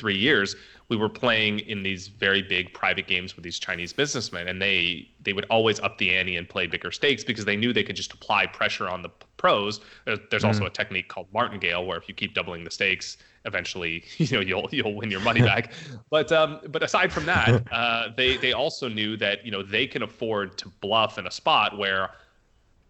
three 0.00 0.16
years, 0.16 0.56
we 0.88 0.96
were 0.96 1.08
playing 1.08 1.60
in 1.60 1.84
these 1.84 2.08
very 2.08 2.42
big 2.42 2.74
private 2.74 3.06
games 3.06 3.36
with 3.36 3.44
these 3.44 3.60
Chinese 3.60 3.92
businessmen, 3.92 4.48
and 4.48 4.60
they 4.60 5.08
they 5.22 5.32
would 5.32 5.46
always 5.48 5.78
up 5.80 5.98
the 5.98 6.10
ante 6.16 6.36
and 6.36 6.48
play 6.48 6.66
bigger 6.66 6.90
stakes 6.90 7.22
because 7.22 7.44
they 7.44 7.56
knew 7.56 7.72
they 7.72 7.84
could 7.84 7.94
just 7.94 8.12
apply 8.12 8.46
pressure 8.46 8.88
on 8.88 9.02
the 9.02 9.10
pros. 9.36 9.80
There's, 10.04 10.18
mm. 10.18 10.44
also 10.44 10.64
a 10.64 10.70
technique 10.70 11.08
called 11.08 11.28
martingale 11.32 11.86
where 11.86 11.96
if 11.96 12.08
you 12.08 12.14
keep 12.14 12.34
doubling 12.34 12.64
the 12.64 12.70
stakes, 12.70 13.18
eventually 13.44 14.02
you 14.16 14.28
know 14.32 14.40
you'll 14.40 14.68
you'll 14.72 14.94
win 14.94 15.10
your 15.10 15.20
money 15.20 15.42
back. 15.52 15.72
but 16.10 16.32
um, 16.32 16.58
but 16.68 16.82
aside 16.82 17.12
from 17.12 17.26
that, 17.26 17.62
uh, 17.72 18.08
they 18.16 18.36
they 18.38 18.52
also 18.52 18.88
knew 18.88 19.16
that 19.18 19.44
you 19.44 19.52
know 19.52 19.62
they 19.62 19.86
can 19.86 20.02
afford 20.02 20.58
to 20.58 20.68
bluff 20.80 21.18
in 21.18 21.26
a 21.26 21.30
spot 21.30 21.78
where 21.78 22.10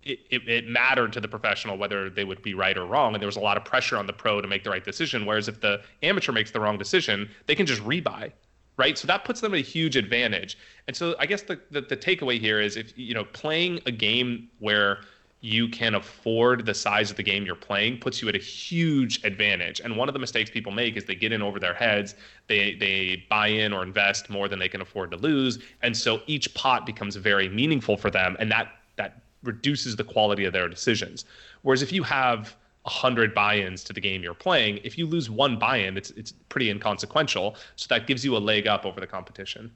it, 0.02 0.20
it, 0.30 0.68
mattered 0.68 1.12
to 1.12 1.20
the 1.20 1.28
professional 1.28 1.76
whether 1.76 2.08
they 2.08 2.24
would 2.24 2.42
be 2.42 2.54
right 2.54 2.76
or 2.76 2.86
wrong. 2.86 3.14
And 3.14 3.20
there 3.20 3.26
was 3.26 3.36
a 3.36 3.40
lot 3.40 3.56
of 3.56 3.64
pressure 3.64 3.96
on 3.96 4.06
the 4.06 4.12
pro 4.12 4.40
to 4.40 4.48
make 4.48 4.64
the 4.64 4.70
right 4.70 4.84
decision. 4.84 5.26
Whereas 5.26 5.48
if 5.48 5.60
the 5.60 5.82
amateur 6.02 6.32
makes 6.32 6.50
the 6.50 6.60
wrong 6.60 6.78
decision, 6.78 7.28
they 7.46 7.54
can 7.54 7.66
just 7.66 7.82
rebuy, 7.82 8.32
right? 8.76 8.96
So 8.96 9.06
that 9.06 9.24
puts 9.24 9.40
them 9.40 9.52
at 9.52 9.60
a 9.60 9.62
huge 9.62 9.96
advantage. 9.96 10.56
And 10.86 10.96
so 10.96 11.14
I 11.18 11.26
guess 11.26 11.42
the, 11.42 11.60
the, 11.70 11.82
the 11.82 11.96
takeaway 11.96 12.40
here 12.40 12.60
is 12.60 12.76
if, 12.76 12.96
you 12.96 13.14
know, 13.14 13.24
playing 13.24 13.80
a 13.86 13.90
game 13.92 14.48
where 14.58 15.00
you 15.42 15.68
can 15.68 15.94
afford 15.94 16.66
the 16.66 16.74
size 16.74 17.10
of 17.10 17.16
the 17.16 17.22
game 17.22 17.46
you're 17.46 17.54
playing 17.54 17.98
puts 17.98 18.20
you 18.20 18.28
at 18.28 18.34
a 18.34 18.38
huge 18.38 19.24
advantage. 19.24 19.80
And 19.80 19.96
one 19.96 20.08
of 20.08 20.12
the 20.12 20.18
mistakes 20.18 20.50
people 20.50 20.70
make 20.70 20.96
is 20.96 21.04
they 21.04 21.14
get 21.14 21.32
in 21.32 21.40
over 21.40 21.58
their 21.58 21.72
heads, 21.72 22.14
they 22.46 22.74
they 22.74 23.24
buy 23.30 23.48
in 23.48 23.72
or 23.72 23.82
invest 23.82 24.28
more 24.28 24.48
than 24.48 24.58
they 24.58 24.68
can 24.68 24.82
afford 24.82 25.10
to 25.12 25.16
lose, 25.16 25.58
and 25.82 25.96
so 25.96 26.20
each 26.26 26.52
pot 26.54 26.84
becomes 26.84 27.16
very 27.16 27.48
meaningful 27.48 27.96
for 27.96 28.10
them, 28.10 28.36
and 28.38 28.50
that 28.50 28.68
that 28.96 29.22
reduces 29.42 29.96
the 29.96 30.04
quality 30.04 30.44
of 30.44 30.52
their 30.52 30.68
decisions. 30.68 31.24
Whereas 31.62 31.82
if 31.82 31.92
you 31.92 32.02
have 32.02 32.56
100 32.82 33.34
buy-ins 33.34 33.84
to 33.84 33.92
the 33.92 34.00
game 34.00 34.22
you're 34.22 34.34
playing, 34.34 34.80
if 34.84 34.96
you 34.96 35.06
lose 35.06 35.28
one 35.30 35.58
buy-in, 35.58 35.96
it's 35.96 36.10
it's 36.12 36.32
pretty 36.48 36.70
inconsequential. 36.70 37.56
So 37.76 37.86
that 37.90 38.06
gives 38.06 38.24
you 38.24 38.36
a 38.36 38.38
leg 38.38 38.66
up 38.66 38.86
over 38.86 39.00
the 39.00 39.06
competition. 39.06 39.70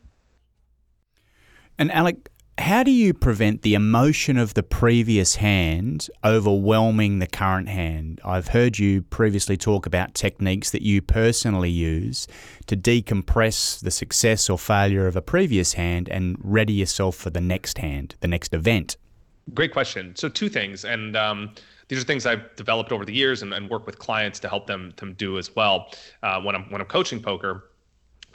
And 1.78 1.90
Alec, 1.92 2.30
How 2.56 2.84
do 2.84 2.92
you 2.92 3.12
prevent 3.12 3.62
the 3.62 3.74
emotion 3.74 4.36
of 4.38 4.54
the 4.54 4.62
previous 4.62 5.34
hand 5.36 6.08
overwhelming 6.24 7.18
the 7.18 7.26
current 7.26 7.68
hand? 7.68 8.20
I've 8.24 8.48
heard 8.48 8.78
you 8.78 9.02
previously 9.02 9.56
talk 9.56 9.86
about 9.86 10.14
techniques 10.14 10.70
that 10.70 10.82
you 10.82 11.02
personally 11.02 11.70
use 11.70 12.28
to 12.66 12.76
decompress 12.76 13.80
the 13.80 13.90
success 13.90 14.48
or 14.48 14.56
failure 14.56 15.08
of 15.08 15.16
a 15.16 15.22
previous 15.22 15.72
hand 15.72 16.08
and 16.08 16.36
ready 16.40 16.74
yourself 16.74 17.16
for 17.16 17.30
the 17.30 17.40
next 17.40 17.78
hand, 17.78 18.14
the 18.20 18.28
next 18.28 18.54
event. 18.54 18.96
Great 19.52 19.72
question. 19.72 20.16
So, 20.16 20.28
two 20.28 20.48
things. 20.48 20.84
And, 20.84 21.16
um, 21.16 21.54
these 21.88 22.00
are 22.00 22.04
things 22.04 22.26
I've 22.26 22.54
developed 22.56 22.92
over 22.92 23.04
the 23.04 23.12
years 23.12 23.42
and, 23.42 23.52
and 23.52 23.68
work 23.68 23.86
with 23.86 23.98
clients 23.98 24.40
to 24.40 24.48
help 24.48 24.66
them 24.66 24.92
to 24.96 25.12
do 25.12 25.38
as 25.38 25.54
well 25.54 25.92
uh, 26.22 26.40
when 26.40 26.54
I'm 26.54 26.64
when 26.70 26.80
I'm 26.80 26.86
coaching 26.86 27.20
poker. 27.20 27.70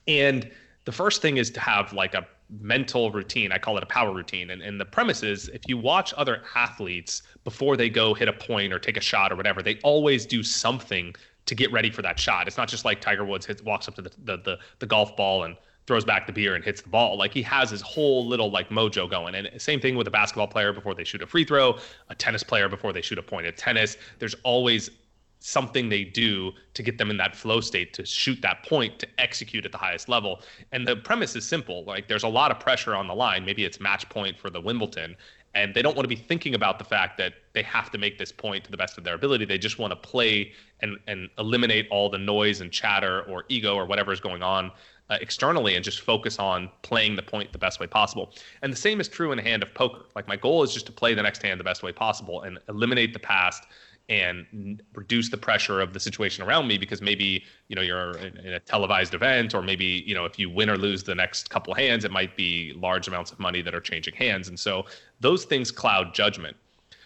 And 0.07 0.49
the 0.85 0.91
first 0.91 1.21
thing 1.21 1.37
is 1.37 1.49
to 1.51 1.59
have 1.59 1.93
like 1.93 2.13
a 2.13 2.27
mental 2.49 3.11
routine. 3.11 3.51
I 3.51 3.57
call 3.57 3.77
it 3.77 3.83
a 3.83 3.87
power 3.87 4.13
routine. 4.13 4.49
And, 4.49 4.61
and 4.61 4.79
the 4.79 4.85
premise 4.85 5.23
is 5.23 5.49
if 5.49 5.61
you 5.67 5.77
watch 5.77 6.13
other 6.17 6.41
athletes 6.55 7.23
before 7.43 7.77
they 7.77 7.89
go 7.89 8.13
hit 8.13 8.27
a 8.27 8.33
point 8.33 8.73
or 8.73 8.79
take 8.79 8.97
a 8.97 9.01
shot 9.01 9.31
or 9.31 9.35
whatever, 9.35 9.61
they 9.61 9.79
always 9.83 10.25
do 10.25 10.41
something 10.41 11.15
to 11.45 11.55
get 11.55 11.71
ready 11.71 11.89
for 11.89 12.01
that 12.01 12.19
shot. 12.19 12.47
It's 12.47 12.57
not 12.57 12.67
just 12.67 12.85
like 12.85 13.01
Tiger 13.01 13.25
Woods 13.25 13.45
hits, 13.45 13.61
walks 13.61 13.87
up 13.87 13.95
to 13.95 14.01
the, 14.01 14.11
the, 14.23 14.37
the, 14.37 14.59
the 14.79 14.85
golf 14.85 15.15
ball 15.15 15.43
and 15.43 15.55
throws 15.89 16.05
back 16.05 16.27
the 16.27 16.31
beer 16.31 16.53
and 16.53 16.63
hits 16.63 16.81
the 16.81 16.89
ball. 16.89 17.17
Like 17.17 17.33
he 17.33 17.41
has 17.41 17.71
his 17.71 17.81
whole 17.81 18.23
little 18.23 18.51
like 18.51 18.69
mojo 18.69 19.09
going. 19.09 19.33
And 19.33 19.49
same 19.59 19.81
thing 19.81 19.95
with 19.95 20.07
a 20.07 20.11
basketball 20.11 20.47
player 20.47 20.71
before 20.71 20.93
they 20.93 21.03
shoot 21.03 21.23
a 21.23 21.25
free 21.25 21.43
throw, 21.43 21.79
a 22.09 22.15
tennis 22.15 22.43
player 22.43 22.69
before 22.69 22.93
they 22.93 23.01
shoot 23.01 23.17
a 23.17 23.23
point 23.23 23.47
at 23.47 23.57
tennis. 23.57 23.97
There's 24.19 24.35
always 24.43 24.91
something 25.39 25.89
they 25.89 26.03
do 26.03 26.51
to 26.75 26.83
get 26.83 26.99
them 26.99 27.09
in 27.09 27.17
that 27.17 27.35
flow 27.35 27.59
state 27.59 27.91
to 27.93 28.05
shoot 28.05 28.39
that 28.43 28.63
point 28.67 28.99
to 28.99 29.07
execute 29.17 29.65
at 29.65 29.71
the 29.71 29.79
highest 29.79 30.09
level. 30.09 30.41
And 30.71 30.87
the 30.87 30.97
premise 30.97 31.35
is 31.35 31.43
simple. 31.43 31.83
Like 31.85 32.07
there's 32.07 32.23
a 32.23 32.27
lot 32.27 32.51
of 32.51 32.59
pressure 32.59 32.93
on 32.93 33.07
the 33.07 33.15
line. 33.15 33.43
Maybe 33.43 33.65
it's 33.65 33.79
match 33.79 34.07
point 34.09 34.37
for 34.37 34.51
the 34.51 34.61
Wimbledon. 34.61 35.15
And 35.55 35.73
they 35.73 35.81
don't 35.81 35.95
want 35.95 36.03
to 36.03 36.15
be 36.15 36.21
thinking 36.21 36.53
about 36.53 36.77
the 36.77 36.85
fact 36.85 37.17
that 37.17 37.33
they 37.53 37.63
have 37.63 37.89
to 37.93 37.97
make 37.97 38.19
this 38.19 38.31
point 38.31 38.63
to 38.65 38.69
the 38.69 38.77
best 38.77 38.99
of 38.99 39.03
their 39.03 39.15
ability. 39.15 39.45
They 39.45 39.57
just 39.57 39.79
want 39.79 39.89
to 39.89 39.95
play 39.95 40.51
and, 40.81 40.99
and 41.07 41.29
eliminate 41.39 41.87
all 41.89 42.11
the 42.11 42.19
noise 42.19 42.61
and 42.61 42.71
chatter 42.71 43.23
or 43.23 43.45
ego 43.49 43.73
or 43.73 43.87
whatever 43.87 44.11
is 44.11 44.19
going 44.19 44.43
on 44.43 44.71
uh, 45.09 45.17
externally 45.21 45.75
and 45.75 45.83
just 45.83 46.01
focus 46.01 46.39
on 46.39 46.69
playing 46.81 47.15
the 47.15 47.23
point 47.23 47.51
the 47.51 47.57
best 47.57 47.79
way 47.79 47.87
possible. 47.87 48.33
And 48.61 48.71
the 48.71 48.77
same 48.77 48.99
is 48.99 49.07
true 49.07 49.31
in 49.31 49.39
a 49.39 49.43
hand 49.43 49.63
of 49.63 49.73
poker. 49.73 50.05
Like 50.15 50.27
my 50.27 50.35
goal 50.35 50.63
is 50.63 50.73
just 50.73 50.85
to 50.87 50.91
play 50.91 51.13
the 51.13 51.23
next 51.23 51.41
hand 51.41 51.59
the 51.59 51.63
best 51.63 51.83
way 51.83 51.91
possible 51.91 52.41
and 52.43 52.59
eliminate 52.67 53.13
the 53.13 53.19
past 53.19 53.65
and 54.09 54.81
reduce 54.95 55.29
the 55.29 55.37
pressure 55.37 55.79
of 55.79 55.93
the 55.93 55.99
situation 55.99 56.43
around 56.43 56.67
me 56.67 56.77
because 56.77 57.01
maybe 57.01 57.43
you 57.67 57.75
know 57.75 57.81
you're 57.81 58.17
in, 58.17 58.37
in, 58.37 58.53
a 58.53 58.59
televised 58.59 59.13
event 59.13 59.53
or 59.53 59.61
maybe 59.61 60.03
you 60.05 60.15
know 60.15 60.25
if 60.25 60.39
you 60.39 60.49
win 60.49 60.69
or 60.69 60.77
lose 60.77 61.03
the 61.03 61.13
next 61.13 61.49
couple 61.49 61.73
hands 61.75 62.03
it 62.03 62.11
might 62.11 62.35
be 62.35 62.73
large 62.75 63.07
amounts 63.07 63.31
of 63.31 63.39
money 63.39 63.61
that 63.61 63.75
are 63.75 63.79
changing 63.79 64.15
hands 64.15 64.47
and 64.47 64.59
so 64.59 64.83
those 65.19 65.45
things 65.45 65.69
cloud 65.69 66.13
judgment 66.13 66.57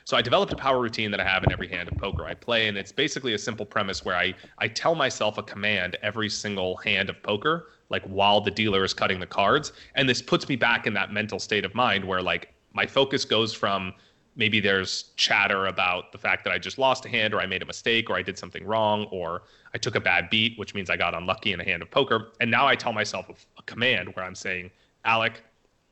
so 0.06 0.16
i 0.16 0.22
developed 0.22 0.54
a 0.54 0.56
power 0.56 0.80
routine 0.80 1.12
that 1.12 1.20
i 1.20 1.26
have 1.26 1.44
in 1.44 1.52
every 1.52 1.68
hand 1.68 1.90
of 1.90 1.98
poker 1.98 2.24
i 2.24 2.34
play 2.34 2.70
and 2.70 2.78
it's 2.78 2.94
basically 2.94 3.34
a 3.34 3.38
simple 3.38 3.66
premise 3.66 4.06
where 4.06 4.16
i 4.16 4.34
i 4.60 4.68
tell 4.68 4.96
myself 4.96 5.38
a 5.38 5.44
command 5.44 5.98
every 6.02 6.30
single 6.30 6.78
hand 6.78 7.10
of 7.10 7.22
poker 7.22 7.68
like 7.90 8.04
while 8.04 8.42
the 8.42 8.52
dealer 8.52 8.84
is 8.84 8.94
cutting 8.94 9.20
the 9.20 9.26
cards 9.26 9.74
and 9.96 10.08
this 10.08 10.22
puts 10.22 10.48
me 10.50 10.56
back 10.56 10.88
in 10.88 10.94
that 10.94 11.12
mental 11.12 11.40
state 11.40 11.66
of 11.66 11.74
mind 11.76 12.04
where 12.04 12.22
like 12.22 12.54
my 12.74 12.86
focus 12.86 13.26
goes 13.26 13.54
from 13.54 13.94
maybe 14.36 14.60
there's 14.60 15.12
chatter 15.16 15.68
about 15.68 16.12
the 16.12 16.18
fact 16.18 16.44
that 16.44 16.54
I 16.54 16.58
just 16.58 16.78
lost 16.78 17.06
a 17.06 17.10
hand 17.10 17.34
or 17.34 17.40
I 17.40 17.46
made 17.46 17.62
a 17.62 17.66
mistake 17.66 18.10
or 18.10 18.16
I 18.16 18.22
did 18.22 18.38
something 18.38 18.66
wrong 18.66 19.06
or 19.12 19.44
I 19.74 19.78
took 19.78 19.96
a 19.96 20.00
bad 20.00 20.30
beat, 20.30 20.58
which 20.58 20.74
means 20.74 20.90
I 20.90 20.98
got 20.98 21.14
unlucky 21.14 21.54
in 21.54 21.62
a 21.62 21.64
hand 21.64 21.82
of 21.82 21.92
poker. 21.92 22.32
And 22.40 22.50
now 22.50 22.68
I 22.68 22.76
tell 22.76 22.94
myself 22.94 23.30
a, 23.30 23.64
command 23.64 24.10
where 24.16 24.26
I'm 24.26 24.36
saying, 24.36 24.72
Alec, 25.06 25.42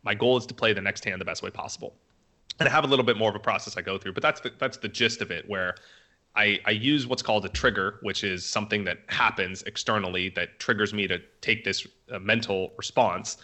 my 0.03 0.13
goal 0.13 0.37
is 0.37 0.45
to 0.47 0.53
play 0.53 0.73
the 0.73 0.81
next 0.81 1.05
hand 1.05 1.21
the 1.21 1.25
best 1.25 1.41
way 1.41 1.49
possible. 1.49 1.95
And 2.59 2.67
I 2.67 2.71
have 2.71 2.83
a 2.83 2.87
little 2.87 3.05
bit 3.05 3.17
more 3.17 3.29
of 3.29 3.35
a 3.35 3.39
process 3.39 3.77
I 3.77 3.81
go 3.81 3.97
through, 3.97 4.13
but 4.13 4.21
that's 4.21 4.41
the, 4.41 4.51
that's 4.59 4.77
the 4.77 4.89
gist 4.89 5.21
of 5.21 5.31
it 5.31 5.47
where 5.47 5.75
I, 6.35 6.59
I 6.65 6.71
use 6.71 7.07
what's 7.07 7.21
called 7.21 7.45
a 7.45 7.49
trigger, 7.49 7.99
which 8.01 8.23
is 8.23 8.45
something 8.45 8.83
that 8.85 8.99
happens 9.07 9.63
externally 9.63 10.29
that 10.29 10.59
triggers 10.59 10.93
me 10.93 11.07
to 11.07 11.19
take 11.41 11.63
this 11.63 11.85
uh, 12.11 12.19
mental 12.19 12.71
response 12.77 13.37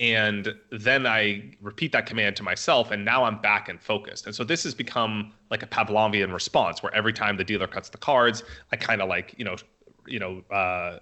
and 0.00 0.54
then 0.70 1.06
I 1.06 1.42
repeat 1.60 1.90
that 1.92 2.06
command 2.06 2.36
to 2.36 2.44
myself, 2.44 2.92
and 2.92 3.04
now 3.04 3.24
I'm 3.24 3.40
back 3.40 3.68
and 3.68 3.80
focused. 3.80 4.26
And 4.26 4.34
so 4.34 4.44
this 4.44 4.62
has 4.62 4.74
become 4.74 5.32
like 5.50 5.64
a 5.64 5.66
Pavlovian 5.66 6.32
response, 6.32 6.82
where 6.82 6.94
every 6.94 7.12
time 7.12 7.36
the 7.36 7.44
dealer 7.44 7.66
cuts 7.66 7.88
the 7.88 7.98
cards, 7.98 8.44
I 8.70 8.76
kind 8.76 9.02
of 9.02 9.08
like 9.08 9.34
you 9.38 9.44
know, 9.44 9.56
you 10.06 10.20
know, 10.20 10.42
uh, 10.52 10.98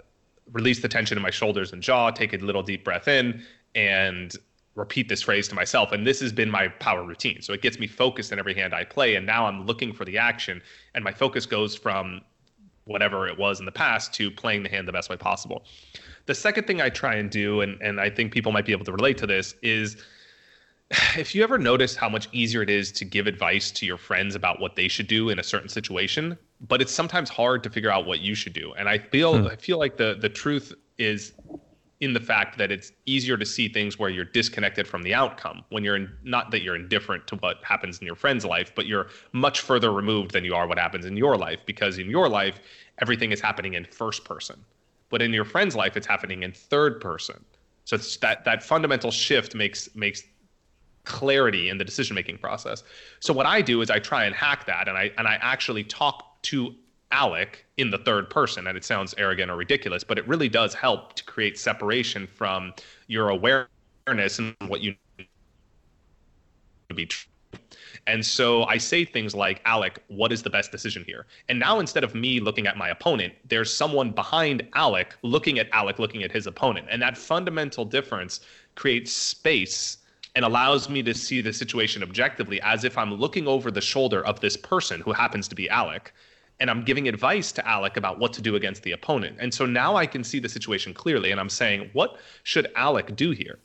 release 0.51 0.81
the 0.81 0.89
tension 0.89 1.19
in 1.19 1.23
my 1.23 1.31
shoulders 1.31 1.73
and 1.73 1.83
jaw, 1.83 2.11
take 2.11 2.33
a 2.33 2.39
little 2.39 2.63
deep 2.63 2.85
breath 2.85 3.07
in, 3.07 3.43
and 3.75 4.35
repeat 4.77 5.09
this 5.09 5.23
phrase 5.23 5.49
to 5.49 5.55
myself. 5.55 5.91
And 5.91 6.07
this 6.07 6.21
has 6.21 6.33
been 6.33 6.51
my 6.51 6.69
power 6.69 7.03
routine. 7.03 7.43
So 7.43 7.53
it 7.53 7.63
gets 7.63 7.79
me 7.79 7.87
focused 7.87 8.31
in 8.31 8.39
every 8.39 8.55
hand 8.55 8.75
I 8.75 8.85
play, 8.85 9.17
and 9.17 9.27
now 9.27 9.47
I'm 9.47 9.67
looking 9.67 9.93
for 9.93 10.05
the 10.05 10.19
action, 10.19 10.63
and 10.95 11.03
my 11.03 11.13
focus 11.13 11.47
goes 11.47 11.75
from 11.75 12.21
whatever 12.85 13.27
it 13.27 13.37
was 13.37 13.59
in 13.59 13.67
the 13.67 13.73
past 13.73 14.15
to 14.15 14.31
playing 14.31 14.63
the 14.63 14.69
hand 14.69 14.87
the 14.87 14.93
best 14.93 15.11
way 15.11 15.17
possible. 15.17 15.65
The 16.27 16.35
second 16.35 16.67
thing 16.67 16.81
I 16.81 16.89
try 16.89 17.17
and 17.17 17.31
do, 17.31 17.63
and, 17.63 17.81
and 17.83 18.01
I 18.01 18.11
think 18.11 18.33
people 18.33 18.53
might 18.53 18.67
be 18.67 18.73
able 18.73 18.85
to 18.85 18.93
relate 18.93 19.19
to 19.19 19.27
this, 19.27 19.55
is 19.63 19.97
if 21.17 21.35
you 21.35 21.43
ever 21.43 21.59
notice 21.59 21.97
how 21.97 22.09
much 22.09 22.29
easier 22.33 22.63
it 22.63 22.71
is 22.71 22.93
to 22.93 23.05
give 23.05 23.27
advice 23.27 23.71
to 23.73 23.87
your 23.87 23.97
friends 23.97 24.35
about 24.35 24.61
what 24.61 24.77
they 24.77 24.89
should 24.89 25.09
do 25.09 25.31
in 25.31 25.39
a 25.39 25.43
certain 25.43 25.69
situation, 25.69 26.39
but 26.69 26.81
it's 26.81 26.93
sometimes 26.93 27.29
hard 27.29 27.63
to 27.63 27.71
figure 27.71 27.91
out 27.91 28.07
what 28.07 28.21
you 28.21 28.35
should 28.35 28.53
do. 28.53 28.73
And 28.75 28.89
I 28.89 28.99
feel 28.99 29.39
hmm. 29.39 29.47
I 29.47 29.57
feel 29.57 29.79
like 29.79 29.97
the 29.97 30.17
the 30.21 30.29
truth 30.29 30.73
is 30.99 31.33
in 32.01 32.13
the 32.13 32.21
fact 32.21 32.59
that 32.59 32.71
it's 32.71 32.93
easier 33.07 33.37
to 33.37 33.47
see 33.47 33.69
things 33.69 33.99
where 33.99 34.11
you're 34.11 34.25
disconnected 34.25 34.87
from 34.87 35.03
the 35.03 35.15
outcome 35.15 35.63
when 35.71 35.83
you're 35.83 35.97
in, 35.97 36.11
not 36.25 36.51
that 36.51 36.63
you're 36.63 36.77
indifferent 36.77 37.27
to 37.27 37.37
what 37.37 37.57
happens 37.63 37.99
in 37.99 38.07
your 38.07 38.15
friend's 38.15 38.45
life 38.45 38.73
but 38.75 38.87
you're 38.87 39.07
much 39.33 39.61
further 39.61 39.93
removed 39.93 40.33
than 40.33 40.45
you 40.45 40.55
are 40.55 40.67
what 40.67 40.79
happens 40.79 41.07
in 41.07 41.17
your 41.17 41.37
life 41.37 41.59
because 41.65 41.99
in 41.99 42.11
your 42.11 42.29
life 42.29 42.61
everything 42.99 43.33
is 43.33 43.41
happening 43.41 43.75
in 43.75 43.85
first 43.85 44.25
person. 44.25 44.63
But 45.09 45.23
in 45.23 45.33
your 45.33 45.45
friend's 45.45 45.75
life 45.75 45.97
it's 45.97 46.07
happening 46.07 46.43
in 46.43 46.53
third 46.53 47.01
person. 47.01 47.43
So 47.85 47.97
that 47.97 48.45
that 48.45 48.63
fundamental 48.63 49.11
shift 49.11 49.55
makes 49.55 49.89
makes 49.95 50.23
clarity 51.05 51.69
in 51.69 51.79
the 51.79 51.85
decision 51.85 52.15
making 52.15 52.39
process. 52.39 52.83
So 53.21 53.33
what 53.33 53.47
i 53.47 53.63
do 53.63 53.81
is 53.81 53.91
i 53.91 53.99
try 53.99 54.25
and 54.25 54.35
hack 54.35 54.67
that 54.67 54.89
and 54.89 54.99
i 54.99 55.11
and 55.17 55.27
i 55.27 55.39
actually 55.41 55.85
talk 55.85 56.43
to 56.43 56.75
alec 57.13 57.65
in 57.77 57.91
the 57.91 57.99
third 57.99 58.29
person 58.29 58.67
and 58.67 58.77
it 58.77 58.85
sounds 58.85 59.15
arrogant 59.19 59.51
or 59.51 59.57
ridiculous 59.57 60.03
but 60.05 60.19
it 60.19 60.27
really 60.29 60.49
does 60.49 60.75
help 60.75 61.15
to 61.15 61.25
create 61.25 61.59
separation 61.59 62.27
from 62.27 62.73
your 63.07 63.29
awareness 63.31 64.39
and 64.39 64.55
what 64.69 64.81
you 64.81 64.95
need 65.19 65.29
to 66.89 66.95
be 66.95 67.07
true 67.07 67.31
and 68.07 68.25
so 68.25 68.65
I 68.65 68.79
say 68.79 69.05
things 69.05 69.35
like, 69.35 69.61
Alec, 69.65 70.03
what 70.09 70.31
is 70.31 70.43
the 70.43 70.51
best 70.51 70.71
decision 70.71 71.05
here? 71.07 71.27
And 71.49 71.59
now 71.59 71.81
instead 71.81 72.05
of 72.05 72.15
me 72.15 72.39
looking 72.39 72.67
at 72.67 72.77
my 72.77 72.91
opponent, 72.91 73.35
there's 73.49 73.73
someone 73.73 74.11
behind 74.11 74.67
Alec 74.75 75.17
looking 75.23 75.59
at 75.59 75.69
Alec 75.73 75.99
looking 75.99 76.23
at 76.23 76.31
his 76.31 76.47
opponent. 76.47 76.87
And 76.91 77.03
that 77.03 77.19
fundamental 77.19 77.85
difference 77.85 78.41
creates 78.77 79.13
space 79.13 79.99
and 80.37 80.45
allows 80.45 80.89
me 80.89 81.03
to 81.03 81.15
see 81.15 81.41
the 81.41 81.53
situation 81.53 82.03
objectively 82.03 82.61
as 82.61 82.85
if 82.85 82.97
I'm 82.97 83.15
looking 83.15 83.49
over 83.49 83.71
the 83.71 83.81
shoulder 83.81 84.25
of 84.25 84.39
this 84.41 84.57
person 84.57 85.01
who 85.01 85.13
happens 85.13 85.49
to 85.49 85.55
be 85.55 85.69
Alec 85.69 86.13
and 86.61 86.71
I'm 86.71 86.83
giving 86.85 87.09
advice 87.09 87.53
to 87.53 87.69
Alec 87.69 87.97
about 87.97 88.19
what 88.19 88.33
to 88.35 88.43
do 88.43 88.57
against 88.57 88.83
the 88.83 88.93
opponent. 88.93 89.37
And 89.41 89.53
so 89.53 89.67
now 89.67 89.97
I 89.97 90.07
can 90.07 90.25
see 90.25 90.39
the 90.39 90.49
situation 90.49 90.95
clearly 90.95 91.31
and 91.31 91.41
I'm 91.41 91.51
saying, 91.51 91.91
what 91.93 92.19
should 92.45 92.71
Alec 92.77 93.15
do 93.17 93.31
here? 93.31 93.59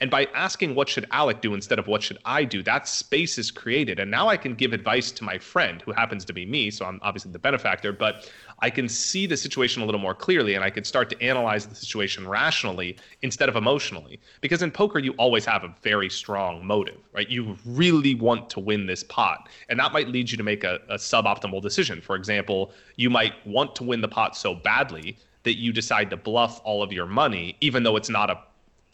And 0.00 0.10
by 0.10 0.26
asking 0.34 0.74
what 0.74 0.88
should 0.88 1.06
Alec 1.10 1.40
do 1.40 1.54
instead 1.54 1.78
of 1.78 1.88
what 1.88 2.02
should 2.02 2.18
I 2.24 2.44
do, 2.44 2.62
that 2.62 2.86
space 2.86 3.36
is 3.36 3.50
created. 3.50 3.98
And 3.98 4.10
now 4.10 4.28
I 4.28 4.36
can 4.36 4.54
give 4.54 4.72
advice 4.72 5.10
to 5.12 5.24
my 5.24 5.38
friend 5.38 5.82
who 5.82 5.92
happens 5.92 6.24
to 6.26 6.32
be 6.32 6.46
me. 6.46 6.70
So 6.70 6.84
I'm 6.84 7.00
obviously 7.02 7.32
the 7.32 7.38
benefactor, 7.38 7.92
but 7.92 8.30
I 8.60 8.70
can 8.70 8.88
see 8.88 9.26
the 9.26 9.36
situation 9.36 9.82
a 9.82 9.84
little 9.84 10.00
more 10.00 10.14
clearly 10.14 10.54
and 10.54 10.62
I 10.62 10.70
can 10.70 10.84
start 10.84 11.10
to 11.10 11.22
analyze 11.22 11.66
the 11.66 11.74
situation 11.74 12.28
rationally 12.28 12.96
instead 13.22 13.48
of 13.48 13.56
emotionally. 13.56 14.20
Because 14.40 14.62
in 14.62 14.70
poker, 14.70 15.00
you 15.00 15.12
always 15.12 15.44
have 15.46 15.64
a 15.64 15.74
very 15.82 16.10
strong 16.10 16.64
motive, 16.64 16.98
right? 17.12 17.28
You 17.28 17.56
really 17.64 18.14
want 18.14 18.50
to 18.50 18.60
win 18.60 18.86
this 18.86 19.02
pot. 19.02 19.48
And 19.68 19.80
that 19.80 19.92
might 19.92 20.08
lead 20.08 20.30
you 20.30 20.36
to 20.36 20.44
make 20.44 20.62
a, 20.62 20.78
a 20.88 20.96
suboptimal 20.96 21.60
decision. 21.60 22.00
For 22.00 22.14
example, 22.14 22.72
you 22.96 23.10
might 23.10 23.34
want 23.46 23.74
to 23.76 23.84
win 23.84 24.00
the 24.00 24.08
pot 24.08 24.36
so 24.36 24.54
badly 24.54 25.16
that 25.44 25.56
you 25.56 25.72
decide 25.72 26.10
to 26.10 26.16
bluff 26.16 26.60
all 26.64 26.82
of 26.82 26.92
your 26.92 27.06
money, 27.06 27.56
even 27.60 27.82
though 27.82 27.96
it's 27.96 28.10
not 28.10 28.28
a 28.28 28.38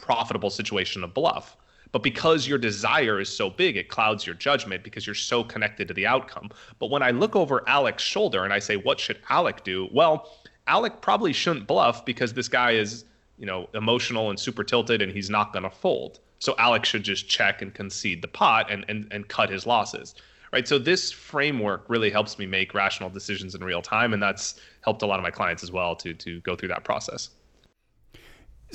profitable 0.04 0.50
situation 0.50 1.00
to 1.00 1.08
bluff. 1.08 1.56
But 1.90 2.02
because 2.02 2.46
your 2.46 2.58
desire 2.58 3.20
is 3.20 3.28
so 3.28 3.48
big, 3.48 3.76
it 3.76 3.88
clouds 3.88 4.26
your 4.26 4.34
judgment 4.34 4.84
because 4.84 5.06
you're 5.06 5.14
so 5.14 5.42
connected 5.42 5.88
to 5.88 5.94
the 5.94 6.06
outcome. 6.06 6.50
But 6.78 6.90
when 6.90 7.02
I 7.02 7.10
look 7.10 7.34
over 7.34 7.66
Alec's 7.68 8.02
shoulder 8.02 8.44
and 8.44 8.52
I 8.52 8.58
say, 8.58 8.76
what 8.76 9.00
should 9.00 9.18
Alec 9.30 9.64
do? 9.64 9.88
Well, 9.92 10.30
Alec 10.66 11.00
probably 11.00 11.32
shouldn't 11.32 11.66
bluff 11.66 12.04
because 12.04 12.34
this 12.34 12.48
guy 12.48 12.72
is, 12.72 13.04
you 13.38 13.46
know, 13.46 13.70
emotional 13.72 14.28
and 14.28 14.38
super 14.38 14.62
tilted 14.62 15.00
and 15.00 15.10
he's 15.10 15.30
not 15.30 15.52
going 15.52 15.62
to 15.62 15.70
fold. 15.70 16.20
So 16.38 16.54
Alec 16.58 16.84
should 16.84 17.02
just 17.02 17.28
check 17.28 17.62
and 17.62 17.72
concede 17.72 18.20
the 18.20 18.28
pot 18.28 18.70
and, 18.70 18.84
and, 18.88 19.06
and 19.10 19.26
cut 19.28 19.48
his 19.48 19.64
losses. 19.66 20.14
Right. 20.52 20.68
So 20.68 20.78
this 20.78 21.10
framework 21.10 21.84
really 21.88 22.10
helps 22.10 22.38
me 22.38 22.46
make 22.46 22.74
rational 22.74 23.08
decisions 23.08 23.54
in 23.54 23.64
real 23.64 23.82
time. 23.82 24.12
And 24.12 24.22
that's 24.22 24.60
helped 24.82 25.02
a 25.02 25.06
lot 25.06 25.18
of 25.18 25.22
my 25.22 25.30
clients 25.30 25.62
as 25.62 25.72
well 25.72 25.96
to 25.96 26.14
to 26.14 26.40
go 26.42 26.54
through 26.54 26.68
that 26.68 26.84
process. 26.84 27.30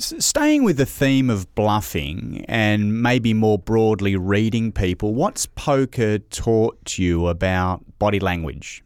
Staying 0.00 0.64
with 0.64 0.76
the 0.76 0.86
theme 0.86 1.30
of 1.30 1.54
bluffing 1.54 2.44
and 2.48 3.02
maybe 3.02 3.34
more 3.34 3.58
broadly 3.58 4.16
reading 4.16 4.72
people, 4.72 5.14
what's 5.14 5.46
poker 5.46 6.18
taught 6.18 6.98
you 6.98 7.26
about 7.26 7.82
body 7.98 8.20
language? 8.20 8.82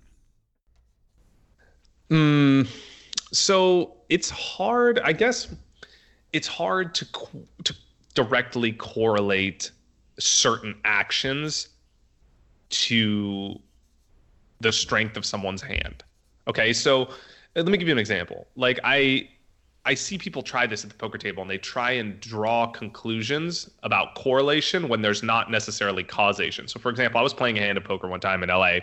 Mm, 2.11 2.69
so 3.33 3.97
it's 4.09 4.31
hard, 4.31 5.01
I 5.01 5.13
guess. 5.13 5.49
It's 6.33 6.49
hard 6.49 6.95
to 6.97 7.07
to 7.65 7.75
directly 8.15 8.73
correlate 8.73 9.71
certain 10.19 10.75
actions 10.85 11.69
to 12.71 13.59
the 14.61 14.73
strength 14.73 15.17
of 15.17 15.25
someone's 15.25 15.63
hand. 15.63 16.05
Okay, 16.49 16.73
so 16.73 17.09
let 17.55 17.67
me 17.67 17.79
give 17.79 17.89
you 17.89 17.93
an 17.93 17.99
example. 17.99 18.47
Like 18.57 18.81
I 18.85 19.29
I 19.87 19.95
see 19.95 20.17
people 20.17 20.43
try 20.43 20.67
this 20.67 20.83
at 20.83 20.91
the 20.91 20.97
poker 20.97 21.19
table 21.19 21.43
and 21.43 21.51
they 21.51 21.59
try 21.59 21.93
and 21.93 22.19
draw 22.21 22.67
conclusions 22.67 23.71
about 23.83 24.15
correlation 24.15 24.89
when 24.89 25.03
there's 25.03 25.23
not 25.23 25.51
necessarily 25.51 26.03
causation. 26.03 26.67
So, 26.69 26.81
for 26.81 26.91
example, 26.91 27.21
I 27.21 27.23
was 27.23 27.35
playing 27.35 27.59
a 27.59 27.61
hand 27.61 27.77
of 27.77 27.85
poker 27.85 28.09
one 28.09 28.21
time 28.21 28.43
in 28.43 28.49
LA 28.49 28.79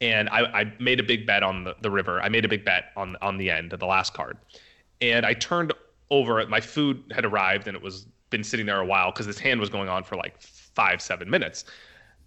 and 0.00 0.28
I, 0.28 0.42
I 0.60 0.72
made 0.78 1.00
a 1.00 1.02
big 1.02 1.26
bet 1.26 1.42
on 1.42 1.64
the, 1.64 1.74
the 1.80 1.90
river. 1.90 2.20
I 2.20 2.28
made 2.28 2.44
a 2.44 2.48
big 2.48 2.64
bet 2.64 2.86
on, 2.96 3.16
on 3.22 3.38
the 3.38 3.50
end 3.50 3.72
of 3.72 3.80
the 3.80 3.86
last 3.86 4.12
card. 4.12 4.36
And 5.00 5.24
I 5.24 5.34
turned 5.34 5.72
over, 6.10 6.46
my 6.46 6.60
food 6.60 7.02
had 7.14 7.24
arrived 7.24 7.66
and 7.66 7.76
it 7.76 7.82
was 7.82 8.06
been 8.30 8.44
sitting 8.44 8.66
there 8.66 8.80
a 8.80 8.86
while 8.86 9.10
because 9.10 9.26
this 9.26 9.38
hand 9.38 9.58
was 9.58 9.68
going 9.68 9.88
on 9.88 10.04
for 10.04 10.16
like 10.16 10.40
five, 10.40 11.02
seven 11.02 11.28
minutes. 11.28 11.64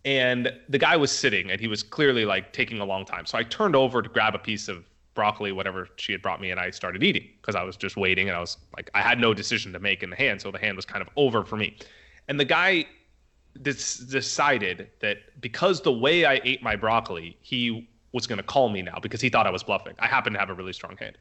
And 0.06 0.52
the 0.68 0.78
guy 0.78 0.98
was 0.98 1.12
sitting 1.12 1.50
and 1.50 1.62
he 1.62 1.68
was 1.68 1.82
clearly 1.82 2.26
like 2.26 2.52
taking 2.52 2.80
a 2.80 2.86
long 2.86 3.06
time. 3.06 3.26
So 3.26 3.38
I 3.38 3.44
turned 3.44 3.76
over 3.76 4.02
to 4.02 4.10
grab 4.10 4.36
a 4.36 4.40
piece 4.40 4.68
of 4.68 4.84
broccoli, 5.14 5.52
whatever 5.52 5.88
she 5.98 6.12
had 6.12 6.22
brought 6.22 6.42
me, 6.42 6.52
and 6.52 6.60
I 6.60 6.70
started 6.72 7.04
eating 7.04 7.28
because 7.42 7.56
I 7.56 7.64
was 7.64 7.78
just 7.78 7.98
waiting 7.98 8.28
and 8.30 8.38
I 8.38 8.40
was 8.40 8.58
like, 8.76 8.90
I 8.94 9.02
had 9.02 9.20
no 9.20 9.34
decision 9.34 9.74
to 9.74 9.80
make 9.80 10.04
in 10.04 10.10
the 10.10 10.16
hand, 10.16 10.42
so 10.42 10.52
the 10.52 10.60
hand 10.60 10.76
was 10.76 10.86
kind 10.86 11.02
of 11.02 11.10
over 11.16 11.44
for 11.44 11.58
me. 11.58 11.78
And 12.28 12.40
the 12.40 12.46
guy 12.46 12.86
this 13.56 13.98
decided 13.98 14.90
that 15.00 15.18
because 15.40 15.82
the 15.82 15.92
way 15.92 16.26
I 16.26 16.42
ate 16.44 16.64
my 16.64 16.76
broccoli, 16.76 17.38
he 17.42 17.88
was 18.12 18.28
going 18.28 18.38
to 18.38 18.44
call 18.44 18.70
me 18.70 18.82
now 18.82 18.98
because 19.02 19.22
he 19.22 19.30
thought 19.30 19.46
I 19.46 19.52
was 19.52 19.64
bluffing. 19.64 19.94
I 20.00 20.08
happen 20.08 20.34
to 20.34 20.40
have 20.40 20.50
a 20.50 20.54
really 20.54 20.74
strong 20.74 20.98
hand. 20.98 21.18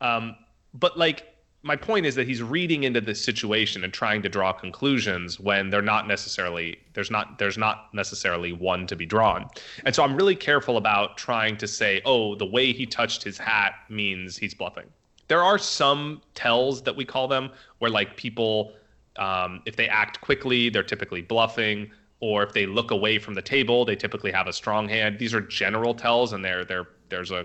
Um, 0.00 0.36
but 0.74 0.98
like 0.98 1.35
my 1.66 1.74
point 1.74 2.06
is 2.06 2.14
that 2.14 2.28
he's 2.28 2.42
reading 2.42 2.84
into 2.84 3.00
this 3.00 3.22
situation 3.22 3.82
and 3.82 3.92
trying 3.92 4.22
to 4.22 4.28
draw 4.28 4.52
conclusions 4.52 5.40
when 5.40 5.68
they're 5.68 5.82
not 5.82 6.06
necessarily 6.06 6.78
there's 6.94 7.10
not 7.10 7.38
there's 7.38 7.58
not 7.58 7.88
necessarily 7.92 8.52
one 8.52 8.86
to 8.86 8.94
be 8.94 9.04
drawn. 9.04 9.48
And 9.84 9.92
so 9.92 10.04
I'm 10.04 10.14
really 10.14 10.36
careful 10.36 10.76
about 10.76 11.16
trying 11.16 11.56
to 11.56 11.66
say, 11.66 12.00
"Oh, 12.04 12.36
the 12.36 12.46
way 12.46 12.72
he 12.72 12.86
touched 12.86 13.24
his 13.24 13.36
hat 13.36 13.74
means 13.88 14.36
he's 14.36 14.54
bluffing." 14.54 14.86
There 15.26 15.42
are 15.42 15.58
some 15.58 16.22
tells 16.34 16.82
that 16.82 16.94
we 16.94 17.04
call 17.04 17.26
them 17.26 17.50
where 17.78 17.90
like 17.90 18.16
people 18.16 18.72
um, 19.16 19.62
if 19.66 19.74
they 19.74 19.88
act 19.88 20.20
quickly, 20.20 20.68
they're 20.68 20.84
typically 20.84 21.22
bluffing, 21.22 21.90
or 22.20 22.44
if 22.44 22.52
they 22.52 22.66
look 22.66 22.92
away 22.92 23.18
from 23.18 23.34
the 23.34 23.42
table, 23.42 23.84
they 23.84 23.96
typically 23.96 24.30
have 24.30 24.46
a 24.46 24.52
strong 24.52 24.88
hand. 24.88 25.18
These 25.18 25.34
are 25.34 25.40
general 25.40 25.94
tells, 25.94 26.32
and 26.32 26.44
there 26.44 26.64
there 26.64 26.86
there's 27.08 27.32
a 27.32 27.44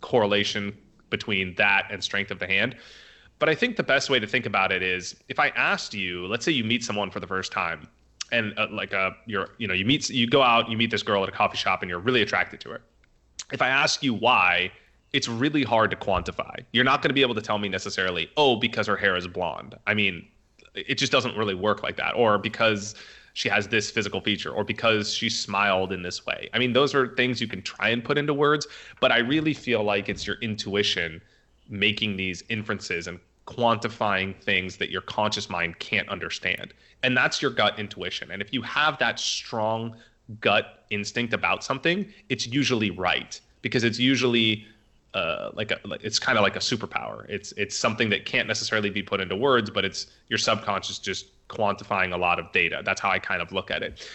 correlation 0.00 0.76
between 1.10 1.54
that 1.54 1.86
and 1.90 2.02
strength 2.02 2.32
of 2.32 2.40
the 2.40 2.46
hand. 2.46 2.74
But 3.42 3.48
I 3.48 3.56
think 3.56 3.74
the 3.74 3.82
best 3.82 4.08
way 4.08 4.20
to 4.20 4.26
think 4.28 4.46
about 4.46 4.70
it 4.70 4.84
is 4.84 5.16
if 5.28 5.40
I 5.40 5.48
asked 5.56 5.94
you, 5.94 6.28
let's 6.28 6.44
say 6.44 6.52
you 6.52 6.62
meet 6.62 6.84
someone 6.84 7.10
for 7.10 7.18
the 7.18 7.26
first 7.26 7.50
time, 7.50 7.88
and 8.30 8.56
uh, 8.56 8.68
like 8.70 8.94
uh, 8.94 9.10
you're 9.26 9.48
you 9.58 9.66
know 9.66 9.74
you 9.74 9.84
meet 9.84 10.08
you 10.08 10.28
go 10.28 10.42
out 10.42 10.70
you 10.70 10.76
meet 10.76 10.92
this 10.92 11.02
girl 11.02 11.24
at 11.24 11.28
a 11.28 11.32
coffee 11.32 11.56
shop 11.56 11.82
and 11.82 11.90
you're 11.90 11.98
really 11.98 12.22
attracted 12.22 12.60
to 12.60 12.68
her. 12.68 12.82
If 13.52 13.60
I 13.60 13.66
ask 13.66 14.00
you 14.00 14.14
why, 14.14 14.70
it's 15.12 15.26
really 15.26 15.64
hard 15.64 15.90
to 15.90 15.96
quantify. 15.96 16.54
You're 16.72 16.84
not 16.84 17.02
going 17.02 17.08
to 17.08 17.14
be 17.14 17.22
able 17.22 17.34
to 17.34 17.40
tell 17.40 17.58
me 17.58 17.68
necessarily, 17.68 18.30
oh, 18.36 18.54
because 18.60 18.86
her 18.86 18.96
hair 18.96 19.16
is 19.16 19.26
blonde. 19.26 19.74
I 19.88 19.94
mean, 19.94 20.24
it 20.76 20.94
just 20.94 21.10
doesn't 21.10 21.36
really 21.36 21.56
work 21.56 21.82
like 21.82 21.96
that, 21.96 22.14
or 22.14 22.38
because 22.38 22.94
she 23.32 23.48
has 23.48 23.66
this 23.66 23.90
physical 23.90 24.20
feature 24.20 24.52
or 24.52 24.62
because 24.62 25.12
she 25.12 25.28
smiled 25.28 25.92
in 25.92 26.02
this 26.02 26.24
way. 26.24 26.48
I 26.54 26.60
mean, 26.60 26.74
those 26.74 26.94
are 26.94 27.08
things 27.16 27.40
you 27.40 27.48
can 27.48 27.62
try 27.62 27.88
and 27.88 28.04
put 28.04 28.18
into 28.18 28.34
words, 28.34 28.68
but 29.00 29.10
I 29.10 29.18
really 29.18 29.52
feel 29.52 29.82
like 29.82 30.08
it's 30.08 30.28
your 30.28 30.36
intuition 30.42 31.20
making 31.68 32.16
these 32.16 32.44
inferences 32.48 33.08
and 33.08 33.18
quantifying 33.46 34.40
things 34.42 34.76
that 34.76 34.90
your 34.90 35.02
conscious 35.02 35.50
mind 35.50 35.78
can't 35.78 36.08
understand. 36.08 36.72
And 37.02 37.16
that's 37.16 37.42
your 37.42 37.50
gut 37.50 37.78
intuition. 37.78 38.30
And 38.30 38.40
if 38.40 38.52
you 38.52 38.62
have 38.62 38.98
that 38.98 39.18
strong 39.18 39.96
gut 40.40 40.84
instinct 40.90 41.32
about 41.32 41.64
something, 41.64 42.06
it's 42.28 42.46
usually 42.46 42.90
right 42.90 43.40
because 43.60 43.84
it's 43.84 43.98
usually 43.98 44.66
uh, 45.14 45.50
like 45.54 45.70
a, 45.70 45.78
it's 46.00 46.18
kind 46.18 46.38
of 46.38 46.42
like 46.42 46.56
a 46.56 46.60
superpower. 46.60 47.28
It's 47.28 47.52
it's 47.52 47.76
something 47.76 48.08
that 48.10 48.24
can't 48.24 48.48
necessarily 48.48 48.90
be 48.90 49.02
put 49.02 49.20
into 49.20 49.36
words, 49.36 49.70
but 49.70 49.84
it's 49.84 50.06
your 50.28 50.38
subconscious 50.38 50.98
just 50.98 51.26
quantifying 51.48 52.14
a 52.14 52.16
lot 52.16 52.38
of 52.38 52.50
data. 52.52 52.82
That's 52.84 53.00
how 53.00 53.10
I 53.10 53.18
kind 53.18 53.42
of 53.42 53.52
look 53.52 53.70
at 53.70 53.82
it. 53.82 54.08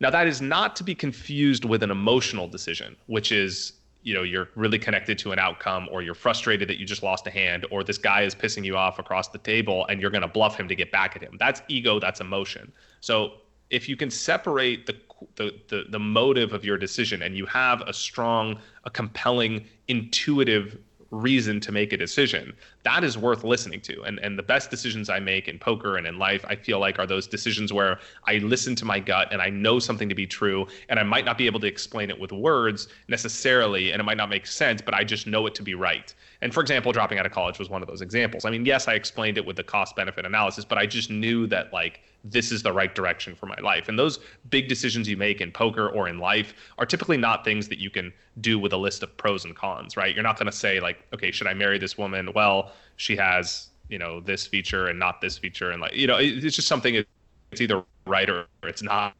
Now 0.00 0.10
that 0.10 0.28
is 0.28 0.40
not 0.40 0.76
to 0.76 0.84
be 0.84 0.94
confused 0.94 1.64
with 1.64 1.82
an 1.82 1.90
emotional 1.90 2.46
decision, 2.46 2.96
which 3.06 3.32
is 3.32 3.72
you 4.08 4.14
know 4.14 4.22
you're 4.22 4.48
really 4.54 4.78
connected 4.78 5.18
to 5.18 5.32
an 5.32 5.38
outcome 5.38 5.86
or 5.92 6.00
you're 6.00 6.14
frustrated 6.14 6.66
that 6.66 6.78
you 6.78 6.86
just 6.86 7.02
lost 7.02 7.26
a 7.26 7.30
hand 7.30 7.66
or 7.70 7.84
this 7.84 7.98
guy 7.98 8.22
is 8.22 8.34
pissing 8.34 8.64
you 8.64 8.74
off 8.74 8.98
across 8.98 9.28
the 9.28 9.36
table 9.36 9.84
and 9.90 10.00
you're 10.00 10.10
going 10.10 10.22
to 10.22 10.28
bluff 10.28 10.58
him 10.58 10.66
to 10.66 10.74
get 10.74 10.90
back 10.90 11.14
at 11.14 11.22
him. 11.22 11.36
That's 11.38 11.60
ego 11.68 12.00
that's 12.00 12.20
emotion. 12.22 12.72
So 13.00 13.32
if 13.68 13.86
you 13.86 13.96
can 13.96 14.10
separate 14.10 14.86
the, 14.86 14.96
the 15.36 15.60
the 15.68 15.84
the, 15.90 15.98
motive 15.98 16.54
of 16.54 16.64
your 16.64 16.78
decision 16.78 17.20
and 17.20 17.36
you 17.36 17.44
have 17.44 17.82
a 17.82 17.92
strong 17.92 18.58
a 18.84 18.90
compelling 18.90 19.66
intuitive 19.88 20.78
reason 21.10 21.60
to 21.60 21.70
make 21.70 21.92
a 21.92 21.98
decision 21.98 22.54
that 22.84 23.04
is 23.04 23.18
worth 23.18 23.44
listening 23.44 23.80
to 23.80 24.02
and 24.02 24.18
and 24.20 24.38
the 24.38 24.42
best 24.42 24.70
decisions 24.70 25.10
i 25.10 25.18
make 25.18 25.48
in 25.48 25.58
poker 25.58 25.96
and 25.96 26.06
in 26.06 26.18
life 26.18 26.44
i 26.48 26.54
feel 26.54 26.78
like 26.78 26.98
are 26.98 27.06
those 27.06 27.26
decisions 27.26 27.72
where 27.72 27.98
i 28.26 28.34
listen 28.38 28.74
to 28.74 28.84
my 28.84 28.98
gut 28.98 29.28
and 29.30 29.42
i 29.42 29.50
know 29.50 29.78
something 29.78 30.08
to 30.08 30.14
be 30.14 30.26
true 30.26 30.66
and 30.88 30.98
i 30.98 31.02
might 31.02 31.24
not 31.24 31.36
be 31.36 31.46
able 31.46 31.60
to 31.60 31.66
explain 31.66 32.10
it 32.10 32.18
with 32.18 32.32
words 32.32 32.88
necessarily 33.08 33.92
and 33.92 34.00
it 34.00 34.04
might 34.04 34.16
not 34.16 34.28
make 34.28 34.46
sense 34.46 34.80
but 34.80 34.94
i 34.94 35.02
just 35.02 35.26
know 35.26 35.46
it 35.46 35.54
to 35.54 35.62
be 35.62 35.74
right 35.74 36.14
and 36.40 36.54
for 36.54 36.60
example 36.60 36.92
dropping 36.92 37.18
out 37.18 37.26
of 37.26 37.32
college 37.32 37.58
was 37.58 37.68
one 37.68 37.82
of 37.82 37.88
those 37.88 38.00
examples 38.00 38.44
i 38.44 38.50
mean 38.50 38.64
yes 38.64 38.88
i 38.88 38.94
explained 38.94 39.36
it 39.36 39.44
with 39.44 39.56
the 39.56 39.64
cost 39.64 39.96
benefit 39.96 40.24
analysis 40.24 40.64
but 40.64 40.78
i 40.78 40.86
just 40.86 41.10
knew 41.10 41.46
that 41.46 41.72
like 41.72 42.00
this 42.24 42.50
is 42.50 42.62
the 42.62 42.72
right 42.72 42.94
direction 42.94 43.34
for 43.34 43.46
my 43.46 43.58
life. 43.62 43.88
And 43.88 43.98
those 43.98 44.18
big 44.50 44.68
decisions 44.68 45.08
you 45.08 45.16
make 45.16 45.40
in 45.40 45.52
poker 45.52 45.88
or 45.88 46.08
in 46.08 46.18
life 46.18 46.54
are 46.78 46.86
typically 46.86 47.16
not 47.16 47.44
things 47.44 47.68
that 47.68 47.78
you 47.78 47.90
can 47.90 48.12
do 48.40 48.58
with 48.58 48.72
a 48.72 48.76
list 48.76 49.02
of 49.02 49.16
pros 49.16 49.44
and 49.44 49.54
cons, 49.54 49.96
right? 49.96 50.14
You're 50.14 50.24
not 50.24 50.36
going 50.36 50.46
to 50.46 50.52
say 50.52 50.80
like, 50.80 50.98
okay, 51.14 51.30
should 51.30 51.46
I 51.46 51.54
marry 51.54 51.78
this 51.78 51.96
woman? 51.96 52.32
Well, 52.34 52.67
she 52.96 53.16
has, 53.16 53.70
you 53.88 53.98
know, 53.98 54.20
this 54.20 54.46
feature 54.46 54.86
and 54.88 54.98
not 54.98 55.20
this 55.20 55.38
feature 55.38 55.70
and 55.70 55.80
like, 55.80 55.94
you 55.94 56.06
know, 56.06 56.18
it's 56.18 56.56
just 56.56 56.68
something 56.68 56.94
it's 56.94 57.60
either 57.60 57.84
right 58.06 58.28
or 58.28 58.46
it's 58.62 58.82
not. 58.82 59.14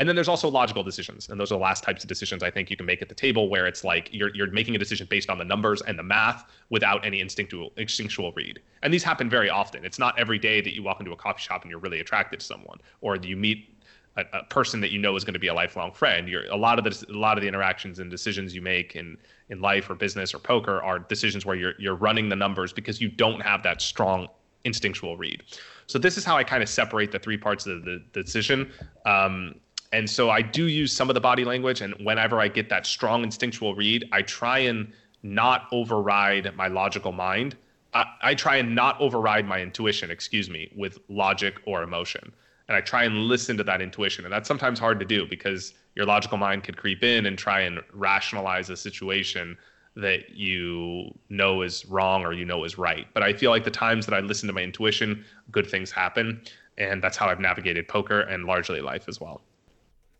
And 0.00 0.08
then 0.08 0.16
there's 0.16 0.28
also 0.28 0.48
logical 0.48 0.82
decisions, 0.82 1.28
and 1.28 1.38
those 1.38 1.52
are 1.52 1.54
the 1.54 1.62
last 1.62 1.84
types 1.84 2.02
of 2.02 2.08
decisions 2.08 2.42
I 2.42 2.50
think 2.50 2.68
you 2.68 2.76
can 2.76 2.84
make 2.84 3.00
at 3.00 3.08
the 3.08 3.14
table, 3.14 3.48
where 3.48 3.66
it's 3.66 3.84
like 3.84 4.08
you're 4.12 4.34
you're 4.34 4.50
making 4.50 4.74
a 4.74 4.78
decision 4.78 5.06
based 5.08 5.30
on 5.30 5.38
the 5.38 5.44
numbers 5.44 5.82
and 5.82 5.96
the 5.96 6.02
math 6.02 6.50
without 6.70 7.06
any 7.06 7.20
instinctual 7.20 7.72
instinctual 7.76 8.32
read. 8.32 8.60
And 8.82 8.92
these 8.92 9.04
happen 9.04 9.30
very 9.30 9.50
often. 9.50 9.84
It's 9.84 9.98
not 9.98 10.18
every 10.18 10.38
day 10.38 10.60
that 10.60 10.74
you 10.74 10.82
walk 10.82 10.98
into 10.98 11.12
a 11.12 11.16
coffee 11.16 11.42
shop 11.42 11.62
and 11.62 11.70
you're 11.70 11.78
really 11.78 12.00
attracted 12.00 12.40
to 12.40 12.46
someone, 12.46 12.78
or 13.02 13.16
you 13.16 13.36
meet 13.36 13.73
a, 14.16 14.24
a, 14.32 14.44
person 14.44 14.80
that 14.80 14.90
you 14.90 14.98
know 14.98 15.16
is 15.16 15.24
going 15.24 15.34
to 15.34 15.40
be 15.40 15.48
a 15.48 15.54
lifelong 15.54 15.92
friend. 15.92 16.28
You're 16.28 16.46
a 16.46 16.56
lot 16.56 16.78
of 16.78 16.84
the 16.84 17.12
a 17.12 17.18
lot 17.18 17.36
of 17.36 17.42
the 17.42 17.48
interactions 17.48 17.98
and 17.98 18.10
decisions 18.10 18.54
you 18.54 18.62
make 18.62 18.96
in 18.96 19.16
in 19.48 19.60
life 19.60 19.90
or 19.90 19.94
business 19.94 20.34
or 20.34 20.38
poker 20.38 20.82
are 20.82 20.98
decisions 20.98 21.44
where 21.44 21.56
you're 21.56 21.74
you're 21.78 21.96
running 21.96 22.28
the 22.28 22.36
numbers 22.36 22.72
because 22.72 23.00
you 23.00 23.08
don't 23.08 23.40
have 23.40 23.62
that 23.62 23.82
strong 23.82 24.28
instinctual 24.64 25.16
read. 25.16 25.42
So 25.86 25.98
this 25.98 26.16
is 26.16 26.24
how 26.24 26.36
I 26.36 26.44
kind 26.44 26.62
of 26.62 26.68
separate 26.68 27.12
the 27.12 27.18
three 27.18 27.36
parts 27.36 27.66
of 27.66 27.84
the, 27.84 28.02
the 28.12 28.22
decision. 28.22 28.72
Um, 29.04 29.56
and 29.92 30.08
so 30.08 30.30
I 30.30 30.42
do 30.42 30.66
use 30.66 30.92
some 30.92 31.08
of 31.10 31.14
the 31.14 31.20
body 31.20 31.44
language. 31.44 31.80
And 31.80 31.94
whenever 32.00 32.40
I 32.40 32.48
get 32.48 32.68
that 32.70 32.86
strong 32.86 33.22
instinctual 33.22 33.74
read, 33.74 34.08
I 34.10 34.22
try 34.22 34.60
and 34.60 34.92
not 35.22 35.68
override 35.70 36.54
my 36.56 36.68
logical 36.68 37.12
mind. 37.12 37.56
I, 37.92 38.06
I 38.22 38.34
try 38.34 38.56
and 38.56 38.74
not 38.74 39.00
override 39.00 39.46
my 39.46 39.60
intuition, 39.60 40.10
excuse 40.10 40.50
me, 40.50 40.72
with 40.74 40.98
logic 41.08 41.60
or 41.66 41.82
emotion. 41.82 42.32
And 42.68 42.76
I 42.76 42.80
try 42.80 43.04
and 43.04 43.16
listen 43.16 43.56
to 43.58 43.64
that 43.64 43.82
intuition. 43.82 44.24
And 44.24 44.32
that's 44.32 44.48
sometimes 44.48 44.78
hard 44.78 44.98
to 45.00 45.06
do 45.06 45.26
because 45.26 45.74
your 45.94 46.06
logical 46.06 46.38
mind 46.38 46.64
could 46.64 46.76
creep 46.76 47.04
in 47.04 47.26
and 47.26 47.38
try 47.38 47.60
and 47.60 47.80
rationalize 47.92 48.70
a 48.70 48.76
situation 48.76 49.56
that 49.96 50.30
you 50.30 51.14
know 51.28 51.62
is 51.62 51.84
wrong 51.86 52.24
or 52.24 52.32
you 52.32 52.44
know 52.44 52.64
is 52.64 52.78
right. 52.78 53.06
But 53.14 53.22
I 53.22 53.32
feel 53.32 53.50
like 53.50 53.64
the 53.64 53.70
times 53.70 54.06
that 54.06 54.14
I 54.14 54.20
listen 54.20 54.46
to 54.48 54.52
my 54.52 54.62
intuition, 54.62 55.24
good 55.52 55.68
things 55.68 55.90
happen. 55.90 56.42
And 56.78 57.02
that's 57.02 57.16
how 57.16 57.28
I've 57.28 57.38
navigated 57.38 57.86
poker 57.86 58.20
and 58.20 58.44
largely 58.44 58.80
life 58.80 59.04
as 59.08 59.20
well. 59.20 59.42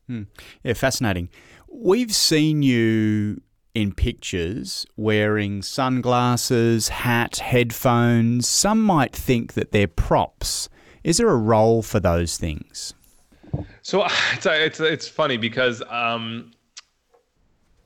Hmm. 0.06 0.22
Yeah, 0.62 0.74
fascinating. 0.74 1.28
We've 1.68 2.14
seen 2.14 2.62
you 2.62 3.40
in 3.74 3.92
pictures 3.92 4.86
wearing 4.96 5.62
sunglasses, 5.62 6.88
hat, 6.88 7.38
headphones. 7.38 8.46
Some 8.48 8.82
might 8.82 9.12
think 9.14 9.54
that 9.54 9.72
they're 9.72 9.88
props. 9.88 10.68
Is 11.04 11.18
there 11.18 11.28
a 11.28 11.36
role 11.36 11.82
for 11.82 12.00
those 12.00 12.36
things? 12.38 12.94
So 13.82 14.04
it's 14.32 14.46
it's 14.46 14.80
it's 14.80 15.06
funny 15.08 15.36
because 15.36 15.82
um, 15.88 16.50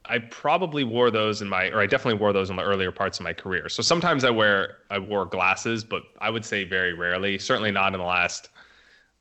I 0.08 0.18
probably 0.18 0.84
wore 0.84 1.10
those 1.10 1.42
in 1.42 1.48
my, 1.48 1.68
or 1.68 1.80
I 1.80 1.86
definitely 1.86 2.18
wore 2.18 2.32
those 2.32 2.48
in 2.48 2.56
the 2.56 2.62
earlier 2.62 2.90
parts 2.90 3.18
of 3.18 3.24
my 3.24 3.34
career. 3.34 3.68
So 3.68 3.82
sometimes 3.82 4.24
I 4.24 4.30
wear, 4.30 4.78
I 4.90 4.98
wore 4.98 5.26
glasses, 5.26 5.84
but 5.84 6.02
I 6.20 6.30
would 6.30 6.44
say 6.44 6.64
very 6.64 6.94
rarely. 6.94 7.38
Certainly 7.38 7.72
not 7.72 7.92
in 7.92 8.00
the 8.00 8.06
last, 8.06 8.48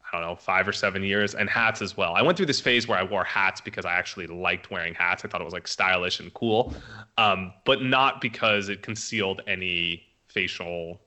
I 0.06 0.18
don't 0.18 0.26
know, 0.26 0.36
five 0.36 0.66
or 0.66 0.72
seven 0.72 1.04
years, 1.04 1.36
and 1.36 1.50
hats 1.50 1.82
as 1.82 1.98
well. 1.98 2.14
I 2.14 2.22
went 2.22 2.38
through 2.38 2.45
this 2.45 2.62
phase 2.62 2.88
where 2.88 2.98
I 2.98 3.04
wore 3.04 3.26
hats 3.26 3.60
because 3.60 3.84
I 3.86 3.93
actually 3.93 4.28
liked 4.28 4.72
wearing 4.72 4.93
hats. 4.93 5.26
I 5.26 5.28
thought 5.28 5.41
it 5.41 5.45
was 5.45 5.54
like 5.54 5.68
stylish 5.68 6.22
and 6.22 6.34
cool, 6.34 6.74
um, 7.18 7.52
but 7.66 7.82
not 7.82 8.22
because 8.22 8.70
it 8.70 8.82
concealed 8.82 9.41
any 9.45 10.04
facial 10.30 11.02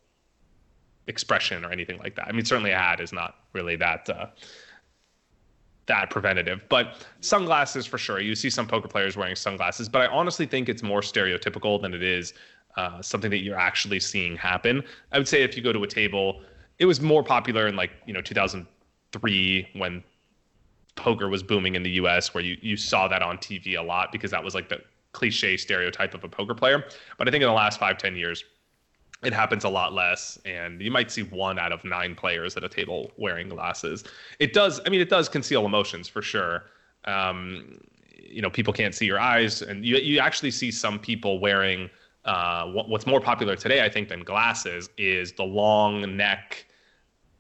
expression 1.11 1.65
or 1.65 1.71
anything 1.71 1.99
like 1.99 2.15
that. 2.17 2.27
I 2.29 2.33
mean, 2.33 2.47
certainly 2.47 2.71
a 2.71 2.79
hat 2.79 3.01
is 3.01 3.13
not 3.13 3.35
really 3.53 3.77
that. 3.77 4.09
Uh, 4.09 4.27
that 5.87 6.09
preventative. 6.09 6.63
But 6.69 7.05
sunglasses 7.21 7.85
for 7.85 7.99
sure. 7.99 8.21
You 8.21 8.37
see 8.37 8.49
some 8.49 8.67
poker 8.67 8.87
players 8.87 9.17
wearing 9.17 9.35
sunglasses, 9.35 9.89
but 9.89 10.03
I 10.03 10.07
honestly 10.07 10.47
think 10.47 10.69
it's 10.69 10.85
more 10.85 11.01
stereotypical 11.01 11.83
than 11.83 11.95
it 11.95 12.03
is 12.03 12.33
uh, 12.77 13.03
something 13.03 13.31
that 13.31 13.39
you're 13.39 13.59
actually 13.59 13.99
seeing 13.99 14.37
happen. 14.37 14.85
I 15.11 15.19
would 15.19 15.27
say 15.27 15.43
if 15.43 15.57
you 15.57 15.63
go 15.63 15.73
to 15.73 15.83
a 15.83 15.89
table, 15.89 16.43
it 16.79 16.87
was 16.87 17.01
more 17.01 17.25
popular 17.25 17.67
in 17.67 17.75
like 17.75 17.91
you 18.07 18.13
know 18.13 18.21
2003 18.21 19.69
when 19.75 20.05
poker 20.95 21.29
was 21.29 21.43
booming 21.43 21.75
in 21.75 21.83
the 21.83 21.91
U.S., 22.03 22.33
where 22.35 22.45
you 22.45 22.57
you 22.63 22.77
saw 22.77 23.09
that 23.09 23.23
on 23.23 23.39
TV 23.39 23.77
a 23.77 23.83
lot 23.83 24.13
because 24.13 24.31
that 24.31 24.43
was 24.43 24.55
like 24.55 24.69
the 24.69 24.81
cliche 25.13 25.57
stereotype 25.57 26.15
of 26.15 26.23
a 26.23 26.29
poker 26.29 26.55
player. 26.55 26.85
But 27.19 27.27
I 27.27 27.31
think 27.33 27.43
in 27.43 27.49
the 27.49 27.55
last 27.55 27.81
five 27.81 27.99
ten 27.99 28.15
years, 28.15 28.45
it 29.23 29.33
happens 29.33 29.65
a 29.65 29.69
lot 29.69 29.93
less 29.93 30.39
and 30.45 30.81
you 30.81 30.91
might 30.91 31.11
see 31.11 31.23
one 31.23 31.59
out 31.59 31.73
of 31.73 31.85
nine 31.85 32.15
players 32.15 32.57
at 32.57 32.65
a 32.65 32.69
table 32.69 33.11
wearing 33.17 33.49
glasses. 33.49 34.05
It 34.39 34.53
does 34.53 34.81
i 34.87 34.89
mean 34.89 35.01
it 35.01 35.11
does 35.11 35.29
conceal 35.29 35.67
emotions 35.67 36.09
for 36.09 36.23
sure. 36.23 36.65
Um, 37.05 37.81
you 38.17 38.43
know 38.43 38.51
people 38.51 38.73
can't 38.73 38.95
see 38.95 39.07
your 39.07 39.19
eyes 39.19 39.63
and 39.63 39.85
you, 39.85 39.97
you 39.97 40.21
actually 40.21 40.51
see 40.51 40.71
some 40.71 40.99
people 40.99 41.41
wearing 41.41 41.91
uh, 42.25 42.67
what, 42.67 42.89
what's 42.89 43.07
more 43.07 43.21
popular 43.21 43.57
today 43.57 43.83
i 43.83 43.89
think 43.89 44.09
than 44.09 44.23
glasses 44.23 44.91
is 44.99 45.33
the 45.33 45.43
long 45.43 46.17
neck 46.17 46.67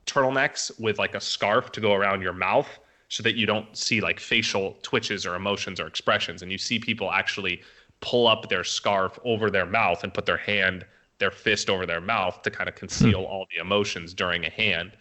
turtlenecks 0.06 0.70
with 0.80 0.98
like 0.98 1.14
a 1.14 1.20
scarf 1.20 1.70
to 1.72 1.80
go 1.80 1.94
around 1.94 2.22
your 2.22 2.32
mouth 2.32 2.68
so 3.08 3.22
that 3.24 3.34
you 3.34 3.44
don't 3.44 3.76
see 3.76 4.00
like 4.00 4.20
facial 4.20 4.76
twitches 4.82 5.26
or 5.26 5.34
emotions 5.34 5.80
or 5.80 5.86
expressions. 5.86 6.42
And 6.42 6.50
you 6.50 6.58
see 6.58 6.78
people 6.78 7.10
actually 7.10 7.60
pull 8.00 8.26
up 8.26 8.48
their 8.48 8.64
scarf 8.64 9.18
over 9.24 9.50
their 9.50 9.66
mouth 9.66 10.04
and 10.04 10.14
put 10.14 10.26
their 10.26 10.36
hand 10.36 10.86
their 11.20 11.30
fist 11.30 11.70
over 11.70 11.86
their 11.86 12.00
mouth 12.00 12.42
to 12.42 12.50
kind 12.50 12.68
of 12.68 12.74
conceal 12.74 13.22
all 13.24 13.46
the 13.54 13.60
emotions 13.60 14.12
during 14.12 14.44
a 14.44 14.50
hand. 14.50 14.92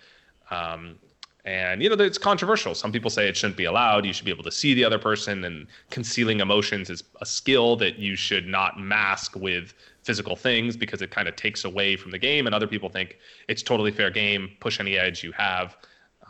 Um, 0.52 0.98
and 1.46 1.82
you 1.82 1.90
know 1.90 1.96
it's 2.04 2.18
controversial. 2.18 2.76
Some 2.76 2.92
people 2.92 3.10
say 3.10 3.28
it 3.28 3.36
shouldn't 3.36 3.58
be 3.58 3.66
allowed. 3.66 4.06
You 4.06 4.14
should 4.14 4.26
be 4.26 4.32
able 4.32 4.44
to 4.44 4.52
see 4.52 4.74
the 4.74 4.84
other 4.84 5.00
person, 5.00 5.44
and 5.46 5.68
concealing 5.90 6.42
emotions 6.42 6.90
is 6.90 7.04
a 7.22 7.26
skill 7.26 7.76
that 7.78 7.98
you 7.98 8.16
should 8.16 8.46
not 8.46 8.80
mask 8.80 9.36
with 9.36 9.74
physical 10.04 10.36
things 10.36 10.76
because 10.76 11.02
it 11.02 11.12
kind 11.12 11.28
of 11.28 11.36
takes 11.36 11.64
away 11.64 11.96
from 11.96 12.12
the 12.12 12.20
game. 12.20 12.46
And 12.46 12.54
other 12.54 12.68
people 12.68 12.90
think 12.90 13.18
it's 13.48 13.64
totally 13.64 13.92
fair 13.92 14.10
game. 14.12 14.52
Push 14.60 14.80
any 14.80 14.98
edge 14.98 15.24
you 15.24 15.32
have. 15.32 15.78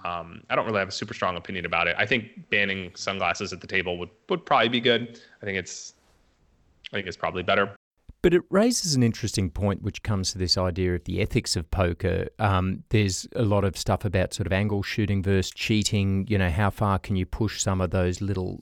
Um, 0.06 0.44
I 0.50 0.56
don't 0.56 0.66
really 0.66 0.80
have 0.80 0.88
a 0.88 0.92
super 0.92 1.14
strong 1.14 1.36
opinion 1.36 1.66
about 1.66 1.88
it. 1.88 1.96
I 1.98 2.06
think 2.06 2.50
banning 2.50 2.92
sunglasses 2.96 3.52
at 3.52 3.62
the 3.62 3.68
table 3.68 3.98
would 3.98 4.10
would 4.30 4.46
probably 4.46 4.70
be 4.70 4.80
good. 4.80 5.20
I 5.42 5.46
think 5.46 5.58
it's 5.58 5.96
I 6.94 6.98
think 6.98 7.08
it's 7.08 7.18
probably 7.18 7.44
better. 7.44 7.76
But 8.22 8.34
it 8.34 8.42
raises 8.50 8.96
an 8.96 9.04
interesting 9.04 9.50
point, 9.50 9.82
which 9.82 10.04
comes 10.04 10.34
to 10.34 10.38
this 10.38 10.58
idea 10.58 10.96
of 10.96 11.06
the 11.06 11.22
ethics 11.22 11.56
of 11.56 11.72
poker. 11.72 12.28
Um, 12.38 12.84
there's 12.90 13.28
a 13.34 13.44
lot 13.44 13.64
of 13.64 13.78
stuff 13.78 14.04
about 14.04 14.34
sort 14.34 14.46
of 14.46 14.52
angle 14.52 14.84
shooting 14.84 15.24
versus 15.24 15.52
cheating. 15.52 16.26
You 16.28 16.38
know, 16.38 16.50
how 16.50 16.70
far 16.70 17.00
can 17.00 17.16
you 17.16 17.26
push 17.26 17.62
some 17.62 17.80
of 17.80 17.92
those 17.92 18.20
little 18.20 18.62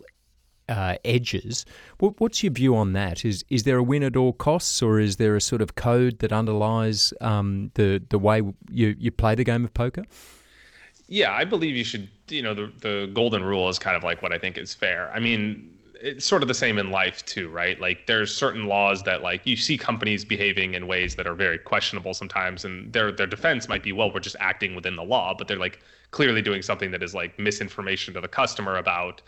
uh, 0.70 0.96
edges? 1.04 1.66
What, 2.00 2.20
what's 2.20 2.44
your 2.44 2.54
view 2.54 2.76
on 2.76 2.94
that? 2.94 3.26
Is 3.26 3.44
is 3.50 3.64
there 3.64 3.78
a 3.78 3.84
win 3.84 4.04
at 4.04 4.16
all 4.16 4.34
costs, 4.34 4.82
or 4.82 5.00
is 5.00 5.16
there 5.16 5.36
a 5.36 5.42
sort 5.42 5.62
of 5.62 5.76
code 5.76 6.20
that 6.20 6.32
underlies 6.32 7.14
um, 7.22 7.72
the 7.76 8.04
the 8.10 8.20
way 8.20 8.42
you 8.70 8.96
you 8.98 9.12
play 9.12 9.36
the 9.36 9.44
game 9.44 9.64
of 9.64 9.74
poker? 9.74 10.04
Yeah, 11.08 11.32
I 11.32 11.46
believe 11.46 11.76
you 11.76 11.84
should. 11.84 12.10
You 12.28 12.42
know, 12.42 12.54
the 12.54 12.72
the 12.82 13.10
golden 13.14 13.44
rule 13.44 13.70
is 13.70 13.80
kind 13.80 13.96
of 13.96 14.04
like 14.04 14.22
what 14.22 14.34
I 14.34 14.38
think 14.38 14.58
is 14.58 14.74
fair. 14.74 15.10
I 15.14 15.20
mean, 15.20 15.77
it's 16.02 16.26
sort 16.26 16.42
of 16.42 16.48
the 16.48 16.54
same 16.54 16.78
in 16.78 16.92
life 16.92 17.26
too, 17.26 17.50
right? 17.50 17.80
Like 17.80 18.08
there's 18.08 18.34
certain 18.36 18.66
laws 18.68 19.04
that 19.04 19.22
like 19.22 19.46
you 19.46 19.56
see 19.56 19.78
companies 19.78 20.26
behaving 20.26 20.74
in 20.74 20.88
ways 20.88 21.16
that 21.16 21.28
are 21.28 21.36
very 21.36 21.58
questionable 21.58 22.14
sometimes, 22.14 22.66
and 22.66 22.92
their 22.94 23.12
their 23.12 23.28
defense 23.28 23.68
might 23.68 23.84
be, 23.84 23.92
well, 23.92 24.12
we're 24.14 24.20
just 24.20 24.36
acting 24.40 24.76
within 24.76 24.96
the 24.96 25.04
law, 25.04 25.34
but 25.38 25.48
they're 25.48 25.58
like 25.58 25.80
clearly 26.12 26.42
doing 26.42 26.62
something 26.62 26.92
that 26.92 27.04
is 27.04 27.14
like 27.14 27.38
misinformation 27.40 28.14
to 28.14 28.22
the 28.22 28.28
customer 28.28 28.78
about, 28.78 29.22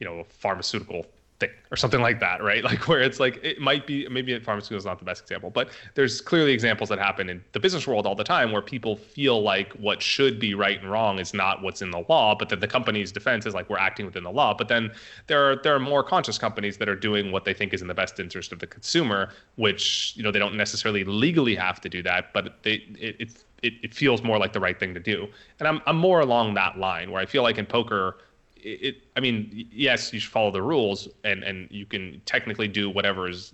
you 0.00 0.06
know, 0.06 0.24
pharmaceutical 0.28 1.06
thing 1.38 1.50
or 1.70 1.76
something 1.76 2.00
like 2.00 2.20
that, 2.20 2.42
right? 2.42 2.64
Like 2.66 2.88
where 2.88 3.00
it's 3.00 3.20
like 3.20 3.38
it 3.44 3.60
might 3.60 3.86
be 3.86 4.08
maybe 4.08 4.36
pharmaceutical 4.40 4.78
is 4.78 4.84
not 4.84 4.98
the 4.98 5.04
best 5.04 5.22
example, 5.22 5.50
but 5.50 5.70
there's 5.94 6.20
clearly 6.20 6.52
examples 6.52 6.88
that 6.88 6.98
happen 6.98 7.28
in 7.28 7.44
the 7.52 7.60
business 7.60 7.86
world 7.86 8.06
all 8.06 8.16
the 8.16 8.24
time 8.24 8.50
where 8.50 8.60
people 8.60 8.96
feel 8.96 9.40
like 9.40 9.72
what 9.74 10.02
should 10.02 10.40
be 10.40 10.52
right 10.52 10.80
and 10.80 10.90
wrong 10.90 11.20
is 11.20 11.32
not 11.32 11.62
what's 11.62 11.82
in 11.82 11.92
the 11.92 12.04
law, 12.08 12.34
but 12.34 12.48
that 12.48 12.60
the 12.60 12.66
company's 12.66 13.12
defense 13.12 13.46
is 13.46 13.54
like 13.54 13.70
we're 13.70 13.78
acting 13.78 14.04
within 14.04 14.24
the 14.24 14.32
law. 14.32 14.52
But 14.52 14.66
then 14.66 14.90
there 15.28 15.48
are 15.48 15.56
there 15.62 15.76
are 15.76 15.78
more 15.78 16.02
conscious 16.02 16.38
companies 16.38 16.76
that 16.78 16.88
are 16.88 16.96
doing 16.96 17.30
what 17.30 17.44
they 17.44 17.54
think 17.54 17.72
is 17.72 17.82
in 17.82 17.88
the 17.88 17.94
best 17.94 18.18
interest 18.18 18.50
of 18.50 18.58
the 18.58 18.66
consumer, 18.66 19.30
which 19.54 20.14
you 20.16 20.24
know 20.24 20.32
they 20.32 20.40
don't 20.40 20.56
necessarily 20.56 21.04
legally 21.04 21.54
have 21.54 21.80
to 21.82 21.88
do 21.88 22.02
that, 22.02 22.32
but 22.32 22.62
they 22.64 22.84
it, 22.98 23.16
it 23.20 23.44
it, 23.62 23.74
it 23.82 23.94
feels 23.94 24.22
more 24.22 24.38
like 24.38 24.52
the 24.52 24.60
right 24.60 24.78
thing 24.78 24.94
to 24.94 25.00
do. 25.00 25.28
And 25.58 25.68
I'm 25.68 25.80
I'm 25.86 25.96
more 25.96 26.20
along 26.20 26.54
that 26.54 26.78
line 26.78 27.10
where 27.10 27.20
I 27.20 27.26
feel 27.26 27.42
like 27.42 27.58
in 27.58 27.66
poker 27.66 28.18
it, 28.66 28.96
I 29.16 29.20
mean, 29.20 29.68
yes, 29.70 30.12
you 30.12 30.18
should 30.18 30.32
follow 30.32 30.50
the 30.50 30.62
rules, 30.62 31.08
and 31.24 31.42
and 31.44 31.68
you 31.70 31.86
can 31.86 32.20
technically 32.26 32.68
do 32.68 32.90
whatever 32.90 33.28
is 33.28 33.52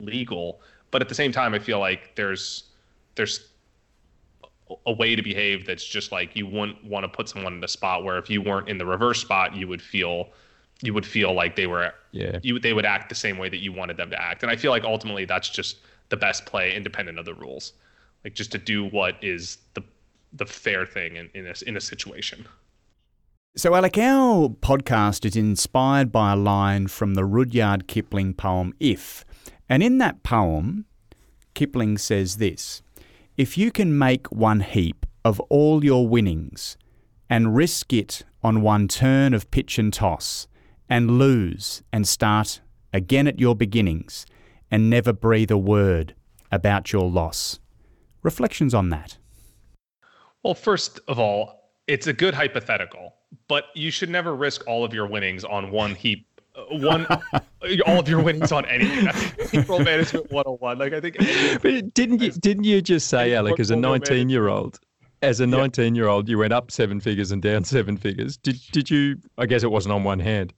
legal, 0.00 0.60
but 0.90 1.02
at 1.02 1.08
the 1.08 1.14
same 1.14 1.32
time, 1.32 1.54
I 1.54 1.58
feel 1.58 1.80
like 1.80 2.14
there's 2.14 2.64
there's 3.16 3.48
a 4.86 4.92
way 4.92 5.16
to 5.16 5.22
behave 5.22 5.66
that's 5.66 5.84
just 5.84 6.12
like 6.12 6.36
you 6.36 6.46
wouldn't 6.46 6.84
want 6.84 7.02
to 7.02 7.08
put 7.08 7.28
someone 7.28 7.54
in 7.54 7.64
a 7.64 7.68
spot 7.68 8.04
where 8.04 8.18
if 8.18 8.28
you 8.28 8.42
weren't 8.42 8.68
in 8.68 8.78
the 8.78 8.86
reverse 8.86 9.20
spot, 9.20 9.56
you 9.56 9.66
would 9.66 9.82
feel 9.82 10.28
you 10.82 10.94
would 10.94 11.06
feel 11.06 11.32
like 11.32 11.56
they 11.56 11.66
were 11.66 11.92
yeah 12.12 12.38
you 12.42 12.60
they 12.60 12.72
would 12.72 12.86
act 12.86 13.08
the 13.08 13.14
same 13.14 13.38
way 13.38 13.48
that 13.48 13.58
you 13.58 13.72
wanted 13.72 13.96
them 13.96 14.10
to 14.10 14.22
act, 14.22 14.42
and 14.42 14.52
I 14.52 14.56
feel 14.56 14.70
like 14.70 14.84
ultimately 14.84 15.24
that's 15.24 15.50
just 15.50 15.78
the 16.10 16.16
best 16.16 16.46
play, 16.46 16.74
independent 16.74 17.18
of 17.18 17.24
the 17.24 17.34
rules, 17.34 17.72
like 18.24 18.34
just 18.34 18.52
to 18.52 18.58
do 18.58 18.86
what 18.86 19.16
is 19.20 19.58
the 19.74 19.82
the 20.34 20.46
fair 20.46 20.86
thing 20.86 21.16
in 21.16 21.28
in 21.34 21.46
a, 21.48 21.54
in 21.66 21.76
a 21.76 21.80
situation. 21.80 22.46
So, 23.56 23.74
Alec, 23.74 23.98
our 23.98 24.50
podcast 24.50 25.24
is 25.24 25.34
inspired 25.34 26.12
by 26.12 26.32
a 26.32 26.36
line 26.36 26.86
from 26.86 27.14
the 27.14 27.24
Rudyard 27.24 27.88
Kipling 27.88 28.34
poem 28.34 28.72
If. 28.78 29.24
And 29.68 29.82
in 29.82 29.98
that 29.98 30.22
poem, 30.22 30.84
Kipling 31.54 31.98
says 31.98 32.36
this 32.36 32.82
If 33.36 33.58
you 33.58 33.72
can 33.72 33.98
make 33.98 34.30
one 34.30 34.60
heap 34.60 35.06
of 35.24 35.40
all 35.50 35.84
your 35.84 36.06
winnings 36.06 36.76
and 37.28 37.56
risk 37.56 37.92
it 37.92 38.22
on 38.44 38.62
one 38.62 38.86
turn 38.86 39.34
of 39.34 39.50
pitch 39.50 39.76
and 39.76 39.92
toss, 39.92 40.46
and 40.88 41.18
lose 41.18 41.82
and 41.92 42.06
start 42.06 42.60
again 42.92 43.26
at 43.26 43.40
your 43.40 43.56
beginnings, 43.56 44.24
and 44.70 44.88
never 44.88 45.12
breathe 45.12 45.50
a 45.50 45.58
word 45.58 46.14
about 46.52 46.92
your 46.92 47.10
loss. 47.10 47.58
Reflections 48.22 48.72
on 48.72 48.90
that. 48.90 49.18
Well, 50.44 50.54
first 50.54 51.00
of 51.08 51.18
all, 51.18 51.72
it's 51.88 52.06
a 52.06 52.12
good 52.12 52.34
hypothetical 52.34 53.14
but 53.48 53.66
you 53.74 53.90
should 53.90 54.10
never 54.10 54.34
risk 54.34 54.66
all 54.66 54.84
of 54.84 54.94
your 54.94 55.06
winnings 55.06 55.44
on 55.44 55.70
one 55.70 55.94
heap 55.94 56.26
uh, 56.58 56.62
one 56.78 57.06
all 57.86 57.98
of 57.98 58.08
your 58.08 58.22
winnings 58.22 58.52
on 58.52 58.64
anything. 58.66 59.08
Bankroll 59.52 59.80
management 59.80 60.30
101. 60.30 60.78
Like 60.78 60.92
I 60.92 61.00
think 61.00 61.16
But 61.62 61.94
didn't 61.94 62.20
you 62.20 62.32
didn't 62.32 62.64
you 62.64 62.82
just 62.82 63.08
say, 63.08 63.34
Alec, 63.34 63.60
as 63.60 63.70
a 63.70 63.76
19 63.76 64.28
year 64.28 64.48
old, 64.48 64.80
as 65.22 65.40
a 65.40 65.46
19 65.46 65.94
year 65.94 66.08
old, 66.08 66.28
you 66.28 66.38
went 66.38 66.52
up 66.52 66.70
seven 66.70 67.00
figures 67.00 67.30
and 67.30 67.42
down 67.42 67.64
seven 67.64 67.96
figures. 67.96 68.36
Did 68.36 68.60
did 68.72 68.90
you 68.90 69.16
I 69.36 69.46
guess 69.46 69.62
it 69.62 69.70
wasn't 69.70 69.94
on 69.94 70.04
one 70.04 70.20
hand. 70.20 70.52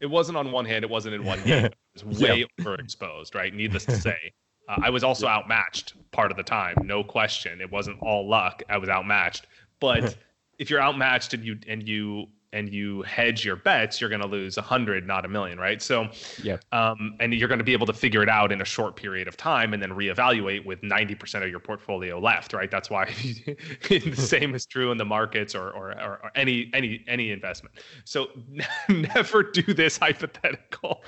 It 0.00 0.06
wasn't 0.06 0.36
on 0.36 0.52
one 0.52 0.64
hand, 0.64 0.84
it 0.84 0.90
wasn't 0.90 1.14
in 1.14 1.24
one 1.24 1.42
game. 1.44 1.66
It 1.66 2.04
was 2.04 2.20
way 2.20 2.40
yep. 2.40 2.48
overexposed, 2.60 3.34
right? 3.34 3.52
Needless 3.52 3.84
to 3.86 3.96
say. 3.96 4.16
Uh, 4.68 4.80
I 4.82 4.90
was 4.90 5.04
also 5.04 5.28
outmatched 5.28 5.94
part 6.10 6.32
of 6.32 6.36
the 6.36 6.42
time, 6.42 6.74
no 6.82 7.04
question. 7.04 7.60
It 7.60 7.70
wasn't 7.70 8.02
all 8.02 8.28
luck. 8.28 8.64
I 8.68 8.78
was 8.78 8.88
outmatched. 8.88 9.46
But 9.78 10.16
if 10.58 10.70
you're 10.70 10.80
outmatched 10.80 11.34
and 11.34 11.44
you 11.44 11.58
and 11.66 11.86
you 11.86 12.26
and 12.52 12.72
you 12.72 13.02
hedge 13.02 13.44
your 13.44 13.56
bets, 13.56 14.00
you're 14.00 14.08
going 14.08 14.22
to 14.22 14.26
lose 14.26 14.56
a 14.56 14.62
hundred, 14.62 15.06
not 15.06 15.26
a 15.26 15.28
million, 15.28 15.58
right? 15.58 15.82
So, 15.82 16.08
yeah. 16.42 16.56
Um, 16.72 17.14
and 17.20 17.34
you're 17.34 17.48
going 17.48 17.58
to 17.58 17.64
be 17.64 17.74
able 17.74 17.86
to 17.86 17.92
figure 17.92 18.22
it 18.22 18.28
out 18.30 18.50
in 18.50 18.62
a 18.62 18.64
short 18.64 18.96
period 18.96 19.28
of 19.28 19.36
time, 19.36 19.74
and 19.74 19.82
then 19.82 19.90
reevaluate 19.90 20.64
with 20.64 20.80
90% 20.80 21.42
of 21.42 21.50
your 21.50 21.58
portfolio 21.58 22.18
left, 22.18 22.54
right? 22.54 22.70
That's 22.70 22.88
why 22.88 23.06
the 23.88 24.14
same 24.16 24.54
is 24.54 24.64
true 24.64 24.90
in 24.90 24.96
the 24.96 25.04
markets 25.04 25.54
or, 25.54 25.70
or 25.70 25.92
or, 26.00 26.20
or 26.22 26.30
any 26.34 26.70
any 26.72 27.04
any 27.06 27.30
investment. 27.30 27.74
So, 28.04 28.28
never 28.88 29.42
do 29.42 29.74
this 29.74 29.98
hypothetical. 29.98 31.02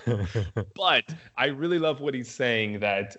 but 0.74 1.04
I 1.36 1.46
really 1.46 1.78
love 1.78 2.00
what 2.00 2.14
he's 2.14 2.30
saying 2.30 2.80
that 2.80 3.16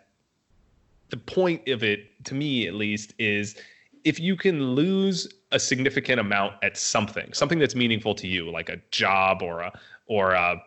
the 1.10 1.18
point 1.18 1.68
of 1.68 1.84
it, 1.84 2.24
to 2.26 2.36
me 2.36 2.68
at 2.68 2.76
least, 2.76 3.14
is 3.18 3.56
if 4.04 4.20
you 4.20 4.36
can 4.36 4.76
lose 4.76 5.28
a 5.52 5.60
significant 5.60 6.20
amount 6.20 6.56
at 6.64 6.78
something, 6.78 7.34
something 7.34 7.60
that's 7.60 7.76
meaningful 7.76 8.16
to 8.16 8.28
you, 8.28 8.52
like 8.52 8.70
a 8.70 8.78
job 8.92 9.42
or 9.42 9.62
a 9.62 9.80
or 10.08 10.32
a 10.32 10.62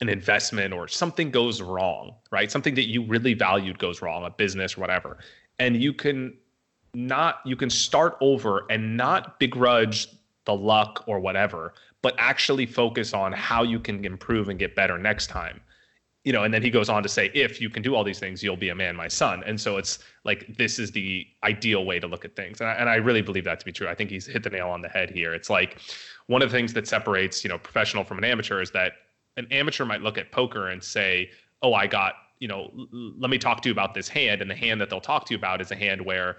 an 0.00 0.08
investment 0.08 0.72
or 0.72 0.88
something 0.88 1.30
goes 1.30 1.60
wrong, 1.60 2.14
right? 2.30 2.50
Something 2.50 2.74
that 2.74 2.88
you 2.88 3.04
really 3.04 3.34
valued 3.34 3.78
goes 3.78 4.00
wrong, 4.00 4.24
a 4.24 4.30
business 4.30 4.76
or 4.76 4.80
whatever. 4.80 5.18
And 5.58 5.82
you 5.82 5.92
can 5.92 6.36
not 6.94 7.40
you 7.44 7.56
can 7.56 7.70
start 7.70 8.16
over 8.20 8.66
and 8.70 8.96
not 8.96 9.38
begrudge 9.38 10.08
the 10.46 10.54
luck 10.54 11.04
or 11.06 11.20
whatever, 11.20 11.74
but 12.02 12.14
actually 12.18 12.66
focus 12.66 13.12
on 13.12 13.32
how 13.32 13.62
you 13.62 13.78
can 13.78 14.04
improve 14.04 14.48
and 14.48 14.58
get 14.58 14.74
better 14.74 14.98
next 14.98 15.26
time. 15.28 15.60
You 16.24 16.34
know, 16.34 16.44
and 16.44 16.52
then 16.52 16.62
he 16.62 16.68
goes 16.68 16.90
on 16.90 17.02
to 17.02 17.08
say, 17.08 17.30
if 17.32 17.62
you 17.62 17.70
can 17.70 17.82
do 17.82 17.94
all 17.94 18.04
these 18.04 18.18
things, 18.18 18.42
you'll 18.42 18.56
be 18.56 18.68
a 18.68 18.74
man, 18.74 18.94
my 18.94 19.08
son. 19.08 19.42
And 19.46 19.58
so 19.58 19.78
it's 19.78 20.00
like 20.24 20.54
this 20.58 20.78
is 20.78 20.92
the 20.92 21.26
ideal 21.44 21.86
way 21.86 21.98
to 21.98 22.06
look 22.06 22.26
at 22.26 22.36
things, 22.36 22.60
and 22.60 22.68
I, 22.68 22.74
and 22.74 22.90
I 22.90 22.96
really 22.96 23.22
believe 23.22 23.44
that 23.44 23.58
to 23.60 23.64
be 23.64 23.72
true. 23.72 23.88
I 23.88 23.94
think 23.94 24.10
he's 24.10 24.26
hit 24.26 24.42
the 24.42 24.50
nail 24.50 24.68
on 24.68 24.82
the 24.82 24.88
head 24.88 25.10
here. 25.10 25.32
It's 25.32 25.48
like 25.48 25.80
one 26.26 26.42
of 26.42 26.50
the 26.50 26.56
things 26.56 26.74
that 26.74 26.86
separates 26.86 27.42
you 27.42 27.48
know 27.48 27.58
professional 27.58 28.04
from 28.04 28.18
an 28.18 28.24
amateur 28.24 28.60
is 28.60 28.70
that 28.72 28.92
an 29.38 29.46
amateur 29.50 29.86
might 29.86 30.02
look 30.02 30.18
at 30.18 30.30
poker 30.30 30.68
and 30.68 30.82
say, 30.84 31.30
"Oh, 31.62 31.72
I 31.72 31.86
got 31.86 32.14
you 32.38 32.48
know, 32.48 32.70
l- 32.74 33.12
let 33.18 33.30
me 33.30 33.38
talk 33.38 33.62
to 33.62 33.68
you 33.70 33.72
about 33.72 33.94
this 33.94 34.08
hand," 34.08 34.42
and 34.42 34.50
the 34.50 34.54
hand 34.54 34.78
that 34.80 34.90
they'll 34.90 35.00
talk 35.00 35.24
to 35.26 35.32
you 35.32 35.38
about 35.38 35.62
is 35.62 35.70
a 35.70 35.76
hand 35.76 36.02
where 36.04 36.36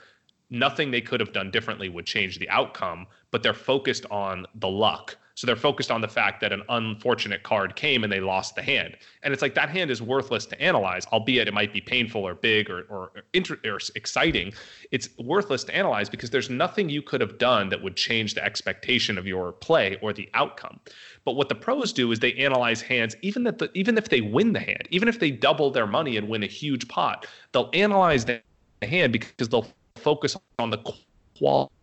nothing 0.51 0.91
they 0.91 1.01
could 1.01 1.19
have 1.19 1.33
done 1.33 1.49
differently 1.49 1.89
would 1.89 2.05
change 2.05 2.37
the 2.37 2.49
outcome, 2.49 3.07
but 3.31 3.41
they're 3.41 3.53
focused 3.53 4.05
on 4.11 4.45
the 4.55 4.67
luck. 4.67 5.17
So 5.35 5.47
they're 5.47 5.55
focused 5.55 5.91
on 5.91 6.01
the 6.01 6.07
fact 6.07 6.41
that 6.41 6.51
an 6.51 6.63
unfortunate 6.69 7.43
card 7.43 7.75
came 7.75 8.03
and 8.03 8.11
they 8.11 8.19
lost 8.19 8.55
the 8.55 8.61
hand. 8.61 8.97
And 9.23 9.33
it's 9.33 9.41
like 9.41 9.55
that 9.55 9.69
hand 9.69 9.89
is 9.91 10.01
worthless 10.01 10.45
to 10.47 10.61
analyze, 10.61 11.05
albeit 11.07 11.47
it 11.47 11.53
might 11.53 11.73
be 11.73 11.81
painful 11.81 12.25
or 12.25 12.35
big 12.35 12.69
or 12.69 12.81
or, 12.89 13.11
inter- 13.33 13.59
or 13.65 13.79
exciting. 13.95 14.53
It's 14.91 15.09
worthless 15.17 15.63
to 15.65 15.75
analyze 15.75 16.09
because 16.09 16.29
there's 16.29 16.49
nothing 16.49 16.89
you 16.89 17.01
could 17.01 17.21
have 17.21 17.37
done 17.37 17.69
that 17.69 17.81
would 17.81 17.95
change 17.95 18.33
the 18.33 18.43
expectation 18.43 19.17
of 19.17 19.25
your 19.25 19.51
play 19.51 19.97
or 20.01 20.13
the 20.13 20.29
outcome. 20.33 20.79
But 21.25 21.35
what 21.35 21.49
the 21.49 21.55
pros 21.55 21.93
do 21.93 22.11
is 22.11 22.19
they 22.19 22.33
analyze 22.33 22.81
hands, 22.81 23.15
even 23.21 23.43
that 23.43 23.59
the, 23.59 23.69
even 23.73 23.97
if 23.97 24.09
they 24.09 24.21
win 24.21 24.53
the 24.53 24.59
hand, 24.59 24.87
even 24.89 25.07
if 25.07 25.19
they 25.19 25.31
double 25.31 25.71
their 25.71 25.87
money 25.87 26.17
and 26.17 26.27
win 26.27 26.43
a 26.43 26.47
huge 26.47 26.87
pot, 26.87 27.25
they'll 27.51 27.69
analyze 27.73 28.25
the 28.25 28.41
hand 28.81 29.13
because 29.13 29.49
they'll 29.49 29.67
focus 29.95 30.35
on 30.59 30.69
the 30.69 30.77
quality 31.37 31.73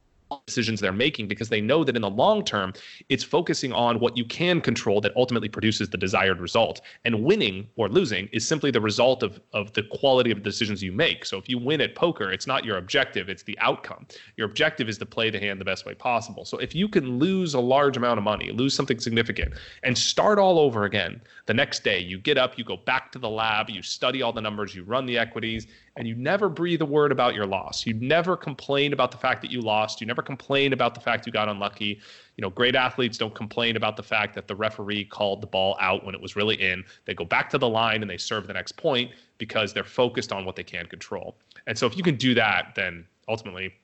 decisions 0.46 0.80
they're 0.80 0.92
making 0.92 1.28
because 1.28 1.48
they 1.48 1.60
know 1.60 1.84
that 1.84 1.96
in 1.96 2.02
the 2.02 2.10
long 2.10 2.44
term 2.44 2.72
it's 3.08 3.24
focusing 3.24 3.72
on 3.72 4.00
what 4.00 4.16
you 4.16 4.24
can 4.24 4.60
control 4.60 5.00
that 5.00 5.12
ultimately 5.16 5.48
produces 5.48 5.88
the 5.88 5.98
desired 5.98 6.40
result. 6.40 6.80
And 7.04 7.24
winning 7.24 7.66
or 7.76 7.88
losing 7.88 8.28
is 8.32 8.46
simply 8.46 8.70
the 8.70 8.80
result 8.80 9.22
of 9.22 9.40
of 9.52 9.72
the 9.72 9.82
quality 9.84 10.30
of 10.30 10.38
the 10.38 10.44
decisions 10.44 10.82
you 10.82 10.92
make. 10.92 11.24
So 11.24 11.38
if 11.38 11.48
you 11.48 11.58
win 11.58 11.80
at 11.80 11.94
poker 11.94 12.30
it's 12.30 12.46
not 12.46 12.64
your 12.64 12.78
objective 12.78 13.28
it's 13.28 13.42
the 13.42 13.58
outcome. 13.60 14.06
Your 14.36 14.46
objective 14.46 14.88
is 14.88 14.98
to 14.98 15.06
play 15.06 15.30
the 15.30 15.38
hand 15.38 15.60
the 15.60 15.64
best 15.64 15.86
way 15.86 15.94
possible. 15.94 16.44
So 16.44 16.58
if 16.58 16.74
you 16.74 16.88
can 16.88 17.18
lose 17.18 17.54
a 17.54 17.60
large 17.60 17.96
amount 17.96 18.18
of 18.18 18.24
money 18.24 18.50
lose 18.50 18.74
something 18.74 19.00
significant 19.00 19.54
and 19.82 19.96
start 19.96 20.38
all 20.38 20.58
over 20.58 20.84
again 20.84 21.20
the 21.46 21.54
next 21.54 21.84
day 21.84 21.98
you 21.98 22.18
get 22.18 22.38
up 22.38 22.58
you 22.58 22.64
go 22.64 22.76
back 22.76 23.12
to 23.12 23.18
the 23.18 23.28
lab 23.28 23.70
you 23.70 23.82
study 23.82 24.22
all 24.22 24.32
the 24.32 24.40
numbers 24.40 24.74
you 24.74 24.82
run 24.82 25.06
the 25.06 25.18
equities 25.18 25.66
and 25.98 26.06
you 26.06 26.14
never 26.14 26.48
breathe 26.48 26.80
a 26.80 26.86
word 26.86 27.10
about 27.10 27.34
your 27.34 27.44
loss. 27.44 27.84
You 27.84 27.92
never 27.92 28.36
complain 28.36 28.92
about 28.92 29.10
the 29.10 29.16
fact 29.16 29.42
that 29.42 29.50
you 29.50 29.60
lost. 29.60 30.00
You 30.00 30.06
never 30.06 30.22
complain 30.22 30.72
about 30.72 30.94
the 30.94 31.00
fact 31.00 31.26
you 31.26 31.32
got 31.32 31.48
unlucky. 31.48 32.00
You 32.36 32.42
know, 32.42 32.50
great 32.50 32.76
athletes 32.76 33.18
don't 33.18 33.34
complain 33.34 33.74
about 33.76 33.96
the 33.96 34.02
fact 34.04 34.36
that 34.36 34.46
the 34.46 34.54
referee 34.54 35.06
called 35.06 35.40
the 35.40 35.48
ball 35.48 35.76
out 35.80 36.06
when 36.06 36.14
it 36.14 36.20
was 36.20 36.36
really 36.36 36.54
in. 36.54 36.84
They 37.04 37.14
go 37.14 37.24
back 37.24 37.50
to 37.50 37.58
the 37.58 37.68
line 37.68 38.00
and 38.00 38.08
they 38.08 38.16
serve 38.16 38.46
the 38.46 38.52
next 38.52 38.76
point 38.76 39.10
because 39.38 39.74
they're 39.74 39.82
focused 39.82 40.32
on 40.32 40.44
what 40.44 40.54
they 40.54 40.62
can 40.62 40.86
control. 40.86 41.36
And 41.66 41.76
so 41.76 41.84
if 41.84 41.96
you 41.96 42.04
can 42.04 42.14
do 42.14 42.32
that, 42.34 42.74
then 42.76 43.04
ultimately 43.26 43.74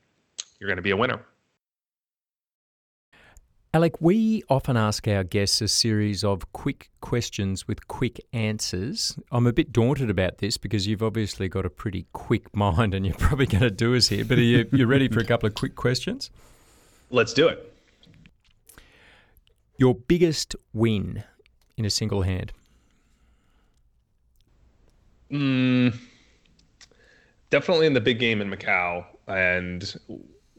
you're 0.61 0.69
going 0.69 0.77
to 0.77 0.83
be 0.83 0.93
a 0.93 0.97
winner. 0.97 1.21
Alec, 3.75 4.01
we 4.01 4.41
often 4.49 4.77
ask 4.77 5.09
our 5.09 5.25
guests 5.25 5.61
a 5.61 5.67
series 5.67 6.23
of 6.23 6.53
quick 6.53 6.91
questions 7.01 7.67
with 7.67 7.89
quick 7.89 8.25
answers. 8.33 9.19
I'm 9.33 9.49
a 9.49 9.53
bit 9.53 9.73
daunted 9.73 10.11
about 10.11 10.39
this 10.39 10.57
because 10.57 10.87
you've 10.87 11.03
obviously 11.03 11.49
got 11.49 11.67
a 11.67 11.71
pretty 11.71 12.07
quick 12.13 12.55
mind 12.55 12.95
and 12.95 13.05
you're 13.05 13.17
probably 13.17 13.47
going 13.47 13.65
to 13.65 13.73
do 13.73 13.97
us 13.97 14.07
here. 14.07 14.25
But 14.25 14.39
are 14.39 14.43
you 14.43 14.69
you 14.71 14.87
ready 14.87 15.09
for 15.09 15.19
a 15.19 15.25
couple 15.25 15.49
of 15.49 15.57
quick 15.57 15.75
questions? 15.75 16.31
Let's 17.11 17.33
do 17.33 17.49
it. 17.49 17.75
Your 19.77 19.97
biggest 19.97 20.55
win 20.73 21.25
in 21.77 21.85
a 21.85 21.91
single 21.91 22.23
hand? 22.23 22.53
Mm, 25.33 25.99
definitely 27.51 27.89
in 27.89 27.95
the 27.95 28.01
big 28.01 28.21
game 28.21 28.41
in 28.41 28.53
Macau. 28.53 29.05
And 29.27 29.93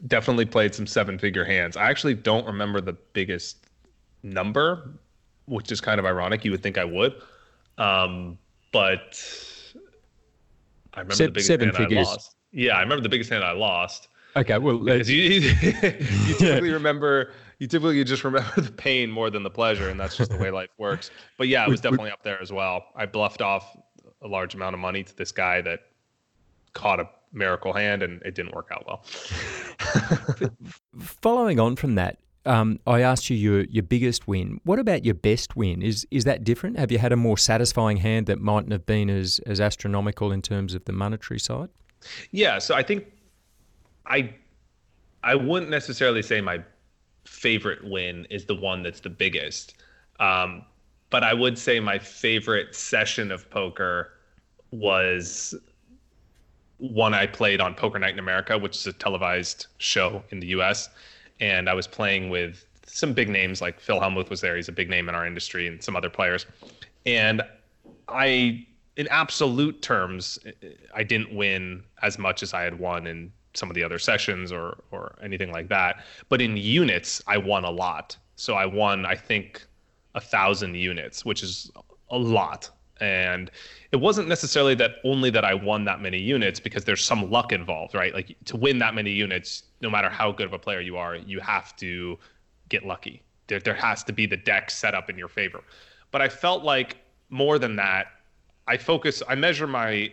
definitely 0.06 0.44
played 0.44 0.74
some 0.74 0.86
seven 0.86 1.18
figure 1.18 1.44
hands. 1.44 1.76
I 1.76 1.88
actually 1.90 2.14
don't 2.14 2.46
remember 2.46 2.80
the 2.80 2.94
biggest 3.12 3.66
number, 4.22 4.90
which 5.46 5.72
is 5.72 5.80
kind 5.80 5.98
of 5.98 6.06
ironic. 6.06 6.44
You 6.44 6.50
would 6.52 6.62
think 6.62 6.78
I 6.78 6.84
would. 6.84 7.14
Um, 7.78 8.38
but 8.72 9.20
I 10.94 11.00
remember 11.00 11.14
Se- 11.14 11.26
the 11.26 11.32
biggest 11.32 11.46
seven 11.48 11.68
hand 11.68 11.76
figures. 11.76 12.06
I 12.06 12.10
lost. 12.10 12.36
Yeah, 12.52 12.76
I 12.76 12.80
remember 12.80 13.02
the 13.02 13.08
biggest 13.08 13.30
hand 13.30 13.44
I 13.44 13.52
lost. 13.52 14.08
Okay, 14.36 14.58
well, 14.58 14.78
Because 14.78 15.10
you, 15.10 15.22
you, 15.22 15.40
you 15.62 16.34
typically 16.38 16.72
remember 16.72 17.32
you 17.58 17.66
typically 17.66 18.04
just 18.04 18.22
remember 18.22 18.48
the 18.60 18.70
pain 18.70 19.10
more 19.10 19.30
than 19.30 19.42
the 19.42 19.50
pleasure, 19.50 19.88
and 19.88 19.98
that's 19.98 20.16
just 20.16 20.30
the 20.30 20.36
way 20.36 20.50
life 20.50 20.70
works. 20.78 21.10
But 21.38 21.48
yeah, 21.48 21.64
it 21.64 21.70
was 21.70 21.80
definitely 21.80 22.10
up 22.10 22.22
there 22.22 22.40
as 22.40 22.52
well. 22.52 22.84
I 22.94 23.06
bluffed 23.06 23.40
off 23.40 23.76
a 24.22 24.28
large 24.28 24.54
amount 24.54 24.74
of 24.74 24.80
money 24.80 25.02
to 25.02 25.16
this 25.16 25.32
guy 25.32 25.62
that 25.62 25.80
caught 26.74 27.00
a 27.00 27.08
miracle 27.36 27.72
hand, 27.72 28.02
and 28.02 28.22
it 28.22 28.34
didn't 28.34 28.54
work 28.54 28.68
out 28.72 28.84
well. 28.86 29.04
following 30.98 31.60
on 31.60 31.76
from 31.76 31.94
that, 31.94 32.18
um, 32.46 32.78
I 32.86 33.02
asked 33.02 33.28
you 33.28 33.36
your, 33.36 33.64
your 33.64 33.82
biggest 33.82 34.26
win. 34.28 34.60
What 34.64 34.78
about 34.78 35.04
your 35.04 35.14
best 35.14 35.56
win? 35.56 35.82
Is 35.82 36.06
is 36.10 36.24
that 36.24 36.44
different? 36.44 36.78
Have 36.78 36.92
you 36.92 36.98
had 36.98 37.12
a 37.12 37.16
more 37.16 37.36
satisfying 37.36 37.98
hand 37.98 38.26
that 38.26 38.40
mightn't 38.40 38.72
have 38.72 38.86
been 38.86 39.10
as, 39.10 39.40
as 39.46 39.60
astronomical 39.60 40.32
in 40.32 40.42
terms 40.42 40.74
of 40.74 40.84
the 40.84 40.92
monetary 40.92 41.40
side? 41.40 41.68
Yeah, 42.30 42.58
so 42.58 42.74
I 42.74 42.82
think 42.82 43.06
I 44.06 44.32
I 45.22 45.34
wouldn't 45.34 45.70
necessarily 45.70 46.22
say 46.22 46.40
my 46.40 46.62
favorite 47.24 47.84
win 47.84 48.26
is 48.30 48.44
the 48.44 48.54
one 48.54 48.82
that's 48.82 49.00
the 49.00 49.10
biggest. 49.10 49.74
Um, 50.20 50.64
but 51.10 51.24
I 51.24 51.34
would 51.34 51.58
say 51.58 51.80
my 51.80 51.98
favorite 51.98 52.74
session 52.74 53.30
of 53.30 53.48
poker 53.50 54.12
was 54.70 55.54
one 56.78 57.14
I 57.14 57.26
played 57.26 57.60
on 57.60 57.74
Poker 57.74 57.98
Night 57.98 58.12
in 58.12 58.18
America, 58.18 58.58
which 58.58 58.76
is 58.76 58.86
a 58.86 58.92
televised 58.92 59.66
show 59.78 60.22
in 60.30 60.40
the 60.40 60.48
US. 60.48 60.88
And 61.40 61.68
I 61.68 61.74
was 61.74 61.86
playing 61.86 62.30
with 62.30 62.64
some 62.86 63.12
big 63.12 63.28
names 63.28 63.60
like 63.60 63.80
Phil 63.80 64.00
Hellmuth 64.00 64.30
was 64.30 64.40
there. 64.40 64.56
He's 64.56 64.68
a 64.68 64.72
big 64.72 64.88
name 64.88 65.08
in 65.08 65.14
our 65.14 65.26
industry 65.26 65.66
and 65.66 65.82
some 65.82 65.96
other 65.96 66.10
players. 66.10 66.46
And 67.04 67.42
I, 68.08 68.66
in 68.96 69.08
absolute 69.08 69.82
terms, 69.82 70.38
I 70.94 71.02
didn't 71.02 71.34
win 71.34 71.82
as 72.02 72.18
much 72.18 72.42
as 72.42 72.54
I 72.54 72.62
had 72.62 72.78
won 72.78 73.06
in 73.06 73.32
some 73.54 73.70
of 73.70 73.74
the 73.74 73.82
other 73.82 73.98
sessions 73.98 74.52
or 74.52 74.78
or 74.90 75.16
anything 75.22 75.50
like 75.50 75.68
that. 75.68 76.04
But 76.28 76.40
in 76.40 76.56
units, 76.56 77.22
I 77.26 77.38
won 77.38 77.64
a 77.64 77.70
lot. 77.70 78.16
So 78.36 78.54
I 78.54 78.66
won, 78.66 79.06
I 79.06 79.14
think, 79.14 79.64
a 80.14 80.20
thousand 80.20 80.74
units, 80.74 81.24
which 81.24 81.42
is 81.42 81.70
a 82.10 82.18
lot. 82.18 82.70
And 83.00 83.50
it 83.92 83.96
wasn't 83.96 84.28
necessarily 84.28 84.74
that 84.76 84.96
only 85.04 85.30
that 85.30 85.44
I 85.44 85.54
won 85.54 85.84
that 85.84 86.00
many 86.00 86.18
units 86.18 86.58
because 86.60 86.84
there's 86.84 87.04
some 87.04 87.30
luck 87.30 87.52
involved, 87.52 87.94
right? 87.94 88.14
Like 88.14 88.36
to 88.46 88.56
win 88.56 88.78
that 88.78 88.94
many 88.94 89.10
units, 89.10 89.64
no 89.80 89.90
matter 89.90 90.08
how 90.08 90.32
good 90.32 90.46
of 90.46 90.52
a 90.52 90.58
player 90.58 90.80
you 90.80 90.96
are, 90.96 91.16
you 91.16 91.40
have 91.40 91.76
to 91.76 92.18
get 92.68 92.86
lucky. 92.86 93.22
There, 93.48 93.60
there 93.60 93.74
has 93.74 94.02
to 94.04 94.12
be 94.12 94.26
the 94.26 94.36
deck 94.36 94.70
set 94.70 94.94
up 94.94 95.10
in 95.10 95.18
your 95.18 95.28
favor. 95.28 95.62
But 96.10 96.22
I 96.22 96.28
felt 96.28 96.64
like 96.64 96.96
more 97.28 97.58
than 97.58 97.76
that, 97.76 98.06
I 98.66 98.76
focus, 98.76 99.22
I 99.28 99.34
measure 99.34 99.66
my 99.66 100.10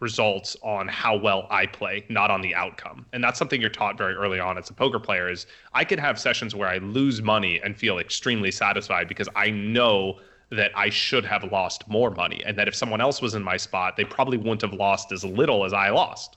results 0.00 0.56
on 0.62 0.88
how 0.88 1.16
well 1.16 1.46
I 1.50 1.66
play, 1.66 2.04
not 2.08 2.30
on 2.30 2.42
the 2.42 2.54
outcome. 2.54 3.06
And 3.12 3.22
that's 3.22 3.38
something 3.38 3.60
you're 3.60 3.70
taught 3.70 3.96
very 3.96 4.14
early 4.14 4.40
on 4.40 4.58
as 4.58 4.68
a 4.68 4.74
poker 4.74 4.98
player 4.98 5.30
is 5.30 5.46
I 5.72 5.84
could 5.84 5.98
have 5.98 6.18
sessions 6.18 6.54
where 6.54 6.68
I 6.68 6.78
lose 6.78 7.22
money 7.22 7.60
and 7.64 7.76
feel 7.76 7.98
extremely 7.98 8.50
satisfied 8.50 9.08
because 9.08 9.28
I 9.34 9.50
know 9.50 10.18
that 10.50 10.70
I 10.76 10.90
should 10.90 11.24
have 11.24 11.50
lost 11.50 11.88
more 11.88 12.10
money 12.10 12.42
and 12.44 12.56
that 12.58 12.68
if 12.68 12.74
someone 12.74 13.00
else 13.00 13.20
was 13.22 13.34
in 13.34 13.42
my 13.42 13.56
spot, 13.56 13.96
they 13.96 14.04
probably 14.04 14.36
wouldn't 14.36 14.62
have 14.62 14.72
lost 14.74 15.10
as 15.12 15.24
little 15.24 15.64
as 15.64 15.72
I 15.72 15.90
lost. 15.90 16.36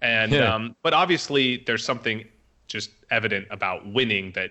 And 0.00 0.32
Yeah. 0.32 0.54
um, 0.54 0.76
but 0.82 0.94
obviously 0.94 1.62
there's 1.66 1.84
something 1.84 2.24
just 2.66 2.90
evident 3.10 3.46
about 3.50 3.86
winning 3.86 4.32
that 4.32 4.50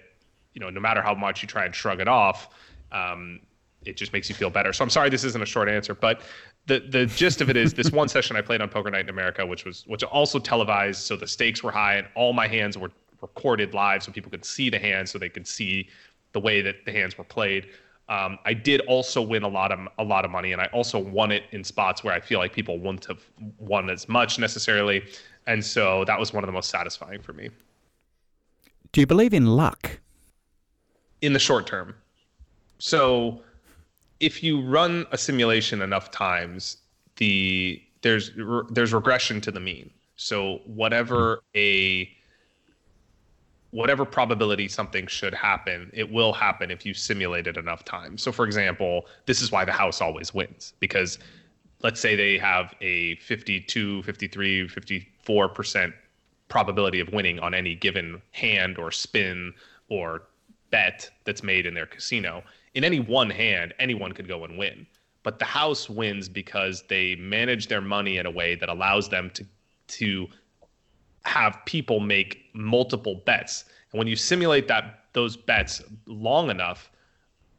you 0.53 0.59
know 0.59 0.69
no 0.69 0.79
matter 0.81 1.01
how 1.01 1.13
much 1.13 1.41
you 1.41 1.47
try 1.47 1.65
and 1.65 1.73
shrug 1.73 1.99
it 1.99 2.07
off, 2.07 2.49
um, 2.91 3.39
it 3.85 3.95
just 3.95 4.11
makes 4.11 4.27
you 4.27 4.35
feel 4.35 4.49
better. 4.49 4.73
So 4.73 4.83
I'm 4.83 4.89
sorry 4.89 5.09
this 5.09 5.23
isn't 5.23 5.41
a 5.41 5.45
short 5.45 5.69
answer, 5.69 5.93
but 5.93 6.21
the 6.65 6.79
the 6.79 7.05
gist 7.05 7.41
of 7.41 7.49
it 7.49 7.55
is 7.57 7.73
this 7.73 7.91
one 7.91 8.07
session 8.15 8.35
I 8.35 8.41
played 8.41 8.61
on 8.61 8.69
Poker 8.69 8.91
Night 8.91 9.01
in 9.05 9.09
America, 9.09 9.45
which 9.45 9.65
was 9.65 9.83
which 9.87 10.03
also 10.03 10.39
televised, 10.39 11.01
so 11.01 11.15
the 11.15 11.27
stakes 11.27 11.63
were 11.63 11.71
high 11.71 11.95
and 11.95 12.07
all 12.15 12.33
my 12.33 12.47
hands 12.47 12.77
were 12.77 12.91
recorded 13.21 13.73
live, 13.73 14.03
so 14.03 14.11
people 14.11 14.29
could 14.29 14.45
see 14.45 14.69
the 14.69 14.77
hands, 14.79 15.11
so 15.11 15.17
they 15.17 15.29
could 15.29 15.47
see 15.47 15.87
the 16.33 16.39
way 16.39 16.61
that 16.61 16.85
the 16.85 16.91
hands 16.91 17.17
were 17.17 17.23
played. 17.23 17.67
Um, 18.09 18.39
I 18.45 18.53
did 18.53 18.81
also 18.81 19.21
win 19.21 19.43
a 19.43 19.47
lot 19.49 19.71
of 19.71 19.79
a 19.97 20.03
lot 20.03 20.23
of 20.23 20.31
money, 20.31 20.53
and 20.53 20.61
I 20.61 20.67
also 20.67 20.97
won 20.97 21.31
it 21.31 21.43
in 21.51 21.63
spots 21.63 22.03
where 22.03 22.13
I 22.13 22.19
feel 22.21 22.39
like 22.39 22.53
people 22.53 22.79
wouldn't 22.79 23.05
have 23.05 23.21
won 23.57 23.89
as 23.89 24.07
much 24.07 24.39
necessarily, 24.39 25.03
and 25.45 25.63
so 25.63 26.05
that 26.05 26.17
was 26.19 26.31
one 26.33 26.43
of 26.43 26.47
the 26.47 26.53
most 26.53 26.69
satisfying 26.69 27.21
for 27.21 27.33
me 27.33 27.49
Do 28.93 29.01
you 29.01 29.07
believe 29.07 29.33
in 29.33 29.47
luck? 29.57 29.99
in 31.21 31.33
the 31.33 31.39
short 31.39 31.65
term. 31.65 31.95
So 32.77 33.41
if 34.19 34.43
you 34.43 34.61
run 34.61 35.05
a 35.11 35.17
simulation 35.17 35.81
enough 35.81 36.11
times, 36.11 36.77
the 37.17 37.81
there's 38.03 38.31
there's 38.69 38.93
regression 38.93 39.41
to 39.41 39.51
the 39.51 39.59
mean. 39.59 39.89
So 40.15 40.61
whatever 40.65 41.41
a 41.55 42.09
whatever 43.71 44.05
probability 44.05 44.67
something 44.67 45.07
should 45.07 45.33
happen, 45.33 45.89
it 45.93 46.11
will 46.11 46.33
happen 46.33 46.71
if 46.71 46.85
you 46.85 46.93
simulate 46.93 47.47
it 47.47 47.57
enough 47.57 47.83
times. 47.83 48.21
So 48.21 48.31
for 48.31 48.45
example, 48.45 49.05
this 49.25 49.41
is 49.41 49.51
why 49.51 49.65
the 49.65 49.71
house 49.71 50.01
always 50.01 50.33
wins 50.33 50.73
because 50.79 51.19
let's 51.83 51.99
say 51.99 52.15
they 52.15 52.37
have 52.37 52.73
a 52.81 53.15
52, 53.15 54.03
53, 54.03 54.67
54% 54.67 55.93
probability 56.47 56.99
of 56.99 57.09
winning 57.11 57.39
on 57.39 57.53
any 57.53 57.75
given 57.75 58.21
hand 58.31 58.77
or 58.77 58.91
spin 58.91 59.53
or 59.89 60.23
bet 60.69 61.09
that's 61.25 61.43
made 61.43 61.65
in 61.65 61.73
their 61.73 61.85
casino. 61.85 62.43
In 62.73 62.83
any 62.83 62.99
one 62.99 63.29
hand, 63.29 63.73
anyone 63.79 64.13
could 64.13 64.27
go 64.27 64.43
and 64.43 64.57
win. 64.57 64.87
But 65.23 65.39
the 65.39 65.45
house 65.45 65.89
wins 65.89 66.29
because 66.29 66.83
they 66.87 67.15
manage 67.15 67.67
their 67.67 67.81
money 67.81 68.17
in 68.17 68.25
a 68.25 68.31
way 68.31 68.55
that 68.55 68.69
allows 68.69 69.09
them 69.09 69.29
to 69.31 69.45
to 69.87 70.27
have 71.27 71.59
people 71.65 71.99
make 71.99 72.45
multiple 72.53 73.21
bets. 73.25 73.65
And 73.91 73.99
when 73.99 74.07
you 74.07 74.15
simulate 74.15 74.67
that 74.67 75.03
those 75.13 75.37
bets 75.37 75.83
long 76.05 76.49
enough, 76.49 76.89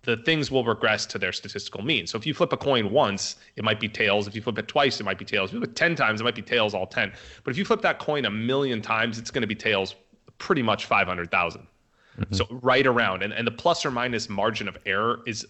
the 0.03 0.17
things 0.19 0.51
will 0.51 0.65
regress 0.65 1.05
to 1.07 1.19
their 1.19 1.33
statistical 1.33 1.83
mean. 1.83 2.07
So 2.07 2.17
if 2.17 2.27
you 2.27 2.33
flip 2.33 2.53
a 2.53 2.57
coin 2.57 2.91
once, 2.91 3.37
it 3.57 3.65
might 3.65 3.79
be 3.79 3.89
tails. 3.89 4.27
If 4.27 4.35
you 4.35 4.41
flip 4.41 4.59
it 4.59 4.69
twice, 4.69 5.01
it 5.01 5.05
might 5.05 5.19
be 5.19 5.25
tails. 5.25 5.51
If 5.51 5.55
you 5.55 5.61
flip 5.61 5.71
it 5.71 5.77
10 5.77 5.97
times, 5.97 6.21
it 6.21 6.25
might 6.25 6.35
be 6.35 6.43
tails 6.43 6.73
all 6.73 6.87
10. 6.87 7.13
But 7.45 7.51
if 7.51 7.59
you 7.59 7.65
flip 7.65 7.83
that 7.83 7.99
coin 7.99 8.25
a 8.25 8.31
million 8.31 8.81
times, 8.81 9.19
it's 9.19 9.31
going 9.31 9.43
to 9.43 9.49
be 9.49 9.55
tails 9.55 9.95
pretty 10.39 10.63
much 10.63 10.87
500,000. 10.87 11.61
Mm-hmm. 11.61 12.35
So 12.35 12.47
right 12.63 12.87
around. 12.87 13.23
And, 13.23 13.33
and 13.33 13.47
the 13.47 13.51
plus 13.53 13.85
or 13.85 13.91
minus 13.91 14.29
margin 14.29 14.69
of 14.69 14.79
error 14.87 15.21
is 15.27 15.47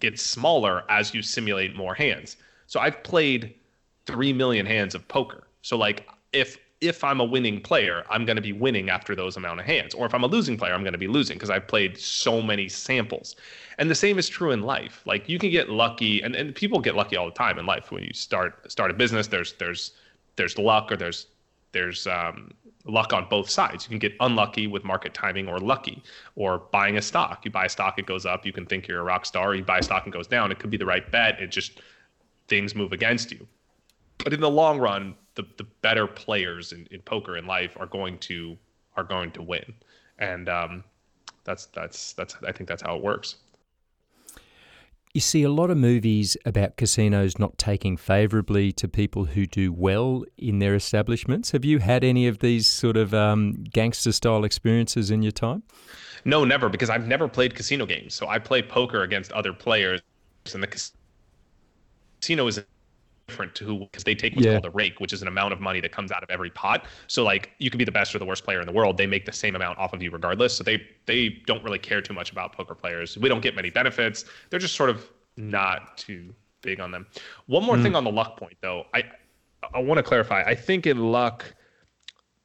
gets 0.00 0.22
smaller 0.22 0.82
as 0.90 1.14
you 1.14 1.22
simulate 1.22 1.74
more 1.74 1.94
hands. 1.94 2.36
So 2.66 2.80
I've 2.80 3.02
played 3.02 3.54
3 4.06 4.32
million 4.32 4.66
hands 4.66 4.94
of 4.94 5.06
poker. 5.08 5.46
So 5.62 5.76
like 5.76 6.08
if 6.32 6.58
if 6.80 7.02
I'm 7.02 7.20
a 7.20 7.24
winning 7.24 7.60
player, 7.60 8.04
I'm 8.10 8.26
going 8.26 8.36
to 8.36 8.42
be 8.42 8.52
winning 8.52 8.90
after 8.90 9.14
those 9.14 9.36
amount 9.36 9.60
of 9.60 9.66
hands. 9.66 9.94
Or 9.94 10.04
if 10.04 10.14
I'm 10.14 10.24
a 10.24 10.26
losing 10.26 10.58
player, 10.58 10.74
I'm 10.74 10.82
going 10.82 10.92
to 10.92 10.98
be 10.98 11.08
losing 11.08 11.36
because 11.36 11.48
I've 11.50 11.66
played 11.66 11.96
so 11.96 12.42
many 12.42 12.68
samples. 12.68 13.36
And 13.78 13.90
the 13.90 13.94
same 13.94 14.18
is 14.18 14.28
true 14.28 14.50
in 14.50 14.62
life. 14.62 15.02
Like 15.06 15.28
you 15.28 15.38
can 15.38 15.50
get 15.50 15.70
lucky 15.70 16.22
and, 16.22 16.34
and 16.34 16.54
people 16.54 16.80
get 16.80 16.94
lucky 16.94 17.16
all 17.16 17.26
the 17.26 17.32
time 17.32 17.58
in 17.58 17.66
life. 17.66 17.90
When 17.90 18.02
you 18.02 18.12
start 18.12 18.70
start 18.70 18.90
a 18.90 18.94
business, 18.94 19.26
there's 19.26 19.54
there's 19.54 19.92
there's 20.36 20.58
luck 20.58 20.92
or 20.92 20.96
there's 20.96 21.26
there's 21.72 22.06
um, 22.06 22.52
luck 22.84 23.12
on 23.12 23.26
both 23.28 23.48
sides. 23.48 23.84
You 23.84 23.90
can 23.90 23.98
get 23.98 24.14
unlucky 24.20 24.66
with 24.66 24.84
market 24.84 25.14
timing 25.14 25.48
or 25.48 25.58
lucky 25.58 26.02
or 26.34 26.58
buying 26.58 26.98
a 26.98 27.02
stock. 27.02 27.44
You 27.44 27.50
buy 27.50 27.66
a 27.66 27.68
stock, 27.68 27.98
it 27.98 28.06
goes 28.06 28.26
up. 28.26 28.44
You 28.44 28.52
can 28.52 28.66
think 28.66 28.86
you're 28.86 29.00
a 29.00 29.04
rock 29.04 29.26
star. 29.26 29.54
You 29.54 29.64
buy 29.64 29.78
a 29.78 29.82
stock 29.82 30.04
and 30.04 30.12
goes 30.12 30.26
down. 30.26 30.52
It 30.52 30.58
could 30.58 30.70
be 30.70 30.76
the 30.76 30.86
right 30.86 31.10
bet. 31.10 31.40
It 31.40 31.50
just 31.50 31.80
things 32.48 32.74
move 32.74 32.92
against 32.92 33.32
you. 33.32 33.46
But 34.22 34.32
in 34.32 34.40
the 34.40 34.50
long 34.50 34.78
run, 34.78 35.14
the 35.34 35.46
the 35.56 35.64
better 35.82 36.06
players 36.06 36.72
in, 36.72 36.86
in 36.90 37.00
poker 37.02 37.36
in 37.36 37.46
life 37.46 37.76
are 37.78 37.86
going 37.86 38.18
to 38.18 38.56
are 38.96 39.04
going 39.04 39.30
to 39.32 39.42
win, 39.42 39.74
and 40.18 40.48
um, 40.48 40.84
that's 41.44 41.66
that's 41.66 42.12
that's 42.14 42.36
I 42.46 42.52
think 42.52 42.68
that's 42.68 42.82
how 42.82 42.96
it 42.96 43.02
works. 43.02 43.36
You 45.14 45.20
see 45.20 45.44
a 45.44 45.48
lot 45.48 45.70
of 45.70 45.78
movies 45.78 46.36
about 46.44 46.76
casinos 46.76 47.38
not 47.38 47.56
taking 47.56 47.96
favorably 47.96 48.70
to 48.72 48.86
people 48.86 49.24
who 49.24 49.46
do 49.46 49.72
well 49.72 50.26
in 50.36 50.58
their 50.58 50.74
establishments. 50.74 51.52
Have 51.52 51.64
you 51.64 51.78
had 51.78 52.04
any 52.04 52.26
of 52.26 52.40
these 52.40 52.66
sort 52.66 52.98
of 52.98 53.14
um, 53.14 53.64
gangster 53.72 54.12
style 54.12 54.44
experiences 54.44 55.10
in 55.10 55.22
your 55.22 55.32
time? 55.32 55.62
No, 56.26 56.44
never, 56.44 56.68
because 56.68 56.90
I've 56.90 57.06
never 57.06 57.28
played 57.28 57.54
casino 57.54 57.86
games. 57.86 58.12
So 58.12 58.28
I 58.28 58.38
play 58.38 58.60
poker 58.60 59.04
against 59.04 59.32
other 59.32 59.54
players, 59.54 60.02
and 60.52 60.62
the 60.62 60.66
casino 60.66 62.46
is 62.46 62.62
different 63.26 63.54
to 63.56 63.64
who 63.64 63.80
because 63.80 64.04
they 64.04 64.14
take 64.14 64.34
what's 64.34 64.46
yeah. 64.46 64.54
called 64.54 64.66
a 64.66 64.70
rake, 64.70 65.00
which 65.00 65.12
is 65.12 65.22
an 65.22 65.28
amount 65.28 65.52
of 65.52 65.60
money 65.60 65.80
that 65.80 65.92
comes 65.92 66.12
out 66.12 66.22
of 66.22 66.30
every 66.30 66.50
pot. 66.50 66.86
So 67.06 67.24
like 67.24 67.52
you 67.58 67.70
can 67.70 67.78
be 67.78 67.84
the 67.84 67.92
best 67.92 68.14
or 68.14 68.18
the 68.18 68.24
worst 68.24 68.44
player 68.44 68.60
in 68.60 68.66
the 68.66 68.72
world, 68.72 68.96
they 68.96 69.06
make 69.06 69.26
the 69.26 69.32
same 69.32 69.56
amount 69.56 69.78
off 69.78 69.92
of 69.92 70.02
you 70.02 70.10
regardless. 70.10 70.56
So 70.56 70.64
they 70.64 70.86
they 71.06 71.40
don't 71.46 71.62
really 71.64 71.78
care 71.78 72.00
too 72.00 72.14
much 72.14 72.30
about 72.30 72.52
poker 72.52 72.74
players. 72.74 73.18
We 73.18 73.28
don't 73.28 73.42
get 73.42 73.54
many 73.54 73.70
benefits. 73.70 74.24
They're 74.50 74.60
just 74.60 74.76
sort 74.76 74.90
of 74.90 75.10
not 75.36 75.96
too 75.98 76.34
big 76.62 76.80
on 76.80 76.90
them. 76.90 77.06
One 77.46 77.64
more 77.64 77.76
mm. 77.76 77.82
thing 77.82 77.94
on 77.94 78.04
the 78.04 78.12
luck 78.12 78.36
point 78.36 78.56
though. 78.60 78.84
I 78.94 79.04
I 79.74 79.80
want 79.80 79.98
to 79.98 80.02
clarify. 80.02 80.42
I 80.42 80.54
think 80.54 80.86
in 80.86 81.10
luck 81.10 81.44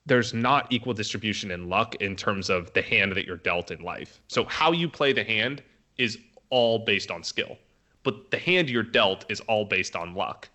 there's 0.08 0.34
not 0.34 0.66
equal 0.72 0.94
distribution 0.94 1.52
in 1.52 1.70
luck 1.70 1.96
in 1.96 2.16
terms 2.16 2.50
of 2.50 2.74
the 2.74 2.82
hand 2.82 3.12
that 3.12 3.26
you're 3.26 3.38
dealt 3.38 3.70
in 3.70 3.82
life. 3.82 4.20
So 4.28 4.46
how 4.46 4.72
you 4.72 4.90
play 4.90 5.14
the 5.14 5.24
hand 5.24 5.62
is 5.98 6.18
all 6.50 6.80
based 6.80 7.12
on 7.12 7.24
skill. 7.24 7.58
But 8.04 8.32
the 8.32 8.40
hand 8.40 8.68
you're 8.68 8.82
dealt 8.82 9.26
is 9.30 9.42
all 9.42 9.64
based 9.64 9.96
on 9.96 10.16
luck. 10.16 10.50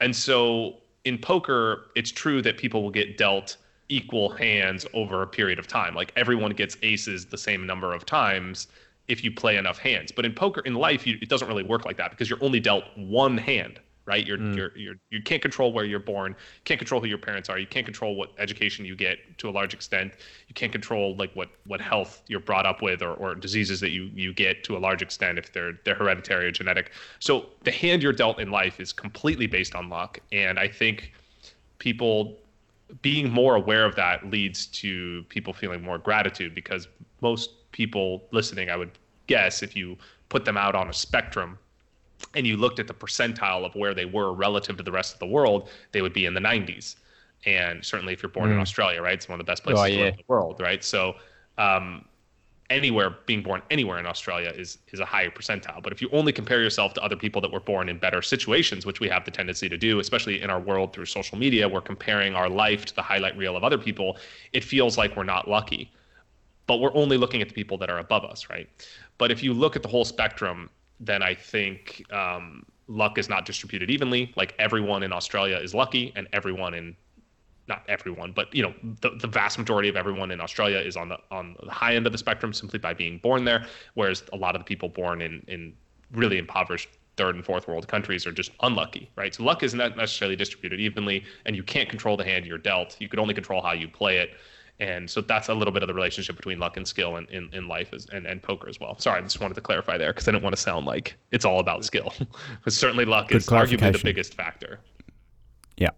And 0.00 0.14
so 0.14 0.76
in 1.04 1.18
poker, 1.18 1.86
it's 1.94 2.10
true 2.10 2.42
that 2.42 2.58
people 2.58 2.82
will 2.82 2.90
get 2.90 3.16
dealt 3.16 3.56
equal 3.88 4.30
hands 4.30 4.86
over 4.94 5.22
a 5.22 5.26
period 5.26 5.58
of 5.58 5.66
time. 5.66 5.94
Like 5.94 6.12
everyone 6.16 6.52
gets 6.52 6.76
aces 6.82 7.26
the 7.26 7.38
same 7.38 7.66
number 7.66 7.92
of 7.92 8.06
times 8.06 8.68
if 9.08 9.24
you 9.24 9.32
play 9.32 9.56
enough 9.56 9.78
hands. 9.78 10.12
But 10.12 10.24
in 10.24 10.32
poker, 10.32 10.60
in 10.60 10.74
life, 10.74 11.06
you, 11.06 11.18
it 11.20 11.28
doesn't 11.28 11.48
really 11.48 11.64
work 11.64 11.84
like 11.84 11.96
that 11.96 12.10
because 12.10 12.30
you're 12.30 12.42
only 12.42 12.60
dealt 12.60 12.84
one 12.96 13.36
hand 13.36 13.80
right? 14.10 14.26
You're, 14.26 14.38
mm. 14.38 14.56
you're, 14.56 14.76
you're, 14.76 14.96
you 15.10 15.22
can't 15.22 15.40
control 15.40 15.72
where 15.72 15.84
you're 15.84 16.00
born. 16.00 16.32
You 16.32 16.64
can't 16.64 16.80
control 16.80 17.00
who 17.00 17.06
your 17.06 17.16
parents 17.16 17.48
are. 17.48 17.60
You 17.60 17.66
can't 17.68 17.86
control 17.86 18.16
what 18.16 18.32
education 18.38 18.84
you 18.84 18.96
get 18.96 19.18
to 19.38 19.48
a 19.48 19.52
large 19.52 19.72
extent. 19.72 20.14
You 20.48 20.54
can't 20.54 20.72
control 20.72 21.14
like 21.14 21.32
what, 21.34 21.50
what 21.64 21.80
health 21.80 22.20
you're 22.26 22.40
brought 22.40 22.66
up 22.66 22.82
with 22.82 23.02
or, 23.02 23.14
or 23.14 23.36
diseases 23.36 23.78
that 23.80 23.90
you, 23.90 24.10
you 24.12 24.32
get 24.34 24.64
to 24.64 24.76
a 24.76 24.80
large 24.80 25.00
extent 25.00 25.38
if 25.38 25.52
they're, 25.52 25.74
they're 25.84 25.94
hereditary 25.94 26.46
or 26.46 26.50
genetic. 26.50 26.90
So 27.20 27.46
the 27.62 27.70
hand 27.70 28.02
you're 28.02 28.12
dealt 28.12 28.40
in 28.40 28.50
life 28.50 28.80
is 28.80 28.92
completely 28.92 29.46
based 29.46 29.76
on 29.76 29.88
luck. 29.88 30.18
And 30.32 30.58
I 30.58 30.66
think 30.66 31.12
people 31.78 32.36
being 33.00 33.30
more 33.30 33.54
aware 33.54 33.84
of 33.84 33.94
that 33.94 34.28
leads 34.28 34.66
to 34.66 35.24
people 35.28 35.52
feeling 35.52 35.84
more 35.84 35.98
gratitude 35.98 36.52
because 36.52 36.88
most 37.20 37.70
people 37.70 38.24
listening, 38.32 38.70
I 38.70 38.76
would 38.76 38.90
guess, 39.28 39.62
if 39.62 39.76
you 39.76 39.96
put 40.28 40.44
them 40.44 40.56
out 40.56 40.74
on 40.74 40.88
a 40.88 40.92
spectrum 40.92 41.56
and 42.34 42.46
you 42.46 42.56
looked 42.56 42.78
at 42.78 42.86
the 42.86 42.94
percentile 42.94 43.64
of 43.64 43.74
where 43.74 43.94
they 43.94 44.04
were 44.04 44.32
relative 44.32 44.76
to 44.76 44.82
the 44.82 44.92
rest 44.92 45.14
of 45.14 45.20
the 45.20 45.26
world, 45.26 45.68
they 45.92 46.02
would 46.02 46.12
be 46.12 46.26
in 46.26 46.34
the 46.34 46.40
90s. 46.40 46.96
And 47.46 47.84
certainly, 47.84 48.12
if 48.12 48.22
you're 48.22 48.30
born 48.30 48.50
mm. 48.50 48.54
in 48.54 48.58
Australia, 48.60 49.00
right, 49.00 49.14
it's 49.14 49.28
one 49.28 49.40
of 49.40 49.46
the 49.46 49.50
best 49.50 49.62
places 49.62 49.80
oh, 49.80 49.86
yeah. 49.86 50.06
in 50.06 50.16
the 50.16 50.24
world, 50.28 50.60
right? 50.60 50.84
So, 50.84 51.14
um, 51.56 52.04
anywhere 52.70 53.16
being 53.26 53.42
born 53.42 53.60
anywhere 53.70 53.98
in 53.98 54.06
Australia 54.06 54.52
is 54.56 54.78
is 54.92 55.00
a 55.00 55.04
higher 55.04 55.30
percentile. 55.30 55.82
But 55.82 55.92
if 55.92 56.00
you 56.00 56.08
only 56.12 56.32
compare 56.32 56.62
yourself 56.62 56.94
to 56.94 57.02
other 57.02 57.16
people 57.16 57.40
that 57.42 57.52
were 57.52 57.60
born 57.60 57.88
in 57.88 57.98
better 57.98 58.22
situations, 58.22 58.86
which 58.86 59.00
we 59.00 59.08
have 59.08 59.24
the 59.24 59.30
tendency 59.30 59.68
to 59.68 59.76
do, 59.76 59.98
especially 59.98 60.40
in 60.40 60.50
our 60.50 60.60
world 60.60 60.92
through 60.92 61.06
social 61.06 61.36
media, 61.36 61.68
we're 61.68 61.80
comparing 61.80 62.34
our 62.34 62.48
life 62.48 62.84
to 62.86 62.94
the 62.94 63.02
highlight 63.02 63.36
reel 63.36 63.56
of 63.56 63.64
other 63.64 63.78
people. 63.78 64.16
It 64.52 64.64
feels 64.64 64.96
like 64.96 65.16
we're 65.16 65.24
not 65.24 65.48
lucky, 65.48 65.90
but 66.66 66.78
we're 66.78 66.94
only 66.94 67.16
looking 67.16 67.42
at 67.42 67.48
the 67.48 67.54
people 67.54 67.76
that 67.78 67.90
are 67.90 67.98
above 67.98 68.24
us, 68.24 68.48
right? 68.48 68.68
But 69.18 69.30
if 69.30 69.42
you 69.42 69.52
look 69.52 69.76
at 69.76 69.82
the 69.82 69.88
whole 69.88 70.04
spectrum, 70.04 70.70
then 71.00 71.22
I 71.22 71.34
think 71.34 72.04
um, 72.12 72.64
luck 72.86 73.18
is 73.18 73.28
not 73.28 73.46
distributed 73.46 73.90
evenly. 73.90 74.32
Like 74.36 74.54
everyone 74.58 75.02
in 75.02 75.12
Australia 75.12 75.56
is 75.56 75.74
lucky, 75.74 76.12
and 76.14 76.28
everyone 76.32 76.74
in 76.74 76.96
not 77.68 77.84
everyone, 77.88 78.32
but 78.32 78.54
you 78.54 78.62
know 78.62 78.74
the, 79.00 79.10
the 79.20 79.28
vast 79.28 79.58
majority 79.58 79.88
of 79.88 79.96
everyone 79.96 80.30
in 80.30 80.40
Australia 80.40 80.78
is 80.78 80.96
on 80.96 81.08
the 81.08 81.18
on 81.30 81.56
the 81.62 81.70
high 81.70 81.94
end 81.94 82.06
of 82.06 82.12
the 82.12 82.18
spectrum 82.18 82.52
simply 82.52 82.78
by 82.78 82.92
being 82.92 83.18
born 83.18 83.44
there, 83.44 83.64
whereas 83.94 84.24
a 84.32 84.36
lot 84.36 84.54
of 84.54 84.60
the 84.60 84.64
people 84.64 84.88
born 84.88 85.22
in 85.22 85.42
in 85.48 85.72
really 86.12 86.38
impoverished 86.38 86.88
third 87.16 87.34
and 87.34 87.44
fourth 87.44 87.68
world 87.68 87.86
countries 87.86 88.26
are 88.26 88.32
just 88.32 88.50
unlucky, 88.62 89.10
right? 89.16 89.34
So 89.34 89.44
luck 89.44 89.62
is 89.62 89.74
not 89.74 89.96
necessarily 89.96 90.36
distributed 90.36 90.80
evenly, 90.80 91.24
and 91.46 91.54
you 91.54 91.62
can't 91.62 91.88
control 91.88 92.16
the 92.16 92.24
hand 92.24 92.44
you're 92.44 92.58
dealt. 92.58 92.96
You 92.98 93.08
could 93.08 93.18
only 93.18 93.34
control 93.34 93.62
how 93.62 93.72
you 93.72 93.88
play 93.88 94.18
it. 94.18 94.30
And 94.80 95.10
so 95.10 95.20
that's 95.20 95.50
a 95.50 95.54
little 95.54 95.72
bit 95.72 95.82
of 95.82 95.88
the 95.88 95.94
relationship 95.94 96.36
between 96.36 96.58
luck 96.58 96.78
and 96.78 96.88
skill 96.88 97.16
in, 97.16 97.26
in, 97.26 97.50
in 97.52 97.68
life 97.68 97.92
as, 97.92 98.06
and, 98.06 98.26
and 98.26 98.42
poker 98.42 98.66
as 98.66 98.80
well. 98.80 98.98
Sorry, 98.98 99.18
I 99.18 99.22
just 99.22 99.38
wanted 99.38 99.54
to 99.54 99.60
clarify 99.60 99.98
there 99.98 100.10
because 100.10 100.26
I 100.26 100.32
didn't 100.32 100.42
want 100.42 100.56
to 100.56 100.60
sound 100.60 100.86
like 100.86 101.16
it's 101.32 101.44
all 101.44 101.60
about 101.60 101.84
skill. 101.84 102.14
but 102.64 102.72
certainly 102.72 103.04
luck 103.04 103.28
Good 103.28 103.38
is 103.38 103.46
arguably 103.46 103.92
the 103.92 104.00
biggest 104.02 104.34
factor. 104.34 104.80
Yeah. 105.76 105.90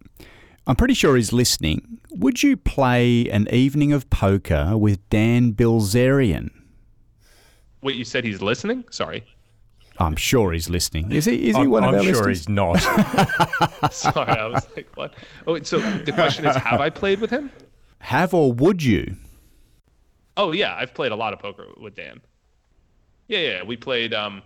I'm 0.67 0.75
pretty 0.75 0.95
sure 0.95 1.15
he's 1.15 1.33
listening. 1.33 2.01
Would 2.11 2.43
you 2.43 2.57
play 2.57 3.29
an 3.31 3.49
evening 3.53 3.93
of 3.93 4.11
poker 4.11 4.77
with 4.77 5.09
Dan 5.11 5.53
Bilzerian? 5.53 6.51
Wait, 7.83 7.97
you 7.97 8.05
said 8.05 8.25
he's 8.25 8.43
listening? 8.43 8.85
Sorry. 8.91 9.25
I'm 9.99 10.17
sure 10.17 10.53
he's 10.53 10.69
listening. 10.69 11.13
Is 11.13 11.27
he? 11.27 11.49
Is 11.49 11.57
he 11.57 11.63
I'm, 11.63 11.71
one 11.71 11.85
of 11.85 11.91
I'm 11.91 11.95
our 11.97 12.03
sure 12.03 12.13
listeners? 12.13 12.39
he's 12.39 12.49
not. 12.49 12.79
Sorry, 13.93 14.31
I 14.31 14.47
was 14.47 14.67
like, 14.75 14.89
what? 14.95 15.15
Oh, 15.47 15.61
so 15.63 15.79
the 15.81 16.13
question 16.13 16.47
is, 16.47 16.57
have 16.57 16.81
I 16.81 16.91
played 16.91 17.21
with 17.21 17.31
him? 17.31 17.51
Have 18.03 18.35
or 18.35 18.53
would 18.53 18.83
you? 18.83 19.17
Oh 20.37 20.51
yeah, 20.51 20.75
I've 20.75 20.93
played 20.93 21.13
a 21.13 21.17
lot 21.17 21.33
of 21.33 21.39
poker 21.39 21.69
with 21.81 21.95
Dan. 21.95 22.21
Yeah, 23.29 23.39
yeah, 23.39 23.63
we 23.63 23.77
played. 23.77 24.13
Um, 24.13 24.43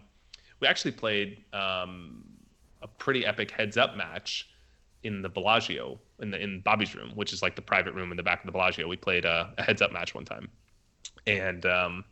we 0.61 0.69
actually 0.69 0.93
played 0.93 1.43
um, 1.55 2.23
a 2.83 2.87
pretty 2.87 3.25
epic 3.25 3.51
heads 3.51 3.77
up 3.77 3.97
match 3.97 4.51
in 5.05 5.23
the 5.23 5.29
Bellagio 5.29 5.99
in 6.21 6.31
the 6.31 6.39
in 6.41 6.61
Bobby's 6.61 6.95
room, 6.95 7.13
which 7.15 7.33
is 7.33 7.41
like 7.41 7.57
the 7.57 7.63
private 7.63 7.95
room 7.95 8.11
in 8.11 8.17
the 8.19 8.23
back 8.23 8.41
of 8.41 8.47
the 8.47 8.53
Bellagio. 8.53 8.87
We 8.89 8.97
played 8.97 9.25
a, 9.25 9.53
a 9.57 9.63
heads 9.63 9.81
up 9.81 9.91
match 9.91 10.15
one 10.15 10.27
time, 10.27 10.49
and 11.27 11.65
um, 11.65 12.05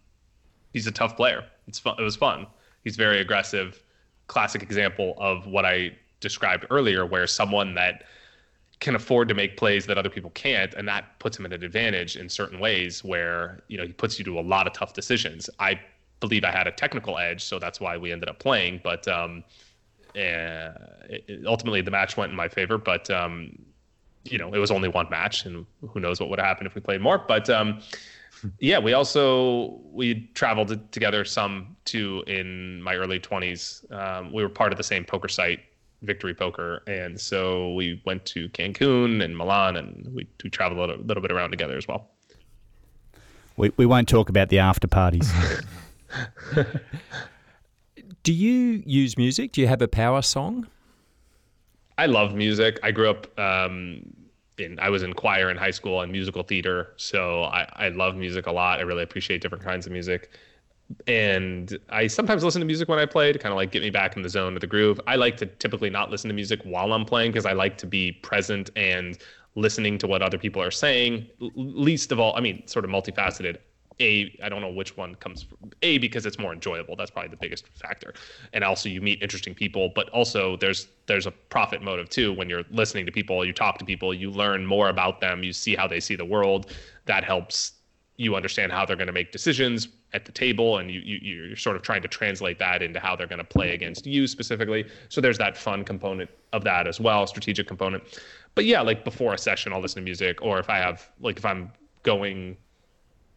he's 0.72 0.86
a 0.86 0.92
tough 0.92 1.14
player. 1.14 1.45
It's 1.68 1.78
fun. 1.78 1.97
It 1.99 2.03
was 2.03 2.16
fun. 2.16 2.47
He's 2.84 2.97
very 2.97 3.20
aggressive. 3.20 3.82
classic 4.28 4.62
example 4.62 5.14
of 5.18 5.47
what 5.47 5.66
I 5.66 5.97
described 6.20 6.64
earlier, 6.70 7.05
where 7.05 7.26
someone 7.26 7.74
that 7.74 8.05
can 8.80 8.94
afford 8.94 9.28
to 9.28 9.34
make 9.34 9.56
plays 9.56 9.86
that 9.86 9.98
other 9.98 10.10
people 10.10 10.30
can't, 10.30 10.74
and 10.74 10.86
that 10.88 11.18
puts 11.18 11.38
him 11.38 11.46
at 11.46 11.52
an 11.52 11.62
advantage 11.62 12.16
in 12.16 12.28
certain 12.28 12.58
ways 12.58 13.04
where 13.04 13.62
you 13.68 13.78
know 13.78 13.86
he 13.86 13.92
puts 13.92 14.18
you 14.18 14.24
to 14.24 14.38
a 14.38 14.42
lot 14.42 14.66
of 14.66 14.72
tough 14.72 14.94
decisions. 14.94 15.48
I 15.58 15.80
believe 16.20 16.44
I 16.44 16.50
had 16.50 16.66
a 16.66 16.72
technical 16.72 17.18
edge, 17.18 17.44
so 17.44 17.58
that's 17.58 17.80
why 17.80 17.96
we 17.96 18.12
ended 18.12 18.28
up 18.28 18.38
playing. 18.38 18.80
But 18.82 19.06
um, 19.08 19.44
it, 20.14 21.46
ultimately, 21.46 21.80
the 21.80 21.90
match 21.90 22.16
went 22.16 22.30
in 22.30 22.36
my 22.36 22.48
favor. 22.48 22.78
But 22.78 23.10
um, 23.10 23.58
you 24.24 24.38
know, 24.38 24.52
it 24.52 24.58
was 24.58 24.70
only 24.70 24.88
one 24.88 25.08
match, 25.10 25.44
and 25.46 25.66
who 25.86 26.00
knows 26.00 26.20
what 26.20 26.30
would 26.30 26.38
have 26.38 26.46
happened 26.46 26.66
if 26.66 26.74
we 26.74 26.80
played 26.80 27.00
more. 27.00 27.18
But 27.18 27.48
um, 27.50 27.80
yeah, 28.58 28.78
we 28.78 28.92
also 28.92 29.80
we 29.92 30.28
traveled 30.34 30.92
together 30.92 31.24
some 31.24 31.76
too 31.84 32.24
in 32.26 32.82
my 32.82 32.94
early 32.96 33.20
20s. 33.20 33.90
Um, 33.92 34.32
we 34.32 34.42
were 34.42 34.48
part 34.48 34.72
of 34.72 34.78
the 34.78 34.84
same 34.84 35.04
poker 35.04 35.28
site 35.28 35.60
Victory 36.05 36.34
Poker, 36.34 36.82
and 36.86 37.20
so 37.20 37.72
we 37.74 38.00
went 38.05 38.24
to 38.26 38.48
Cancun 38.50 39.22
and 39.22 39.36
Milan, 39.36 39.76
and 39.76 40.09
we 40.14 40.26
we 40.42 40.50
traveled 40.50 40.78
a 40.78 40.80
little, 40.80 41.05
little 41.05 41.22
bit 41.22 41.32
around 41.32 41.50
together 41.50 41.76
as 41.76 41.88
well. 41.88 42.11
We 43.57 43.72
we 43.76 43.86
won't 43.86 44.09
talk 44.09 44.28
about 44.28 44.48
the 44.48 44.59
after 44.59 44.86
parties. 44.86 45.32
Do 48.22 48.32
you 48.32 48.82
use 48.86 49.18
music? 49.18 49.52
Do 49.52 49.61
you 49.61 49.66
have 49.66 49.82
a 49.82 49.88
power 49.88 50.22
song? 50.22 50.66
I 51.98 52.07
love 52.07 52.34
music. 52.34 52.80
I 52.82 52.90
grew 52.90 53.11
up 53.11 53.38
um, 53.38 54.02
in 54.59 54.78
I 54.80 54.88
was 54.90 55.02
in 55.02 55.12
choir 55.12 55.50
in 55.50 55.57
high 55.57 55.70
school 55.70 56.00
and 56.00 56.11
musical 56.11 56.42
theater, 56.42 56.92
so 56.96 57.44
I, 57.44 57.68
I 57.74 57.88
love 57.90 58.16
music 58.16 58.46
a 58.46 58.52
lot. 58.52 58.78
I 58.78 58.82
really 58.82 59.02
appreciate 59.02 59.40
different 59.42 59.64
kinds 59.64 59.86
of 59.86 59.92
music 59.92 60.30
and 61.07 61.78
I 61.89 62.07
sometimes 62.07 62.45
listen 62.45 62.61
to 62.61 62.66
music 62.66 62.89
when 62.89 62.99
I 62.99 63.07
play 63.07 63.32
to 63.32 63.39
kind 63.39 63.53
of 63.53 63.57
like 63.57 63.70
get 63.72 63.82
me 63.82 63.91
back 63.91 64.16
in 64.16 64.22
the 64.22 64.28
zone 64.28 64.55
of 64.55 64.61
the 64.61 64.66
groove. 64.66 65.01
I 65.07 65.16
like 65.16 65.37
to 65.39 65.47
typically 65.47 65.91
not 65.91 66.11
listen 66.11 66.28
to 66.28 66.35
music 66.35 66.61
while 66.64 66.93
I'm 66.93 67.05
playing 67.05 67.32
because 67.32 67.47
I 67.47 67.53
like 67.53 67.78
to 67.78 67.87
be 67.87 68.12
present 68.12 68.70
and 68.76 69.18
listening 69.55 69.99
to 69.99 70.07
what 70.07 70.22
other 70.22 70.39
people 70.39 70.62
are 70.62 70.70
saying. 70.70 71.26
L- 71.41 71.51
least 71.55 72.12
of 72.12 72.20
all, 72.20 72.37
I 72.37 72.41
mean, 72.41 72.66
sort 72.66 72.85
of 72.85 72.91
multifaceted. 72.91 73.59
A, 74.01 74.37
I 74.43 74.49
don't 74.49 74.61
know 74.61 74.72
which 74.72 74.97
one 74.97 75.14
comes 75.14 75.45
from. 75.45 75.70
A 75.82 75.99
because 75.99 76.26
it's 76.26 76.39
more 76.39 76.53
enjoyable. 76.53 76.97
That's 76.97 77.12
probably 77.12 77.28
the 77.30 77.37
biggest 77.37 77.68
factor. 77.68 78.12
And 78.53 78.64
also 78.64 78.89
you 78.89 79.01
meet 79.01 79.22
interesting 79.22 79.55
people, 79.55 79.93
but 79.95 80.09
also 80.09 80.57
there's 80.57 80.89
there's 81.07 81.26
a 81.26 81.30
profit 81.30 81.80
motive 81.80 82.09
too. 82.09 82.32
When 82.32 82.49
you're 82.49 82.64
listening 82.70 83.07
to 83.07 83.12
people, 83.12 83.45
you 83.45 83.53
talk 83.53 83.78
to 83.78 83.85
people, 83.85 84.12
you 84.12 84.32
learn 84.32 84.66
more 84.66 84.89
about 84.89 85.20
them, 85.20 85.45
you 85.45 85.53
see 85.53 85.76
how 85.76 85.87
they 85.87 86.01
see 86.01 86.16
the 86.16 86.24
world. 86.24 86.72
That 87.07 87.22
helps 87.22 87.73
you 88.16 88.36
understand 88.36 88.70
how 88.70 88.86
they're 88.86 88.96
going 88.96 89.08
to 89.08 89.12
make 89.12 89.32
decisions 89.32 89.88
at 90.12 90.24
the 90.24 90.32
table 90.32 90.78
and 90.78 90.90
you, 90.90 91.00
you 91.00 91.18
you're 91.18 91.56
sort 91.56 91.74
of 91.74 91.82
trying 91.82 92.02
to 92.02 92.08
translate 92.08 92.58
that 92.58 92.82
into 92.82 93.00
how 93.00 93.16
they're 93.16 93.26
going 93.26 93.38
to 93.38 93.44
play 93.44 93.74
against 93.74 94.06
you 94.06 94.26
specifically. 94.26 94.84
So 95.08 95.20
there's 95.20 95.38
that 95.38 95.56
fun 95.56 95.84
component 95.84 96.30
of 96.52 96.62
that 96.64 96.86
as 96.86 97.00
well 97.00 97.26
strategic 97.26 97.66
component. 97.66 98.04
But 98.54 98.66
yeah 98.66 98.80
like 98.80 99.04
before 99.04 99.34
a 99.34 99.38
session 99.38 99.72
i'll 99.72 99.80
listen 99.80 100.02
to 100.02 100.04
music 100.04 100.40
or 100.40 100.60
if 100.60 100.70
i 100.70 100.78
have 100.78 101.10
like 101.20 101.38
if 101.38 101.44
i'm 101.44 101.72
going 102.04 102.56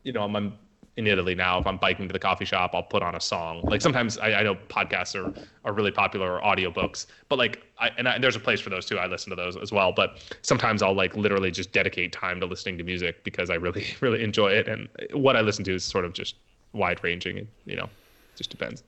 you 0.04 0.14
know 0.14 0.22
i'm, 0.22 0.54
in 0.98 1.06
Italy 1.06 1.36
now. 1.36 1.60
If 1.60 1.68
I'm 1.68 1.78
biking 1.78 2.08
to 2.08 2.14
the 2.14 2.20
coffee 2.20 2.44
shop, 2.44 2.72
I'll 2.74 2.84
put 2.84 3.04
on 3.04 3.16
a 3.16 3.22
song. 3.22 3.62
Like 3.64 3.82
sometimes 3.82 4.18
I, 4.18 4.34
I 4.34 4.44
know 4.44 4.56
podcasts 4.56 5.16
are, 5.16 5.32
are 5.64 5.72
really 5.72 5.92
popular 5.92 6.40
or 6.40 6.42
audiobooks, 6.42 7.06
but 7.30 7.38
like 7.38 7.64
I, 7.80 7.92
and 7.98 8.10
I, 8.10 8.18
there's 8.18 8.36
a 8.36 8.40
place 8.40 8.60
for 8.60 8.72
those 8.72 8.86
too. 8.86 8.98
I 8.98 9.06
listen 9.06 9.30
to 9.30 9.36
those 9.36 9.56
as 9.58 9.72
well. 9.72 9.94
But 9.94 10.20
sometimes 10.42 10.82
I'll 10.82 10.96
like 10.96 11.16
literally 11.16 11.52
just 11.52 11.72
dedicate 11.72 12.12
time 12.12 12.40
to 12.40 12.48
listening 12.48 12.80
to 12.80 12.84
music 12.84 13.24
because 13.24 13.50
I 13.50 13.56
really 13.56 13.86
really 14.02 14.24
enjoy 14.24 14.50
it. 14.50 14.68
And 14.68 14.90
what 15.14 15.38
I 15.38 15.42
listen 15.42 15.64
to 15.66 15.76
is 15.76 15.84
sort 15.84 16.04
of 16.04 16.14
just 16.14 16.36
wide 16.74 17.02
ranging. 17.04 17.38
And 17.38 17.48
you 17.66 17.76
know, 17.76 17.90
just 18.36 18.50
depends. 18.50 18.84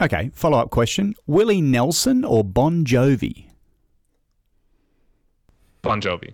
Okay. 0.00 0.30
Follow 0.34 0.58
up 0.58 0.70
question: 0.70 1.14
Willie 1.28 1.60
Nelson 1.62 2.24
or 2.24 2.42
Bon 2.42 2.84
Jovi? 2.84 3.46
Bon 5.82 6.00
Jovi. 6.00 6.32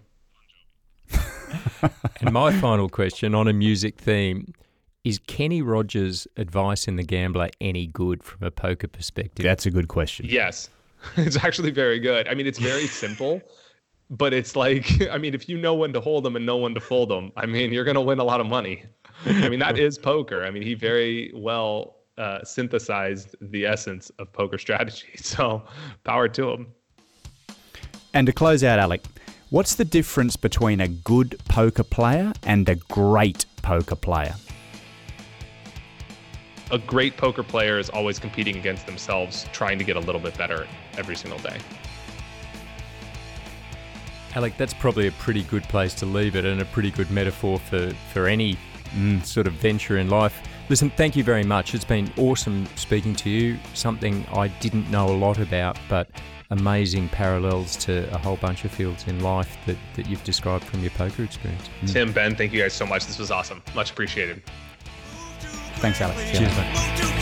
and 2.20 2.32
my 2.32 2.58
final 2.60 2.88
question 2.88 3.34
on 3.34 3.48
a 3.48 3.52
music 3.52 3.98
theme 3.98 4.54
is 5.04 5.18
Kenny 5.18 5.62
Rogers' 5.62 6.26
advice 6.36 6.86
in 6.86 6.96
The 6.96 7.02
Gambler 7.02 7.50
any 7.60 7.86
good 7.86 8.22
from 8.22 8.46
a 8.46 8.50
poker 8.50 8.88
perspective? 8.88 9.44
That's 9.44 9.66
a 9.66 9.70
good 9.70 9.88
question. 9.88 10.26
Yes. 10.28 10.68
It's 11.16 11.36
actually 11.36 11.70
very 11.70 11.98
good. 11.98 12.28
I 12.28 12.34
mean, 12.34 12.46
it's 12.46 12.58
very 12.58 12.86
simple, 13.04 13.40
but 14.10 14.34
it's 14.34 14.54
like, 14.54 14.86
I 15.10 15.16
mean, 15.16 15.34
if 15.34 15.48
you 15.48 15.56
know 15.56 15.72
when 15.72 15.94
to 15.94 16.00
hold 16.00 16.24
them 16.24 16.36
and 16.36 16.44
know 16.44 16.58
when 16.58 16.74
to 16.74 16.80
fold 16.80 17.08
them, 17.08 17.32
I 17.36 17.46
mean, 17.46 17.72
you're 17.72 17.84
going 17.84 17.94
to 17.94 18.02
win 18.02 18.18
a 18.18 18.24
lot 18.24 18.38
of 18.38 18.46
money. 18.46 18.84
I 19.24 19.48
mean, 19.48 19.60
that 19.60 19.78
is 19.78 19.96
poker. 19.96 20.44
I 20.44 20.50
mean, 20.50 20.62
he 20.62 20.74
very 20.74 21.32
well 21.34 21.96
uh, 22.18 22.44
synthesized 22.44 23.34
the 23.40 23.64
essence 23.64 24.10
of 24.18 24.30
poker 24.32 24.58
strategy. 24.58 25.08
So, 25.16 25.62
power 26.04 26.28
to 26.28 26.50
him. 26.50 26.66
And 28.12 28.26
to 28.26 28.32
close 28.34 28.62
out, 28.62 28.78
Alec, 28.78 29.02
what's 29.48 29.74
the 29.76 29.86
difference 29.86 30.36
between 30.36 30.82
a 30.82 30.88
good 30.88 31.36
poker 31.48 31.84
player 31.84 32.34
and 32.42 32.68
a 32.68 32.74
great 32.74 33.46
poker 33.62 33.96
player? 33.96 34.34
A 36.70 36.78
great 36.78 37.16
poker 37.16 37.42
player 37.42 37.78
is 37.78 37.90
always 37.90 38.18
competing 38.18 38.56
against 38.56 38.86
themselves, 38.86 39.46
trying 39.52 39.78
to 39.78 39.84
get 39.84 39.96
a 39.96 40.00
little 40.00 40.20
bit 40.20 40.36
better 40.36 40.66
every 40.96 41.16
single 41.16 41.38
day. 41.40 41.58
Alec, 44.34 44.56
that's 44.56 44.74
probably 44.74 45.08
a 45.08 45.12
pretty 45.12 45.42
good 45.44 45.64
place 45.64 45.92
to 45.94 46.06
leave 46.06 46.36
it 46.36 46.44
and 46.44 46.60
a 46.62 46.64
pretty 46.66 46.90
good 46.90 47.10
metaphor 47.10 47.58
for, 47.58 47.90
for 48.12 48.26
any 48.26 48.56
mm, 48.94 49.24
sort 49.24 49.46
of 49.48 49.54
venture 49.54 49.98
in 49.98 50.08
life. 50.08 50.40
Listen, 50.68 50.90
thank 50.90 51.16
you 51.16 51.24
very 51.24 51.42
much. 51.42 51.74
It's 51.74 51.84
been 51.84 52.12
awesome 52.16 52.66
speaking 52.76 53.16
to 53.16 53.30
you. 53.30 53.58
Something 53.74 54.24
I 54.32 54.46
didn't 54.60 54.88
know 54.88 55.08
a 55.08 55.16
lot 55.16 55.38
about, 55.38 55.76
but 55.88 56.08
amazing 56.50 57.08
parallels 57.08 57.76
to 57.76 58.12
a 58.14 58.18
whole 58.18 58.36
bunch 58.36 58.64
of 58.64 58.70
fields 58.70 59.06
in 59.08 59.20
life 59.20 59.56
that, 59.66 59.76
that 59.96 60.08
you've 60.08 60.22
described 60.22 60.64
from 60.64 60.80
your 60.80 60.90
poker 60.90 61.24
experience. 61.24 61.68
Tim, 61.86 62.12
Ben, 62.12 62.36
thank 62.36 62.52
you 62.52 62.60
guys 62.60 62.72
so 62.72 62.86
much. 62.86 63.06
This 63.06 63.18
was 63.18 63.32
awesome. 63.32 63.62
Much 63.74 63.90
appreciated. 63.90 64.42
Thanks, 65.80 66.00
Alex. 66.02 66.20
Cheers, 66.30 66.54
mate. 66.56 67.19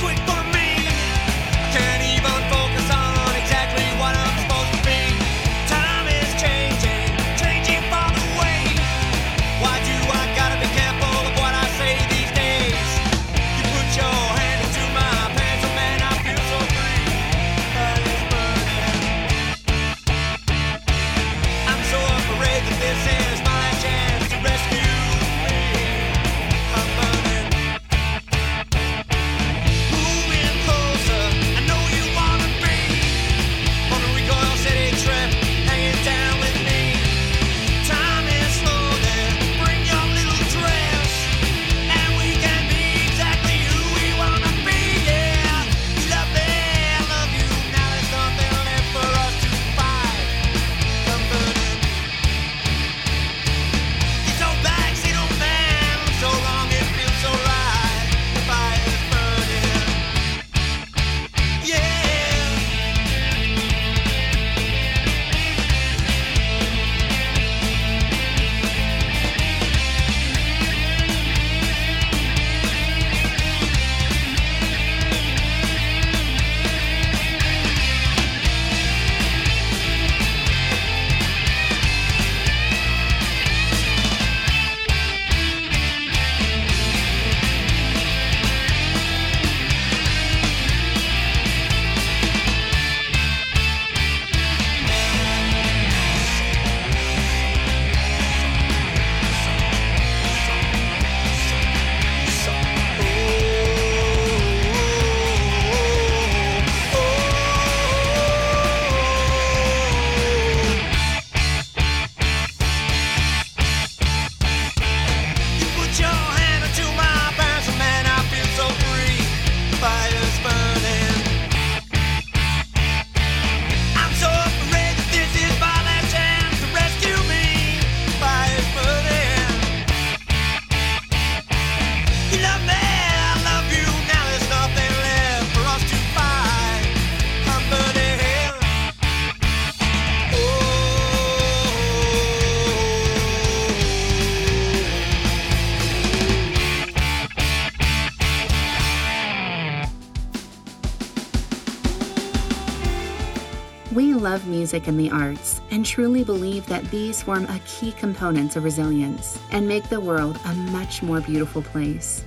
Music 154.78 154.88
and 154.88 155.00
the 155.00 155.10
arts 155.10 155.60
and 155.72 155.84
truly 155.84 156.22
believe 156.22 156.64
that 156.66 156.84
these 156.90 157.20
form 157.20 157.44
a 157.46 157.60
key 157.66 157.90
components 157.92 158.54
of 158.54 158.62
resilience 158.62 159.36
and 159.50 159.66
make 159.66 159.82
the 159.88 160.00
world 160.00 160.38
a 160.44 160.54
much 160.70 161.02
more 161.02 161.20
beautiful 161.20 161.62
place. 161.62 162.24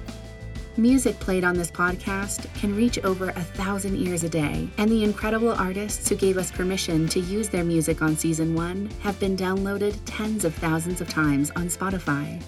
Music 0.76 1.18
played 1.20 1.46
on 1.46 1.56
this 1.56 1.72
podcast 1.72 2.54
can 2.56 2.76
reach 2.76 3.00
over 3.06 3.30
a 3.30 3.42
thousand 3.56 3.96
ears 3.96 4.24
a 4.26 4.30
day, 4.30 4.68
and 4.78 4.90
the 4.90 5.04
incredible 5.04 5.54
artists 5.54 6.10
who 6.10 6.16
gave 6.16 6.38
us 6.38 6.52
permission 6.52 7.08
to 7.08 7.22
use 7.22 7.48
their 7.48 7.64
music 7.64 8.02
on 8.02 8.18
season 8.18 8.54
one 8.54 8.90
have 9.02 9.18
been 9.20 9.38
downloaded 9.38 9.98
tens 10.06 10.44
of 10.44 10.54
thousands 10.56 11.00
of 11.00 11.08
times 11.08 11.52
on 11.52 11.68
Spotify. 11.68 12.42